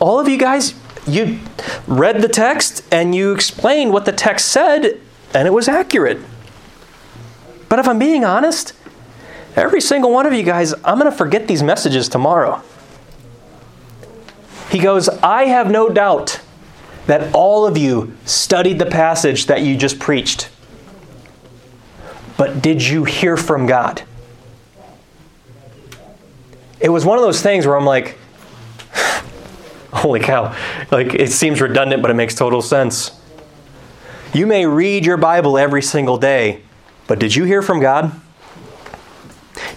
All 0.00 0.20
of 0.20 0.28
you 0.28 0.36
guys, 0.36 0.74
you 1.06 1.40
read 1.86 2.22
the 2.22 2.28
text 2.28 2.82
and 2.90 3.14
you 3.14 3.32
explained 3.32 3.92
what 3.92 4.04
the 4.04 4.12
text 4.12 4.48
said, 4.48 5.00
and 5.34 5.46
it 5.46 5.52
was 5.52 5.68
accurate. 5.68 6.18
But 7.68 7.78
if 7.78 7.88
I'm 7.88 7.98
being 7.98 8.24
honest, 8.24 8.72
every 9.56 9.80
single 9.80 10.10
one 10.12 10.26
of 10.26 10.32
you 10.32 10.42
guys, 10.42 10.72
I'm 10.84 10.98
going 10.98 11.10
to 11.10 11.16
forget 11.16 11.48
these 11.48 11.62
messages 11.62 12.08
tomorrow. 12.08 12.62
He 14.70 14.78
goes, 14.78 15.08
I 15.08 15.44
have 15.44 15.70
no 15.70 15.88
doubt 15.88 16.40
that 17.06 17.34
all 17.34 17.66
of 17.66 17.76
you 17.76 18.16
studied 18.24 18.78
the 18.78 18.86
passage 18.86 19.46
that 19.46 19.62
you 19.62 19.76
just 19.76 19.98
preached. 19.98 20.48
But 22.36 22.62
did 22.62 22.82
you 22.82 23.04
hear 23.04 23.36
from 23.36 23.66
God? 23.66 24.02
It 26.80 26.88
was 26.88 27.04
one 27.04 27.18
of 27.18 27.24
those 27.24 27.40
things 27.40 27.66
where 27.66 27.76
I'm 27.76 27.84
like, 27.84 28.18
holy 29.98 30.20
cow. 30.20 30.56
Like, 30.90 31.14
it 31.14 31.30
seems 31.30 31.60
redundant, 31.60 32.02
but 32.02 32.10
it 32.10 32.14
makes 32.14 32.34
total 32.34 32.60
sense. 32.60 33.12
You 34.32 34.46
may 34.46 34.66
read 34.66 35.06
your 35.06 35.16
Bible 35.16 35.56
every 35.56 35.82
single 35.82 36.16
day, 36.16 36.62
but 37.06 37.20
did 37.20 37.34
you 37.36 37.44
hear 37.44 37.62
from 37.62 37.80
God? 37.80 38.10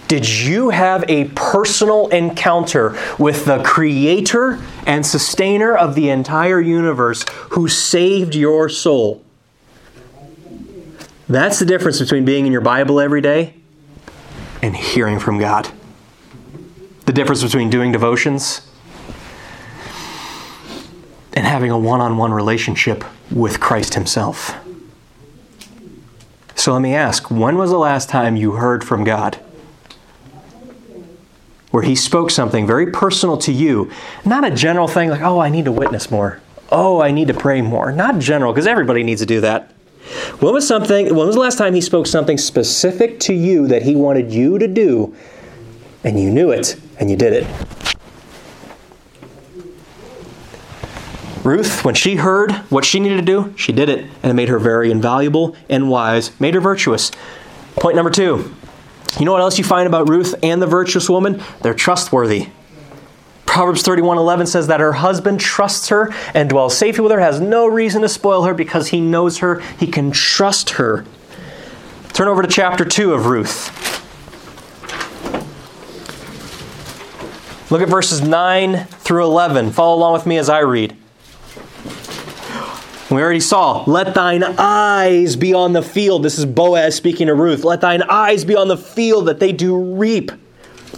Did 0.08 0.28
you 0.28 0.70
have 0.70 1.04
a 1.08 1.26
personal 1.36 2.08
encounter 2.08 2.98
with 3.18 3.44
the 3.44 3.62
creator 3.62 4.58
and 4.86 5.06
sustainer 5.06 5.76
of 5.76 5.94
the 5.94 6.08
entire 6.08 6.60
universe 6.60 7.24
who 7.50 7.68
saved 7.68 8.34
your 8.34 8.68
soul? 8.68 9.22
That's 11.28 11.60
the 11.60 11.66
difference 11.66 12.00
between 12.00 12.24
being 12.24 12.46
in 12.46 12.52
your 12.52 12.62
Bible 12.62 12.98
every 12.98 13.20
day 13.20 13.54
and 14.62 14.74
hearing 14.74 15.20
from 15.20 15.38
God. 15.38 15.68
The 17.04 17.12
difference 17.12 17.44
between 17.44 17.70
doing 17.70 17.92
devotions 17.92 18.67
and 21.38 21.46
having 21.46 21.70
a 21.70 21.78
one 21.78 22.00
on 22.00 22.16
one 22.16 22.32
relationship 22.32 23.04
with 23.30 23.60
Christ 23.60 23.94
Himself. 23.94 24.56
So 26.56 26.72
let 26.72 26.82
me 26.82 26.96
ask 26.96 27.30
when 27.30 27.56
was 27.56 27.70
the 27.70 27.78
last 27.78 28.08
time 28.08 28.34
you 28.34 28.52
heard 28.52 28.82
from 28.82 29.04
God? 29.04 29.36
Where 31.70 31.84
He 31.84 31.94
spoke 31.94 32.32
something 32.32 32.66
very 32.66 32.90
personal 32.90 33.36
to 33.38 33.52
you, 33.52 33.88
not 34.24 34.44
a 34.44 34.50
general 34.50 34.88
thing 34.88 35.10
like, 35.10 35.20
oh, 35.20 35.38
I 35.38 35.48
need 35.48 35.66
to 35.66 35.72
witness 35.72 36.10
more. 36.10 36.40
Oh, 36.72 37.00
I 37.00 37.12
need 37.12 37.28
to 37.28 37.34
pray 37.34 37.62
more. 37.62 37.92
Not 37.92 38.18
general, 38.18 38.52
because 38.52 38.66
everybody 38.66 39.04
needs 39.04 39.20
to 39.20 39.26
do 39.26 39.40
that. 39.42 39.70
When 40.40 40.52
was 40.52 40.66
something 40.66 41.14
when 41.14 41.26
was 41.26 41.36
the 41.36 41.40
last 41.40 41.56
time 41.56 41.72
he 41.72 41.80
spoke 41.80 42.08
something 42.08 42.36
specific 42.36 43.20
to 43.20 43.32
you 43.32 43.68
that 43.68 43.82
he 43.82 43.94
wanted 43.94 44.32
you 44.32 44.58
to 44.58 44.66
do 44.66 45.14
and 46.02 46.20
you 46.20 46.30
knew 46.30 46.50
it 46.50 46.80
and 46.98 47.08
you 47.08 47.16
did 47.16 47.32
it? 47.32 47.97
Ruth, 51.44 51.84
when 51.84 51.94
she 51.94 52.16
heard 52.16 52.52
what 52.70 52.84
she 52.84 53.00
needed 53.00 53.16
to 53.16 53.22
do, 53.22 53.54
she 53.56 53.72
did 53.72 53.88
it, 53.88 54.06
and 54.22 54.30
it 54.30 54.34
made 54.34 54.48
her 54.48 54.58
very 54.58 54.90
invaluable 54.90 55.56
and 55.68 55.88
wise, 55.88 56.38
made 56.40 56.54
her 56.54 56.60
virtuous. 56.60 57.10
Point 57.76 57.96
number 57.96 58.10
two. 58.10 58.54
You 59.18 59.24
know 59.24 59.32
what 59.32 59.40
else 59.40 59.56
you 59.56 59.64
find 59.64 59.86
about 59.86 60.08
Ruth 60.08 60.34
and 60.42 60.60
the 60.60 60.66
virtuous 60.66 61.08
woman? 61.08 61.42
They're 61.62 61.74
trustworthy. 61.74 62.48
Proverbs 63.46 63.82
31:11 63.82 64.46
says 64.46 64.66
that 64.66 64.80
her 64.80 64.92
husband 64.92 65.40
trusts 65.40 65.88
her 65.88 66.12
and 66.34 66.50
dwells 66.50 66.76
safely 66.76 67.02
with 67.02 67.12
her, 67.12 67.20
has 67.20 67.40
no 67.40 67.66
reason 67.66 68.02
to 68.02 68.08
spoil 68.08 68.42
her 68.42 68.52
because 68.52 68.88
he 68.88 69.00
knows 69.00 69.38
her, 69.38 69.60
he 69.78 69.86
can 69.86 70.10
trust 70.10 70.70
her. 70.70 71.04
Turn 72.12 72.28
over 72.28 72.42
to 72.42 72.48
chapter 72.48 72.84
2 72.84 73.14
of 73.14 73.26
Ruth. 73.26 73.70
Look 77.70 77.82
at 77.82 77.88
verses 77.88 78.20
9 78.20 78.84
through 78.84 79.24
11. 79.24 79.72
Follow 79.72 79.96
along 79.96 80.12
with 80.12 80.26
me 80.26 80.36
as 80.36 80.48
I 80.48 80.60
read. 80.60 80.96
We 83.10 83.22
already 83.22 83.40
saw, 83.40 83.84
let 83.84 84.12
thine 84.12 84.42
eyes 84.58 85.34
be 85.34 85.54
on 85.54 85.72
the 85.72 85.80
field. 85.80 86.22
This 86.22 86.38
is 86.38 86.44
Boaz 86.44 86.94
speaking 86.94 87.28
to 87.28 87.34
Ruth. 87.34 87.64
Let 87.64 87.80
thine 87.80 88.02
eyes 88.02 88.44
be 88.44 88.54
on 88.54 88.68
the 88.68 88.76
field 88.76 89.28
that 89.28 89.40
they 89.40 89.50
do 89.50 89.96
reap. 89.96 90.30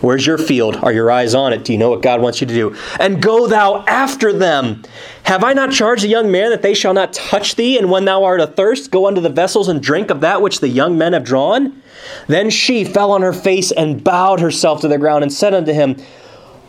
Where's 0.00 0.26
your 0.26 0.38
field? 0.38 0.74
Are 0.76 0.92
your 0.92 1.08
eyes 1.08 1.36
on 1.36 1.52
it? 1.52 1.64
Do 1.64 1.72
you 1.72 1.78
know 1.78 1.90
what 1.90 2.02
God 2.02 2.20
wants 2.20 2.40
you 2.40 2.48
to 2.48 2.54
do? 2.54 2.76
And 2.98 3.22
go 3.22 3.46
thou 3.46 3.84
after 3.86 4.32
them. 4.32 4.82
Have 5.24 5.44
I 5.44 5.52
not 5.52 5.70
charged 5.70 6.02
the 6.02 6.08
young 6.08 6.32
man 6.32 6.50
that 6.50 6.62
they 6.62 6.74
shall 6.74 6.94
not 6.94 7.12
touch 7.12 7.54
thee? 7.54 7.78
And 7.78 7.92
when 7.92 8.06
thou 8.06 8.24
art 8.24 8.40
athirst, 8.40 8.90
go 8.90 9.06
unto 9.06 9.20
the 9.20 9.28
vessels 9.28 9.68
and 9.68 9.80
drink 9.80 10.10
of 10.10 10.20
that 10.22 10.42
which 10.42 10.58
the 10.58 10.68
young 10.68 10.98
men 10.98 11.12
have 11.12 11.22
drawn? 11.22 11.80
Then 12.26 12.50
she 12.50 12.84
fell 12.84 13.12
on 13.12 13.22
her 13.22 13.32
face 13.32 13.70
and 13.70 14.02
bowed 14.02 14.40
herself 14.40 14.80
to 14.80 14.88
the 14.88 14.98
ground 14.98 15.22
and 15.22 15.32
said 15.32 15.54
unto 15.54 15.72
him, 15.72 15.96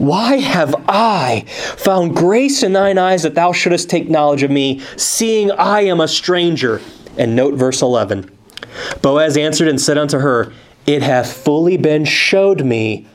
why 0.02 0.38
have 0.38 0.74
I 0.88 1.46
found 1.78 2.16
grace 2.16 2.64
in 2.64 2.74
thine 2.74 2.98
eyes 2.98 3.22
that 3.22 3.36
thou 3.36 3.52
shouldest 3.52 3.88
take 3.88 4.10
knowledge 4.10 4.42
of 4.42 4.50
me, 4.50 4.82
seeing 4.98 5.52
I 5.52 5.82
am 5.82 6.02
a 6.02 6.08
stranger? 6.08 6.82
And 7.20 7.36
note 7.36 7.54
verse 7.54 7.84
11. 7.84 8.28
Boaz 9.04 9.38
answered 9.38 9.68
and 9.68 9.80
said 9.80 10.00
unto 10.00 10.18
her, 10.18 10.52
It 10.88 11.04
hath 11.04 11.32
fully 11.32 11.78
been 11.78 12.06
showed 12.06 12.66
me 12.66 13.06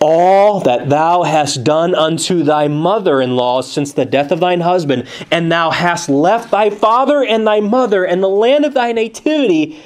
all 0.00 0.60
that 0.60 0.88
thou 0.88 1.22
hast 1.22 1.64
done 1.64 1.94
unto 1.94 2.42
thy 2.42 2.66
mother 2.66 3.20
in 3.20 3.36
law 3.36 3.60
since 3.60 3.92
the 3.92 4.06
death 4.06 4.32
of 4.32 4.40
thine 4.40 4.62
husband, 4.62 5.06
and 5.30 5.52
thou 5.52 5.70
hast 5.70 6.08
left 6.08 6.50
thy 6.50 6.70
father 6.70 7.22
and 7.22 7.46
thy 7.46 7.60
mother 7.60 8.04
and 8.06 8.22
the 8.22 8.28
land 8.28 8.64
of 8.64 8.72
thy 8.72 8.92
nativity, 8.92 9.78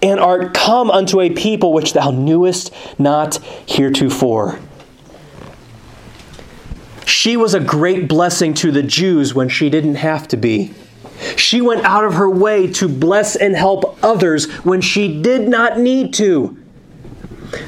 and 0.00 0.18
art 0.18 0.54
come 0.54 0.90
unto 0.90 1.20
a 1.20 1.28
people 1.28 1.74
which 1.74 1.92
thou 1.92 2.10
knewest 2.10 2.72
not 2.98 3.36
heretofore. 3.66 4.58
She 7.06 7.36
was 7.36 7.54
a 7.54 7.60
great 7.60 8.08
blessing 8.08 8.54
to 8.54 8.70
the 8.72 8.82
Jews 8.82 9.34
when 9.34 9.48
she 9.48 9.70
didn't 9.70 9.96
have 9.96 10.28
to 10.28 10.36
be. 10.36 10.74
She 11.36 11.60
went 11.60 11.84
out 11.84 12.04
of 12.04 12.14
her 12.14 12.28
way 12.28 12.70
to 12.74 12.88
bless 12.88 13.36
and 13.36 13.54
help 13.54 13.98
others 14.02 14.50
when 14.64 14.80
she 14.80 15.22
did 15.22 15.48
not 15.48 15.78
need 15.78 16.14
to. 16.14 16.58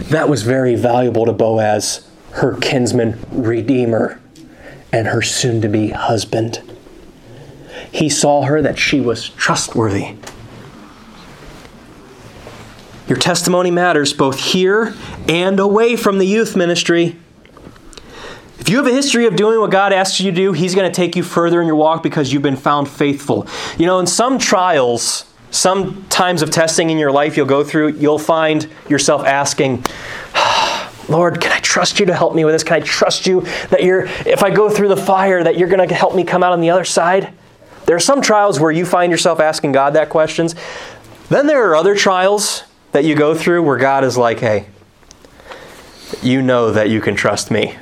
That 0.04 0.28
was 0.28 0.42
very 0.42 0.74
valuable 0.74 1.26
to 1.26 1.32
Boaz, 1.32 2.08
her 2.32 2.56
kinsman 2.56 3.18
redeemer, 3.30 4.20
and 4.92 5.08
her 5.08 5.22
soon 5.22 5.60
to 5.60 5.68
be 5.68 5.90
husband. 5.90 6.62
He 7.92 8.08
saw 8.08 8.42
her 8.42 8.60
that 8.62 8.78
she 8.78 9.00
was 9.00 9.28
trustworthy. 9.28 10.16
Your 13.06 13.18
testimony 13.18 13.70
matters 13.70 14.12
both 14.12 14.40
here 14.40 14.94
and 15.28 15.60
away 15.60 15.94
from 15.94 16.18
the 16.18 16.26
youth 16.26 16.56
ministry. 16.56 17.16
If 18.64 18.70
you 18.70 18.78
have 18.78 18.86
a 18.86 18.92
history 18.92 19.26
of 19.26 19.36
doing 19.36 19.60
what 19.60 19.70
God 19.70 19.92
asks 19.92 20.20
you 20.20 20.30
to 20.30 20.34
do, 20.34 20.52
He's 20.54 20.74
going 20.74 20.90
to 20.90 20.94
take 20.94 21.16
you 21.16 21.22
further 21.22 21.60
in 21.60 21.66
your 21.66 21.76
walk 21.76 22.02
because 22.02 22.32
you've 22.32 22.40
been 22.40 22.56
found 22.56 22.88
faithful. 22.88 23.46
You 23.76 23.84
know, 23.84 23.98
in 23.98 24.06
some 24.06 24.38
trials, 24.38 25.26
some 25.50 26.06
times 26.08 26.40
of 26.40 26.50
testing 26.50 26.88
in 26.88 26.96
your 26.96 27.12
life 27.12 27.36
you'll 27.36 27.44
go 27.44 27.62
through, 27.62 27.88
you'll 27.88 28.18
find 28.18 28.66
yourself 28.88 29.26
asking, 29.26 29.84
Lord, 31.10 31.42
can 31.42 31.52
I 31.52 31.60
trust 31.60 32.00
you 32.00 32.06
to 32.06 32.14
help 32.14 32.34
me 32.34 32.46
with 32.46 32.54
this? 32.54 32.64
Can 32.64 32.76
I 32.76 32.80
trust 32.80 33.26
you 33.26 33.42
that 33.68 33.82
you're, 33.82 34.06
if 34.24 34.42
I 34.42 34.48
go 34.48 34.70
through 34.70 34.88
the 34.88 34.96
fire, 34.96 35.44
that 35.44 35.58
you're 35.58 35.68
going 35.68 35.86
to 35.86 35.94
help 35.94 36.14
me 36.14 36.24
come 36.24 36.42
out 36.42 36.54
on 36.54 36.62
the 36.62 36.70
other 36.70 36.86
side? 36.86 37.34
There 37.84 37.96
are 37.96 38.00
some 38.00 38.22
trials 38.22 38.58
where 38.58 38.70
you 38.70 38.86
find 38.86 39.12
yourself 39.12 39.40
asking 39.40 39.72
God 39.72 39.92
that 39.92 40.08
questions. 40.08 40.54
Then 41.28 41.48
there 41.48 41.68
are 41.68 41.76
other 41.76 41.94
trials 41.94 42.64
that 42.92 43.04
you 43.04 43.14
go 43.14 43.34
through 43.34 43.62
where 43.62 43.76
God 43.76 44.04
is 44.04 44.16
like, 44.16 44.40
hey, 44.40 44.68
you 46.22 46.40
know 46.40 46.70
that 46.70 46.88
you 46.88 47.02
can 47.02 47.14
trust 47.14 47.50
me. 47.50 47.76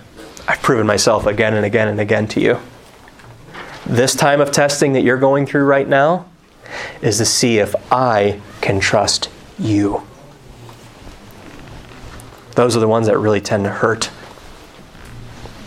I've 0.53 0.61
proven 0.61 0.87
myself 0.87 1.25
again 1.25 1.55
and 1.55 1.65
again 1.65 1.89
and 1.89 1.99
again 1.99 2.29
to 2.29 2.41
you. 2.41 2.61
This 3.87 4.15
time 4.15 4.39
of 4.39 4.53
testing 4.53 4.93
that 4.93 5.01
you're 5.01 5.17
going 5.17 5.47
through 5.47 5.65
right 5.65 5.89
now 5.89 6.27
is 7.01 7.17
to 7.17 7.25
see 7.25 7.57
if 7.57 7.75
I 7.91 8.39
can 8.61 8.79
trust 8.79 9.31
you. 9.59 10.07
Those 12.55 12.77
are 12.77 12.81
the 12.81 12.87
ones 12.87 13.07
that 13.07 13.17
really 13.17 13.41
tend 13.41 13.65
to 13.65 13.71
hurt. 13.71 14.11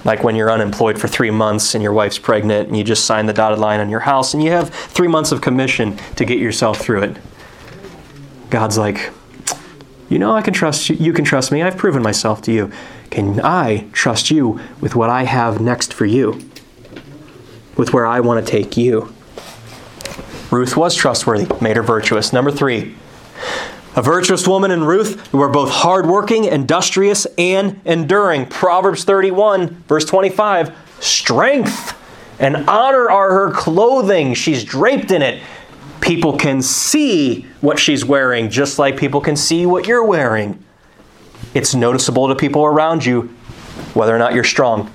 Like 0.04 0.24
when 0.24 0.36
you're 0.36 0.52
unemployed 0.52 1.02
for 1.02 1.08
three 1.08 1.32
months 1.32 1.74
and 1.74 1.82
your 1.82 1.94
wife's 1.94 2.20
pregnant 2.20 2.68
and 2.68 2.78
you 2.78 2.84
just 2.84 3.06
sign 3.06 3.26
the 3.26 3.34
dotted 3.34 3.58
line 3.58 3.80
on 3.80 3.90
your 3.90 4.02
house 4.02 4.36
and 4.36 4.44
you 4.44 4.52
have 4.52 4.70
three 4.70 5.08
months 5.08 5.32
of 5.32 5.42
commission 5.42 5.98
to 6.16 6.26
get 6.26 6.38
yourself 6.38 6.78
through 6.78 7.02
it. 7.02 7.18
God's 8.52 8.78
like, 8.78 9.10
You 10.10 10.20
know 10.20 10.36
I 10.36 10.44
can 10.44 10.54
trust 10.54 10.90
you. 10.90 10.96
You 10.96 11.12
can 11.12 11.26
trust 11.26 11.52
me. 11.52 11.64
I've 11.64 11.76
proven 11.76 12.04
myself 12.04 12.44
to 12.44 12.52
you. 12.52 12.72
Can 13.10 13.40
I 13.42 13.88
trust 13.92 14.32
you 14.32 14.60
with 14.82 14.96
what 14.96 15.10
I 15.10 15.24
have 15.24 15.62
next 15.62 15.94
for 15.94 16.06
you? 16.06 16.42
With 17.78 17.94
where 17.94 18.06
I 18.06 18.20
want 18.20 18.46
to 18.46 18.52
take 18.52 18.78
you? 18.78 19.14
Ruth 20.52 20.78
was 20.78 20.96
trustworthy, 20.96 21.48
made 21.62 21.76
her 21.76 21.84
virtuous. 21.84 22.32
Number 22.32 22.52
three, 22.52 22.96
a 23.96 24.02
virtuous 24.02 24.48
woman 24.48 24.72
in 24.72 24.84
Ruth 24.84 25.28
who 25.28 25.38
were 25.38 25.50
both 25.50 25.70
hardworking, 25.70 26.44
industrious, 26.44 27.26
and 27.38 27.80
enduring. 27.86 28.46
Proverbs 28.48 29.04
31, 29.04 29.84
verse 29.88 30.06
25 30.06 30.76
strength 31.00 31.98
and 32.40 32.70
honor 32.70 33.10
are 33.10 33.32
her 33.32 33.52
clothing. 33.52 34.34
She's 34.34 34.64
draped 34.64 35.12
in 35.12 35.22
it. 35.22 35.42
People 36.02 36.38
can 36.38 36.62
see 36.62 37.44
what 37.62 37.80
she's 37.80 38.04
wearing, 38.04 38.50
just 38.50 38.78
like 38.78 38.98
people 38.98 39.22
can 39.22 39.36
see 39.36 39.66
what 39.66 39.88
you're 39.88 40.04
wearing. 40.04 40.64
It's 41.56 41.74
noticeable 41.74 42.28
to 42.28 42.36
people 42.36 42.66
around 42.66 43.06
you 43.06 43.34
whether 43.94 44.14
or 44.14 44.20
not 44.20 44.34
you're 44.34 44.44
strong. 44.44 44.94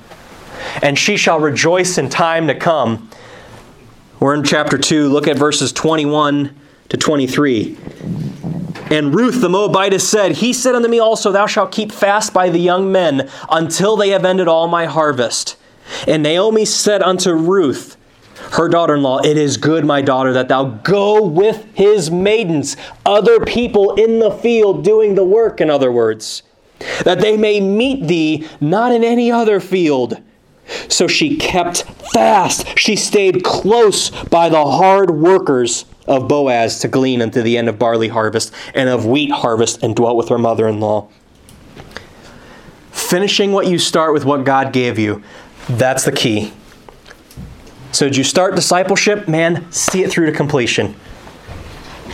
And 0.83 0.99
she 0.99 1.17
shall 1.17 1.41
rejoice 1.41 1.97
in 1.97 2.11
time 2.11 2.47
to 2.49 2.55
come. 2.55 3.09
We're 4.21 4.35
in 4.35 4.45
chapter 4.45 4.77
2. 4.77 5.09
Look 5.09 5.27
at 5.27 5.39
verses 5.39 5.73
21 5.73 6.55
to 6.91 6.97
23. 6.99 7.79
And 8.91 9.15
Ruth 9.15 9.41
the 9.41 9.49
Moabitess 9.49 10.07
said, 10.07 10.33
He 10.33 10.53
said 10.53 10.75
unto 10.75 10.89
me 10.89 10.99
also, 10.99 11.33
Thou 11.33 11.47
shalt 11.47 11.73
keep 11.73 11.93
fast 11.93 12.35
by 12.35 12.51
the 12.51 12.59
young 12.59 12.93
men 12.93 13.31
until 13.51 13.97
they 13.97 14.11
have 14.11 14.27
ended 14.27 14.47
all 14.47 14.69
my 14.69 14.85
harvest. 14.85 15.57
And 16.07 16.23
Naomi 16.23 16.67
said 16.67 17.03
unto 17.03 17.33
Ruth, 17.33 17.97
her 18.53 18.69
daughter 18.69 18.97
in 18.97 19.03
law, 19.03 19.21
It 19.21 19.39
is 19.39 19.57
good, 19.57 19.87
my 19.87 20.03
daughter, 20.03 20.35
that 20.35 20.49
thou 20.49 20.65
go 20.65 21.25
with 21.25 21.65
his 21.75 22.11
maidens, 22.11 22.77
other 23.07 23.41
people 23.41 23.95
in 23.95 24.19
the 24.19 24.31
field 24.31 24.85
doing 24.85 25.15
the 25.15 25.25
work, 25.25 25.61
in 25.61 25.71
other 25.71 25.91
words, 25.91 26.43
that 27.05 27.20
they 27.20 27.37
may 27.37 27.61
meet 27.61 28.07
thee 28.07 28.49
not 28.61 28.93
in 28.93 29.05
any 29.05 29.31
other 29.31 29.61
field. 29.61 30.20
So 30.89 31.07
she 31.07 31.37
kept 31.37 31.83
fast. 32.12 32.78
She 32.78 32.97
stayed 32.97 33.43
close 33.43 34.11
by 34.26 34.49
the 34.49 34.64
hard 34.64 35.11
workers 35.11 35.85
of 36.07 36.28
Boaz 36.28 36.78
to 36.81 36.89
glean 36.89 37.22
unto 37.22 37.43
the 37.43 37.57
end 37.57 37.68
of 37.68 37.78
barley 37.78 38.09
harvest 38.09 38.53
and 38.74 38.89
of 38.89 39.07
wheat 39.07 39.31
harvest 39.31 39.83
and 39.83 39.95
dwelt 39.95 40.16
with 40.16 40.28
her 40.28 40.39
mother 40.39 40.68
in 40.68 40.81
law. 40.81 41.09
Finishing 42.91 43.53
what 43.53 43.66
you 43.66 43.78
start 43.78 44.12
with 44.12 44.24
what 44.24 44.45
God 44.45 44.72
gave 44.72 44.99
you, 44.99 45.22
that's 45.68 46.05
the 46.05 46.12
key. 46.12 46.53
So, 47.93 48.07
did 48.07 48.16
you 48.16 48.24
start 48.24 48.55
discipleship? 48.55 49.28
Man, 49.28 49.70
see 49.72 50.05
it 50.05 50.11
through 50.11 50.26
to 50.26 50.33
completion. 50.33 50.95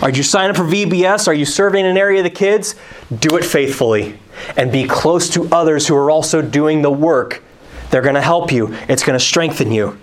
Are 0.03 0.11
you 0.11 0.23
signing 0.23 0.51
up 0.51 0.57
for 0.57 0.65
VBS? 0.65 1.27
Are 1.27 1.35
you 1.35 1.47
serving 1.47 1.85
in 1.85 1.91
an 1.91 1.97
area 1.97 2.21
of 2.21 2.25
the 2.25 2.31
kids? 2.31 2.75
Do 3.19 3.37
it 3.37 3.45
faithfully 3.45 4.19
and 4.57 4.71
be 4.71 4.87
close 4.87 5.31
to 5.31 5.49
others 5.51 5.89
who 5.89 5.97
are 5.97 6.11
also 6.11 6.43
doing 6.43 6.83
the 6.83 6.91
work. 6.91 7.43
They're 7.91 8.03
going 8.03 8.15
to 8.15 8.21
help 8.21 8.53
you, 8.53 8.75
it's 8.89 9.03
going 9.03 9.19
to 9.19 9.25
strengthen 9.25 9.73
you. 9.73 9.99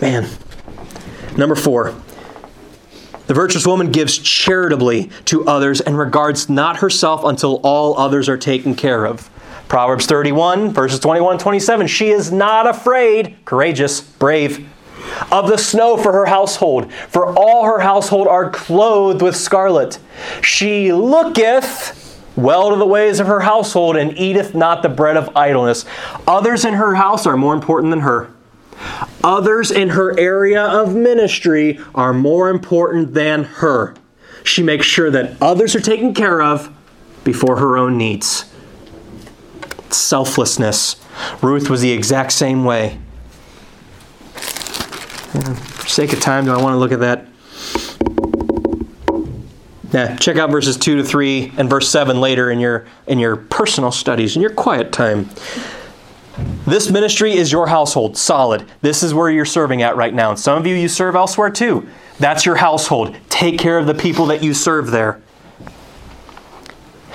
Man. 0.00 0.28
Number 1.36 1.54
four, 1.54 1.94
the 3.26 3.34
virtuous 3.34 3.66
woman 3.66 3.92
gives 3.92 4.18
charitably 4.18 5.10
to 5.26 5.46
others 5.46 5.80
and 5.80 5.98
regards 5.98 6.48
not 6.48 6.78
herself 6.78 7.24
until 7.24 7.60
all 7.62 7.98
others 7.98 8.28
are 8.28 8.38
taken 8.38 8.74
care 8.74 9.06
of. 9.06 9.30
Proverbs 9.68 10.06
31, 10.06 10.72
verses 10.72 10.98
21 10.98 11.38
27. 11.38 11.86
She 11.88 12.08
is 12.08 12.32
not 12.32 12.66
afraid, 12.66 13.36
courageous, 13.44 14.00
brave, 14.00 14.68
of 15.30 15.48
the 15.48 15.58
snow 15.58 15.96
for 15.96 16.12
her 16.12 16.26
household, 16.26 16.92
for 16.92 17.36
all 17.38 17.64
her 17.64 17.80
household 17.80 18.28
are 18.28 18.50
clothed 18.50 19.22
with 19.22 19.36
scarlet. 19.36 19.98
She 20.42 20.92
looketh 20.92 21.94
well 22.36 22.70
to 22.70 22.76
the 22.76 22.86
ways 22.86 23.20
of 23.20 23.26
her 23.26 23.40
household 23.40 23.96
and 23.96 24.16
eateth 24.16 24.54
not 24.54 24.82
the 24.82 24.88
bread 24.88 25.16
of 25.16 25.36
idleness. 25.36 25.84
Others 26.26 26.64
in 26.64 26.74
her 26.74 26.94
house 26.94 27.26
are 27.26 27.36
more 27.36 27.54
important 27.54 27.90
than 27.90 28.00
her. 28.00 28.30
Others 29.24 29.70
in 29.70 29.90
her 29.90 30.18
area 30.18 30.62
of 30.62 30.94
ministry 30.94 31.80
are 31.94 32.12
more 32.12 32.48
important 32.48 33.14
than 33.14 33.44
her. 33.44 33.94
She 34.44 34.62
makes 34.62 34.86
sure 34.86 35.10
that 35.10 35.36
others 35.42 35.74
are 35.74 35.80
taken 35.80 36.14
care 36.14 36.40
of 36.40 36.72
before 37.24 37.56
her 37.56 37.76
own 37.76 37.98
needs. 37.98 38.44
Selflessness. 39.90 40.96
Ruth 41.42 41.68
was 41.68 41.80
the 41.80 41.90
exact 41.90 42.32
same 42.32 42.64
way. 42.64 42.98
For 45.42 45.88
sake 45.88 46.12
of 46.12 46.20
time, 46.20 46.44
do 46.44 46.52
I 46.52 46.60
want 46.60 46.74
to 46.74 46.78
look 46.78 46.92
at 46.92 47.00
that? 47.00 47.26
Yeah, 49.92 50.16
check 50.16 50.36
out 50.36 50.50
verses 50.50 50.76
2 50.76 50.96
to 50.96 51.04
3 51.04 51.52
and 51.56 51.70
verse 51.70 51.88
7 51.88 52.20
later 52.20 52.50
in 52.50 52.60
your 52.60 52.86
in 53.06 53.18
your 53.18 53.36
personal 53.36 53.90
studies, 53.90 54.36
in 54.36 54.42
your 54.42 54.52
quiet 54.52 54.92
time. 54.92 55.30
This 56.66 56.90
ministry 56.90 57.32
is 57.32 57.50
your 57.50 57.66
household, 57.66 58.16
solid. 58.16 58.64
This 58.82 59.02
is 59.02 59.14
where 59.14 59.30
you're 59.30 59.44
serving 59.44 59.82
at 59.82 59.96
right 59.96 60.12
now. 60.12 60.30
And 60.30 60.38
some 60.38 60.58
of 60.58 60.66
you, 60.66 60.74
you 60.74 60.88
serve 60.88 61.16
elsewhere 61.16 61.50
too. 61.50 61.88
That's 62.18 62.44
your 62.44 62.56
household. 62.56 63.16
Take 63.30 63.58
care 63.58 63.78
of 63.78 63.86
the 63.86 63.94
people 63.94 64.26
that 64.26 64.42
you 64.42 64.52
serve 64.52 64.90
there. 64.90 65.20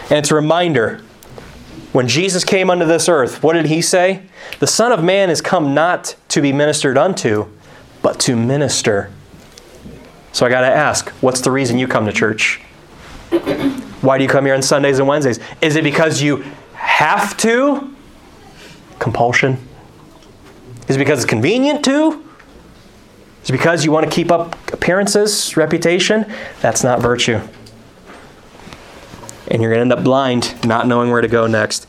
And 0.09 0.19
it's 0.19 0.31
a 0.31 0.35
reminder 0.35 1.03
when 1.91 2.07
Jesus 2.07 2.43
came 2.43 2.71
unto 2.71 2.85
this 2.85 3.07
earth, 3.07 3.43
what 3.43 3.53
did 3.53 3.67
he 3.67 3.81
say? 3.81 4.23
The 4.59 4.67
Son 4.67 4.91
of 4.91 5.03
Man 5.03 5.29
is 5.29 5.41
come 5.41 5.75
not 5.75 6.15
to 6.29 6.41
be 6.41 6.51
ministered 6.51 6.97
unto, 6.97 7.47
but 8.03 8.19
to 8.19 8.35
minister. 8.35 9.09
So 10.31 10.45
I 10.45 10.49
got 10.49 10.61
to 10.61 10.67
ask, 10.67 11.09
what's 11.21 11.41
the 11.41 11.49
reason 11.49 11.79
you 11.79 11.87
come 11.87 12.05
to 12.05 12.11
church? 12.11 12.61
Why 14.01 14.19
do 14.19 14.23
you 14.23 14.29
come 14.29 14.45
here 14.45 14.53
on 14.53 14.61
Sundays 14.61 14.99
and 14.99 15.07
Wednesdays? 15.07 15.39
Is 15.61 15.75
it 15.75 15.83
because 15.83 16.21
you 16.21 16.43
have 16.73 17.35
to? 17.37 17.95
Compulsion? 18.99 19.57
Is 20.87 20.97
it 20.97 20.99
because 20.99 21.23
it's 21.23 21.29
convenient 21.29 21.83
to? 21.85 22.23
Is 23.43 23.49
it 23.49 23.53
because 23.53 23.85
you 23.85 23.91
want 23.91 24.05
to 24.05 24.11
keep 24.11 24.31
up 24.31 24.55
appearances, 24.71 25.55
reputation? 25.55 26.25
That's 26.61 26.83
not 26.83 27.01
virtue. 27.01 27.39
And 29.47 29.61
you're 29.61 29.71
going 29.71 29.87
to 29.87 29.93
end 29.93 29.93
up 29.93 30.03
blind, 30.03 30.65
not 30.65 30.87
knowing 30.87 31.11
where 31.11 31.21
to 31.21 31.27
go 31.27 31.47
next. 31.47 31.87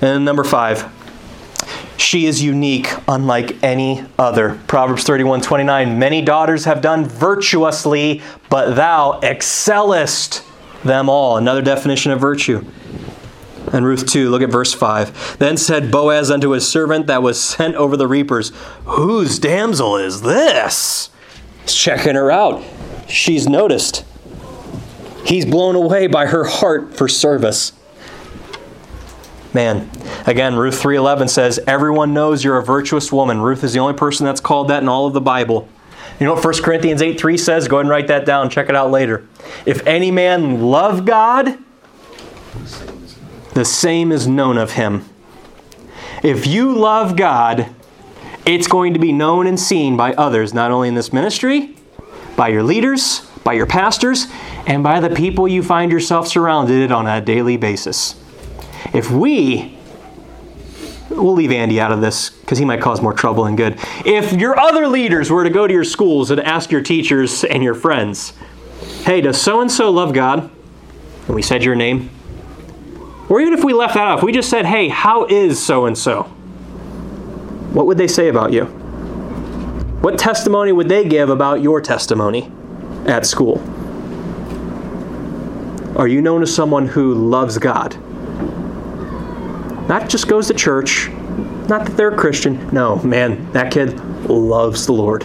And 0.00 0.24
number 0.24 0.44
five, 0.44 0.90
she 1.96 2.26
is 2.26 2.42
unique, 2.42 2.88
unlike 3.08 3.62
any 3.62 4.04
other. 4.18 4.58
Proverbs 4.66 5.04
31 5.04 5.40
29. 5.40 5.98
Many 5.98 6.22
daughters 6.22 6.64
have 6.64 6.80
done 6.80 7.04
virtuously, 7.04 8.22
but 8.48 8.74
thou 8.74 9.18
excellest 9.20 10.44
them 10.84 11.08
all. 11.08 11.36
Another 11.36 11.62
definition 11.62 12.12
of 12.12 12.20
virtue. 12.20 12.64
And 13.72 13.86
Ruth 13.86 14.06
2, 14.06 14.28
look 14.28 14.42
at 14.42 14.50
verse 14.50 14.74
5. 14.74 15.38
Then 15.38 15.56
said 15.56 15.90
Boaz 15.90 16.30
unto 16.30 16.50
his 16.50 16.68
servant 16.68 17.06
that 17.06 17.22
was 17.22 17.40
sent 17.40 17.74
over 17.76 17.96
the 17.96 18.08
reapers, 18.08 18.50
Whose 18.84 19.38
damsel 19.38 19.96
is 19.96 20.22
this? 20.22 21.10
He's 21.62 21.74
checking 21.74 22.16
her 22.16 22.30
out. 22.30 22.62
She's 23.08 23.48
noticed. 23.48 24.04
He's 25.24 25.46
blown 25.46 25.76
away 25.76 26.08
by 26.08 26.26
her 26.26 26.44
heart 26.44 26.96
for 26.96 27.08
service. 27.08 27.72
Man, 29.54 29.90
again, 30.26 30.56
Ruth 30.56 30.80
3:11 30.80 31.28
says, 31.28 31.60
"Everyone 31.66 32.14
knows 32.14 32.42
you're 32.42 32.56
a 32.56 32.64
virtuous 32.64 33.12
woman." 33.12 33.42
Ruth 33.42 33.62
is 33.62 33.74
the 33.74 33.80
only 33.80 33.94
person 33.94 34.24
that's 34.24 34.40
called 34.40 34.68
that 34.68 34.82
in 34.82 34.88
all 34.88 35.06
of 35.06 35.12
the 35.12 35.20
Bible. 35.20 35.68
You 36.18 36.26
know 36.26 36.34
what 36.34 36.42
1 36.42 36.62
Corinthians 36.62 37.02
8:3 37.02 37.36
says? 37.36 37.68
Go 37.68 37.76
ahead 37.76 37.86
and 37.86 37.90
write 37.90 38.06
that 38.08 38.24
down. 38.24 38.48
Check 38.48 38.68
it 38.68 38.76
out 38.76 38.90
later. 38.90 39.24
If 39.66 39.86
any 39.86 40.10
man 40.10 40.62
love 40.62 41.04
God, 41.04 41.58
the 43.54 43.64
same 43.64 44.10
is 44.12 44.26
known 44.26 44.56
of 44.56 44.72
him. 44.72 45.04
If 46.22 46.46
you 46.46 46.72
love 46.72 47.16
God, 47.16 47.66
it's 48.46 48.68
going 48.68 48.94
to 48.94 49.00
be 49.00 49.12
known 49.12 49.46
and 49.46 49.58
seen 49.58 49.96
by 49.96 50.14
others, 50.14 50.54
not 50.54 50.70
only 50.70 50.88
in 50.88 50.94
this 50.94 51.12
ministry, 51.12 51.74
by 52.36 52.48
your 52.48 52.62
leaders, 52.62 53.22
by 53.44 53.52
your 53.52 53.66
pastors, 53.66 54.28
and 54.66 54.82
by 54.82 55.00
the 55.00 55.10
people 55.10 55.48
you 55.48 55.62
find 55.62 55.90
yourself 55.90 56.28
surrounded 56.28 56.92
on 56.92 57.06
a 57.06 57.20
daily 57.20 57.56
basis. 57.56 58.14
If 58.92 59.10
we, 59.10 59.76
we'll 61.10 61.34
leave 61.34 61.52
Andy 61.52 61.80
out 61.80 61.92
of 61.92 62.00
this 62.00 62.30
because 62.30 62.58
he 62.58 62.64
might 62.64 62.80
cause 62.80 63.00
more 63.00 63.12
trouble 63.12 63.44
than 63.44 63.56
good. 63.56 63.78
If 64.04 64.32
your 64.32 64.58
other 64.58 64.88
leaders 64.88 65.30
were 65.30 65.44
to 65.44 65.50
go 65.50 65.66
to 65.66 65.72
your 65.72 65.84
schools 65.84 66.30
and 66.30 66.40
ask 66.40 66.70
your 66.70 66.82
teachers 66.82 67.44
and 67.44 67.62
your 67.62 67.74
friends, 67.74 68.32
hey, 69.04 69.20
does 69.20 69.40
so 69.40 69.60
and 69.60 69.70
so 69.70 69.90
love 69.90 70.12
God? 70.12 70.50
And 71.26 71.34
we 71.34 71.42
said 71.42 71.64
your 71.64 71.74
name. 71.74 72.10
Or 73.28 73.40
even 73.40 73.54
if 73.54 73.64
we 73.64 73.72
left 73.72 73.94
that 73.94 74.08
off, 74.08 74.22
we 74.22 74.32
just 74.32 74.50
said, 74.50 74.66
hey, 74.66 74.88
how 74.88 75.24
is 75.26 75.62
so 75.62 75.86
and 75.86 75.96
so? 75.96 76.24
What 77.72 77.86
would 77.86 77.96
they 77.96 78.08
say 78.08 78.28
about 78.28 78.52
you? 78.52 78.66
What 80.02 80.18
testimony 80.18 80.72
would 80.72 80.88
they 80.88 81.08
give 81.08 81.30
about 81.30 81.62
your 81.62 81.80
testimony 81.80 82.50
at 83.06 83.24
school? 83.24 83.62
Are 85.96 86.08
you 86.08 86.20
known 86.20 86.42
as 86.42 86.54
someone 86.54 86.88
who 86.88 87.14
loves 87.14 87.56
God? 87.58 87.96
Not 89.88 90.08
just 90.08 90.28
goes 90.28 90.48
to 90.48 90.54
church, 90.54 91.08
not 91.68 91.86
that 91.86 91.96
they're 91.96 92.10
a 92.10 92.16
Christian. 92.16 92.68
No, 92.72 92.96
man, 93.02 93.50
that 93.52 93.72
kid 93.72 93.98
loves 94.28 94.86
the 94.86 94.92
Lord. 94.92 95.24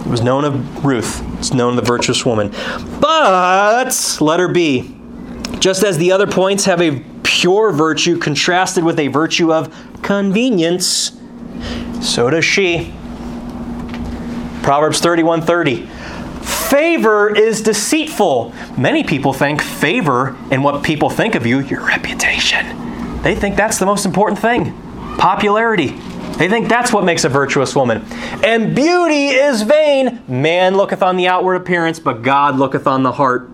It 0.00 0.06
was 0.06 0.22
known 0.22 0.44
of 0.44 0.84
Ruth. 0.84 1.22
It's 1.38 1.52
known 1.52 1.70
of 1.70 1.84
the 1.84 1.86
virtuous 1.86 2.24
woman. 2.24 2.52
But, 3.00 4.18
letter 4.20 4.48
B, 4.48 4.96
just 5.58 5.82
as 5.84 5.98
the 5.98 6.12
other 6.12 6.26
points 6.26 6.64
have 6.64 6.80
a 6.80 7.02
pure 7.22 7.72
virtue 7.72 8.18
contrasted 8.18 8.84
with 8.84 8.98
a 8.98 9.08
virtue 9.08 9.52
of 9.52 9.74
convenience, 10.02 11.12
so 12.00 12.30
does 12.30 12.44
she. 12.44 12.92
Proverbs 14.62 15.00
31:30. 15.00 15.88
Favor 16.42 17.34
is 17.34 17.62
deceitful. 17.62 18.54
Many 18.78 19.04
people 19.04 19.32
think 19.32 19.60
favor 19.60 20.36
and 20.50 20.64
what 20.64 20.82
people 20.82 21.10
think 21.10 21.34
of 21.34 21.46
you, 21.46 21.60
your 21.60 21.86
reputation. 21.86 23.22
They 23.22 23.34
think 23.34 23.56
that's 23.56 23.78
the 23.78 23.86
most 23.86 24.06
important 24.06 24.40
thing. 24.40 24.72
Popularity. 25.18 25.88
They 26.38 26.48
think 26.48 26.68
that's 26.68 26.92
what 26.92 27.04
makes 27.04 27.24
a 27.24 27.28
virtuous 27.28 27.76
woman. 27.76 28.02
And 28.42 28.74
beauty 28.74 29.28
is 29.28 29.60
vain. 29.62 30.22
Man 30.26 30.74
looketh 30.76 31.02
on 31.02 31.16
the 31.16 31.28
outward 31.28 31.56
appearance, 31.56 32.00
but 32.00 32.22
God 32.22 32.56
looketh 32.56 32.86
on 32.86 33.02
the 33.02 33.12
heart. 33.12 33.50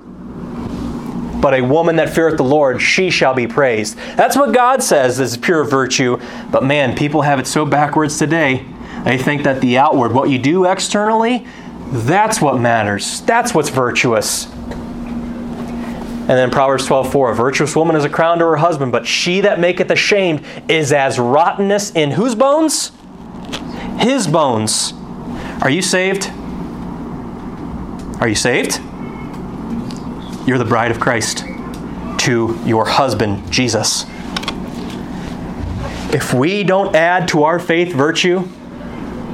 But 1.41 1.55
a 1.55 1.62
woman 1.62 1.97
that 1.97 2.11
feareth 2.11 2.37
the 2.37 2.45
Lord, 2.45 2.80
she 2.80 3.11
shall 3.11 3.34
be 3.34 3.47
praised. 3.47 3.99
That's 4.14 4.37
what 4.37 4.55
God 4.55 4.82
says 4.82 5.18
is 5.18 5.37
pure 5.37 5.64
virtue. 5.64 6.20
But 6.51 6.64
man, 6.64 6.97
people 6.97 7.22
have 7.22 7.41
it 7.41 7.47
so 7.47 7.66
backwards 7.66 8.18
today. 8.18 8.64
They 9.05 9.18
think 9.18 9.43
that 9.43 9.61
the 9.61 9.78
outward, 9.78 10.12
what 10.12 10.30
you 10.30 10.39
do 10.39 10.64
externally, 10.64 11.47
that's 11.93 12.41
what 12.41 12.59
matters. 12.59 13.20
That's 13.22 13.55
what's 13.55 13.68
virtuous. 13.68 14.47
And 16.28 16.37
then 16.37 16.51
Proverbs 16.51 16.89
12:4, 16.89 17.30
a 17.30 17.34
virtuous 17.34 17.76
woman 17.76 17.95
is 17.95 18.05
a 18.05 18.09
crown 18.09 18.41
to 18.41 18.45
her 18.47 18.57
husband, 18.57 18.91
but 18.91 19.07
she 19.07 19.41
that 19.43 19.61
maketh 19.61 19.91
ashamed 19.93 20.43
is 20.68 20.93
as 20.93 21.20
rottenness 21.20 21.93
in 21.93 22.11
whose 22.12 22.34
bones? 22.34 22.91
His 23.99 24.26
bones. 24.26 24.93
Are 25.62 25.70
you 25.70 25.82
saved? 25.82 26.28
Are 28.20 28.26
you 28.26 28.34
saved? 28.34 28.80
You're 30.49 30.59
the 30.59 30.64
bride 30.64 30.91
of 30.91 30.99
Christ 30.99 31.45
to 32.18 32.59
your 32.64 32.87
husband, 32.87 33.53
Jesus. 33.53 34.05
If 36.12 36.34
we 36.34 36.64
don't 36.64 36.97
add 36.97 37.28
to 37.28 37.45
our 37.45 37.61
faith 37.61 37.93
virtue, 37.93 38.49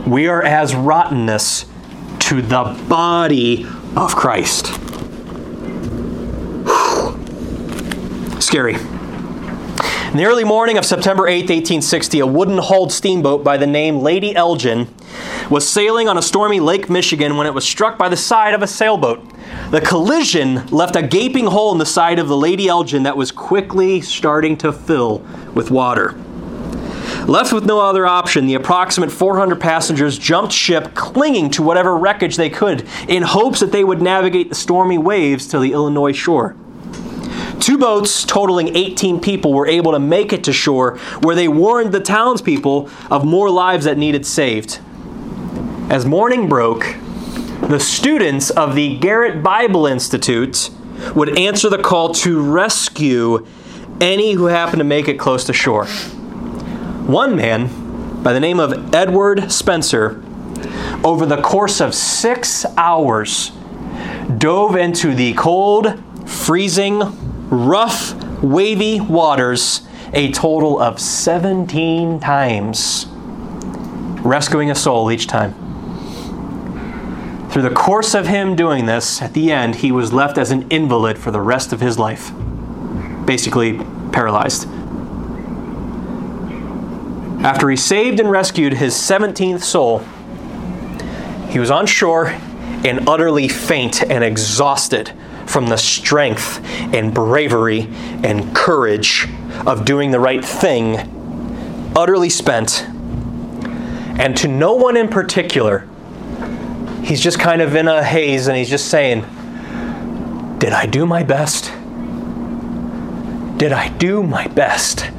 we 0.06 0.26
are 0.26 0.42
as 0.42 0.74
rottenness 0.74 1.64
to 2.22 2.40
the 2.40 2.62
body 2.88 3.66
of 3.96 4.14
Christ. 4.14 4.66
Scary. 8.40 8.74
In 8.74 10.18
the 10.18 10.24
early 10.24 10.44
morning 10.44 10.78
of 10.78 10.84
September 10.84 11.26
8, 11.26 11.42
1860, 11.42 12.20
a 12.20 12.26
wooden 12.26 12.58
hulled 12.58 12.92
steamboat 12.92 13.42
by 13.42 13.56
the 13.56 13.66
name 13.66 13.98
Lady 13.98 14.36
Elgin 14.36 14.88
was 15.50 15.68
sailing 15.68 16.08
on 16.08 16.16
a 16.16 16.22
stormy 16.22 16.60
Lake 16.60 16.88
Michigan 16.88 17.36
when 17.36 17.46
it 17.46 17.54
was 17.54 17.66
struck 17.66 17.98
by 17.98 18.08
the 18.08 18.16
side 18.16 18.54
of 18.54 18.62
a 18.62 18.68
sailboat. 18.68 19.20
The 19.70 19.80
collision 19.80 20.66
left 20.68 20.94
a 20.94 21.02
gaping 21.02 21.46
hole 21.46 21.72
in 21.72 21.78
the 21.78 21.86
side 21.86 22.20
of 22.20 22.28
the 22.28 22.36
Lady 22.36 22.68
Elgin 22.68 23.02
that 23.02 23.16
was 23.16 23.32
quickly 23.32 24.00
starting 24.00 24.56
to 24.58 24.72
fill 24.72 25.18
with 25.54 25.72
water. 25.72 26.14
Left 27.26 27.52
with 27.52 27.64
no 27.64 27.80
other 27.80 28.04
option, 28.04 28.46
the 28.46 28.54
approximate 28.54 29.12
400 29.12 29.60
passengers 29.60 30.18
jumped 30.18 30.52
ship, 30.52 30.94
clinging 30.94 31.50
to 31.50 31.62
whatever 31.62 31.96
wreckage 31.96 32.36
they 32.36 32.50
could, 32.50 32.86
in 33.08 33.22
hopes 33.22 33.60
that 33.60 33.70
they 33.70 33.84
would 33.84 34.02
navigate 34.02 34.48
the 34.48 34.54
stormy 34.54 34.98
waves 34.98 35.46
to 35.48 35.60
the 35.60 35.72
Illinois 35.72 36.12
shore. 36.12 36.56
Two 37.60 37.78
boats 37.78 38.24
totaling 38.24 38.74
18 38.74 39.20
people 39.20 39.52
were 39.52 39.68
able 39.68 39.92
to 39.92 40.00
make 40.00 40.32
it 40.32 40.42
to 40.44 40.52
shore, 40.52 40.98
where 41.20 41.36
they 41.36 41.46
warned 41.46 41.92
the 41.92 42.00
townspeople 42.00 42.90
of 43.08 43.24
more 43.24 43.50
lives 43.50 43.84
that 43.84 43.96
needed 43.96 44.26
saved. 44.26 44.80
As 45.88 46.04
morning 46.04 46.48
broke, 46.48 46.96
the 47.60 47.78
students 47.78 48.50
of 48.50 48.74
the 48.74 48.98
Garrett 48.98 49.44
Bible 49.44 49.86
Institute 49.86 50.70
would 51.14 51.38
answer 51.38 51.70
the 51.70 51.78
call 51.78 52.12
to 52.14 52.42
rescue 52.42 53.46
any 54.00 54.32
who 54.32 54.46
happened 54.46 54.78
to 54.78 54.84
make 54.84 55.06
it 55.06 55.18
close 55.18 55.44
to 55.44 55.52
shore. 55.52 55.86
One 57.06 57.34
man, 57.34 58.22
by 58.22 58.32
the 58.32 58.38
name 58.38 58.60
of 58.60 58.94
Edward 58.94 59.50
Spencer, 59.50 60.22
over 61.02 61.26
the 61.26 61.42
course 61.42 61.80
of 61.80 61.94
six 61.94 62.64
hours, 62.76 63.50
dove 64.38 64.76
into 64.76 65.12
the 65.12 65.34
cold, 65.34 66.00
freezing, 66.26 67.00
rough, 67.48 68.14
wavy 68.40 69.00
waters 69.00 69.82
a 70.12 70.30
total 70.30 70.78
of 70.80 71.00
17 71.00 72.20
times, 72.20 73.06
rescuing 74.20 74.70
a 74.70 74.74
soul 74.76 75.10
each 75.10 75.26
time. 75.26 75.54
Through 77.50 77.62
the 77.62 77.70
course 77.70 78.14
of 78.14 78.28
him 78.28 78.54
doing 78.54 78.86
this, 78.86 79.20
at 79.20 79.34
the 79.34 79.50
end, 79.50 79.74
he 79.74 79.90
was 79.90 80.12
left 80.12 80.38
as 80.38 80.52
an 80.52 80.70
invalid 80.70 81.18
for 81.18 81.32
the 81.32 81.40
rest 81.40 81.72
of 81.72 81.80
his 81.80 81.98
life, 81.98 82.30
basically 83.26 83.80
paralyzed. 84.12 84.68
After 87.42 87.68
he 87.68 87.76
saved 87.76 88.20
and 88.20 88.30
rescued 88.30 88.74
his 88.74 88.94
17th 88.94 89.62
soul, 89.62 89.98
he 91.50 91.58
was 91.58 91.72
on 91.72 91.86
shore 91.86 92.28
and 92.84 93.08
utterly 93.08 93.48
faint 93.48 94.00
and 94.00 94.22
exhausted 94.22 95.12
from 95.46 95.66
the 95.66 95.76
strength 95.76 96.64
and 96.94 97.12
bravery 97.12 97.88
and 98.22 98.54
courage 98.54 99.26
of 99.66 99.84
doing 99.84 100.12
the 100.12 100.20
right 100.20 100.44
thing, 100.44 101.92
utterly 101.96 102.30
spent. 102.30 102.86
And 104.18 104.36
to 104.36 104.46
no 104.46 104.74
one 104.74 104.96
in 104.96 105.08
particular, 105.08 105.88
he's 107.02 107.20
just 107.20 107.40
kind 107.40 107.60
of 107.60 107.74
in 107.74 107.88
a 107.88 108.04
haze 108.04 108.46
and 108.46 108.56
he's 108.56 108.70
just 108.70 108.86
saying, 108.86 109.22
Did 110.58 110.72
I 110.72 110.86
do 110.86 111.06
my 111.06 111.24
best? 111.24 111.72
Did 113.58 113.72
I 113.72 113.88
do 113.98 114.22
my 114.22 114.46
best? 114.46 115.10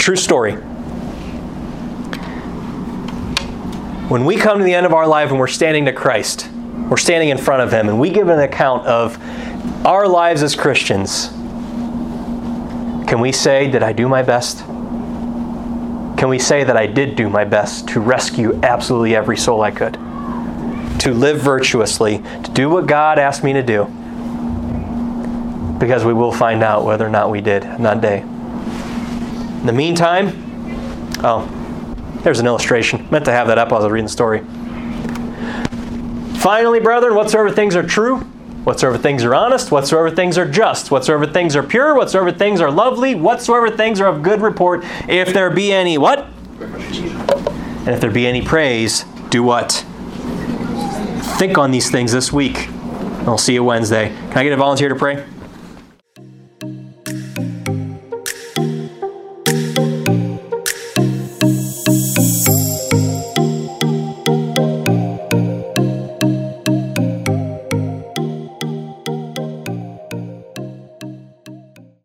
True 0.00 0.16
story. 0.16 0.54
When 4.08 4.24
we 4.24 4.36
come 4.36 4.56
to 4.56 4.64
the 4.64 4.72
end 4.72 4.86
of 4.86 4.94
our 4.94 5.06
life 5.06 5.28
and 5.28 5.38
we're 5.38 5.46
standing 5.46 5.84
to 5.84 5.92
Christ, 5.92 6.48
we're 6.88 6.96
standing 6.96 7.28
in 7.28 7.36
front 7.36 7.62
of 7.62 7.70
Him, 7.70 7.90
and 7.90 8.00
we 8.00 8.08
give 8.08 8.30
an 8.30 8.40
account 8.40 8.86
of 8.86 9.18
our 9.84 10.08
lives 10.08 10.42
as 10.42 10.56
Christians, 10.56 11.28
can 13.08 13.20
we 13.20 13.30
say, 13.30 13.70
Did 13.70 13.82
I 13.82 13.92
do 13.92 14.08
my 14.08 14.22
best? 14.22 14.60
Can 16.16 16.30
we 16.30 16.38
say 16.38 16.64
that 16.64 16.78
I 16.78 16.86
did 16.86 17.14
do 17.14 17.28
my 17.28 17.44
best 17.44 17.88
to 17.88 18.00
rescue 18.00 18.58
absolutely 18.62 19.14
every 19.14 19.36
soul 19.36 19.60
I 19.60 19.70
could? 19.70 19.98
To 21.00 21.12
live 21.12 21.42
virtuously, 21.42 22.22
to 22.42 22.50
do 22.52 22.70
what 22.70 22.86
God 22.86 23.18
asked 23.18 23.44
me 23.44 23.52
to 23.52 23.62
do? 23.62 23.84
Because 25.78 26.06
we 26.06 26.14
will 26.14 26.32
find 26.32 26.62
out 26.62 26.86
whether 26.86 27.06
or 27.06 27.10
not 27.10 27.30
we 27.30 27.42
did 27.42 27.66
on 27.66 27.82
that 27.82 28.00
day. 28.00 28.24
In 29.60 29.66
the 29.66 29.72
meantime, 29.72 30.32
oh, 31.22 31.46
there's 32.22 32.40
an 32.40 32.46
illustration. 32.46 33.06
Meant 33.10 33.26
to 33.26 33.32
have 33.32 33.46
that 33.48 33.58
up 33.58 33.70
while 33.70 33.80
I 33.80 33.84
was 33.84 33.92
reading 33.92 34.06
the 34.06 34.10
story. 34.10 34.40
Finally, 36.38 36.80
brethren, 36.80 37.14
whatsoever 37.14 37.50
things 37.50 37.76
are 37.76 37.82
true, 37.82 38.20
whatsoever 38.64 38.96
things 38.96 39.22
are 39.22 39.34
honest, 39.34 39.70
whatsoever 39.70 40.10
things 40.10 40.38
are 40.38 40.50
just, 40.50 40.90
whatsoever 40.90 41.26
things 41.26 41.54
are 41.54 41.62
pure, 41.62 41.94
whatsoever 41.94 42.32
things 42.32 42.62
are 42.62 42.70
lovely, 42.70 43.14
whatsoever 43.14 43.70
things 43.70 44.00
are 44.00 44.08
of 44.08 44.22
good 44.22 44.40
report, 44.40 44.82
if 45.06 45.34
there 45.34 45.50
be 45.50 45.72
any 45.72 45.98
what? 45.98 46.26
And 46.60 47.90
if 47.90 48.00
there 48.00 48.10
be 48.10 48.26
any 48.26 48.40
praise, 48.40 49.04
do 49.28 49.42
what? 49.42 49.84
Think 51.38 51.58
on 51.58 51.70
these 51.70 51.90
things 51.90 52.12
this 52.12 52.32
week. 52.32 52.68
I'll 53.26 53.36
see 53.36 53.52
you 53.52 53.62
Wednesday. 53.62 54.08
Can 54.08 54.38
I 54.38 54.44
get 54.44 54.52
a 54.54 54.56
volunteer 54.56 54.88
to 54.88 54.94
pray? 54.94 55.26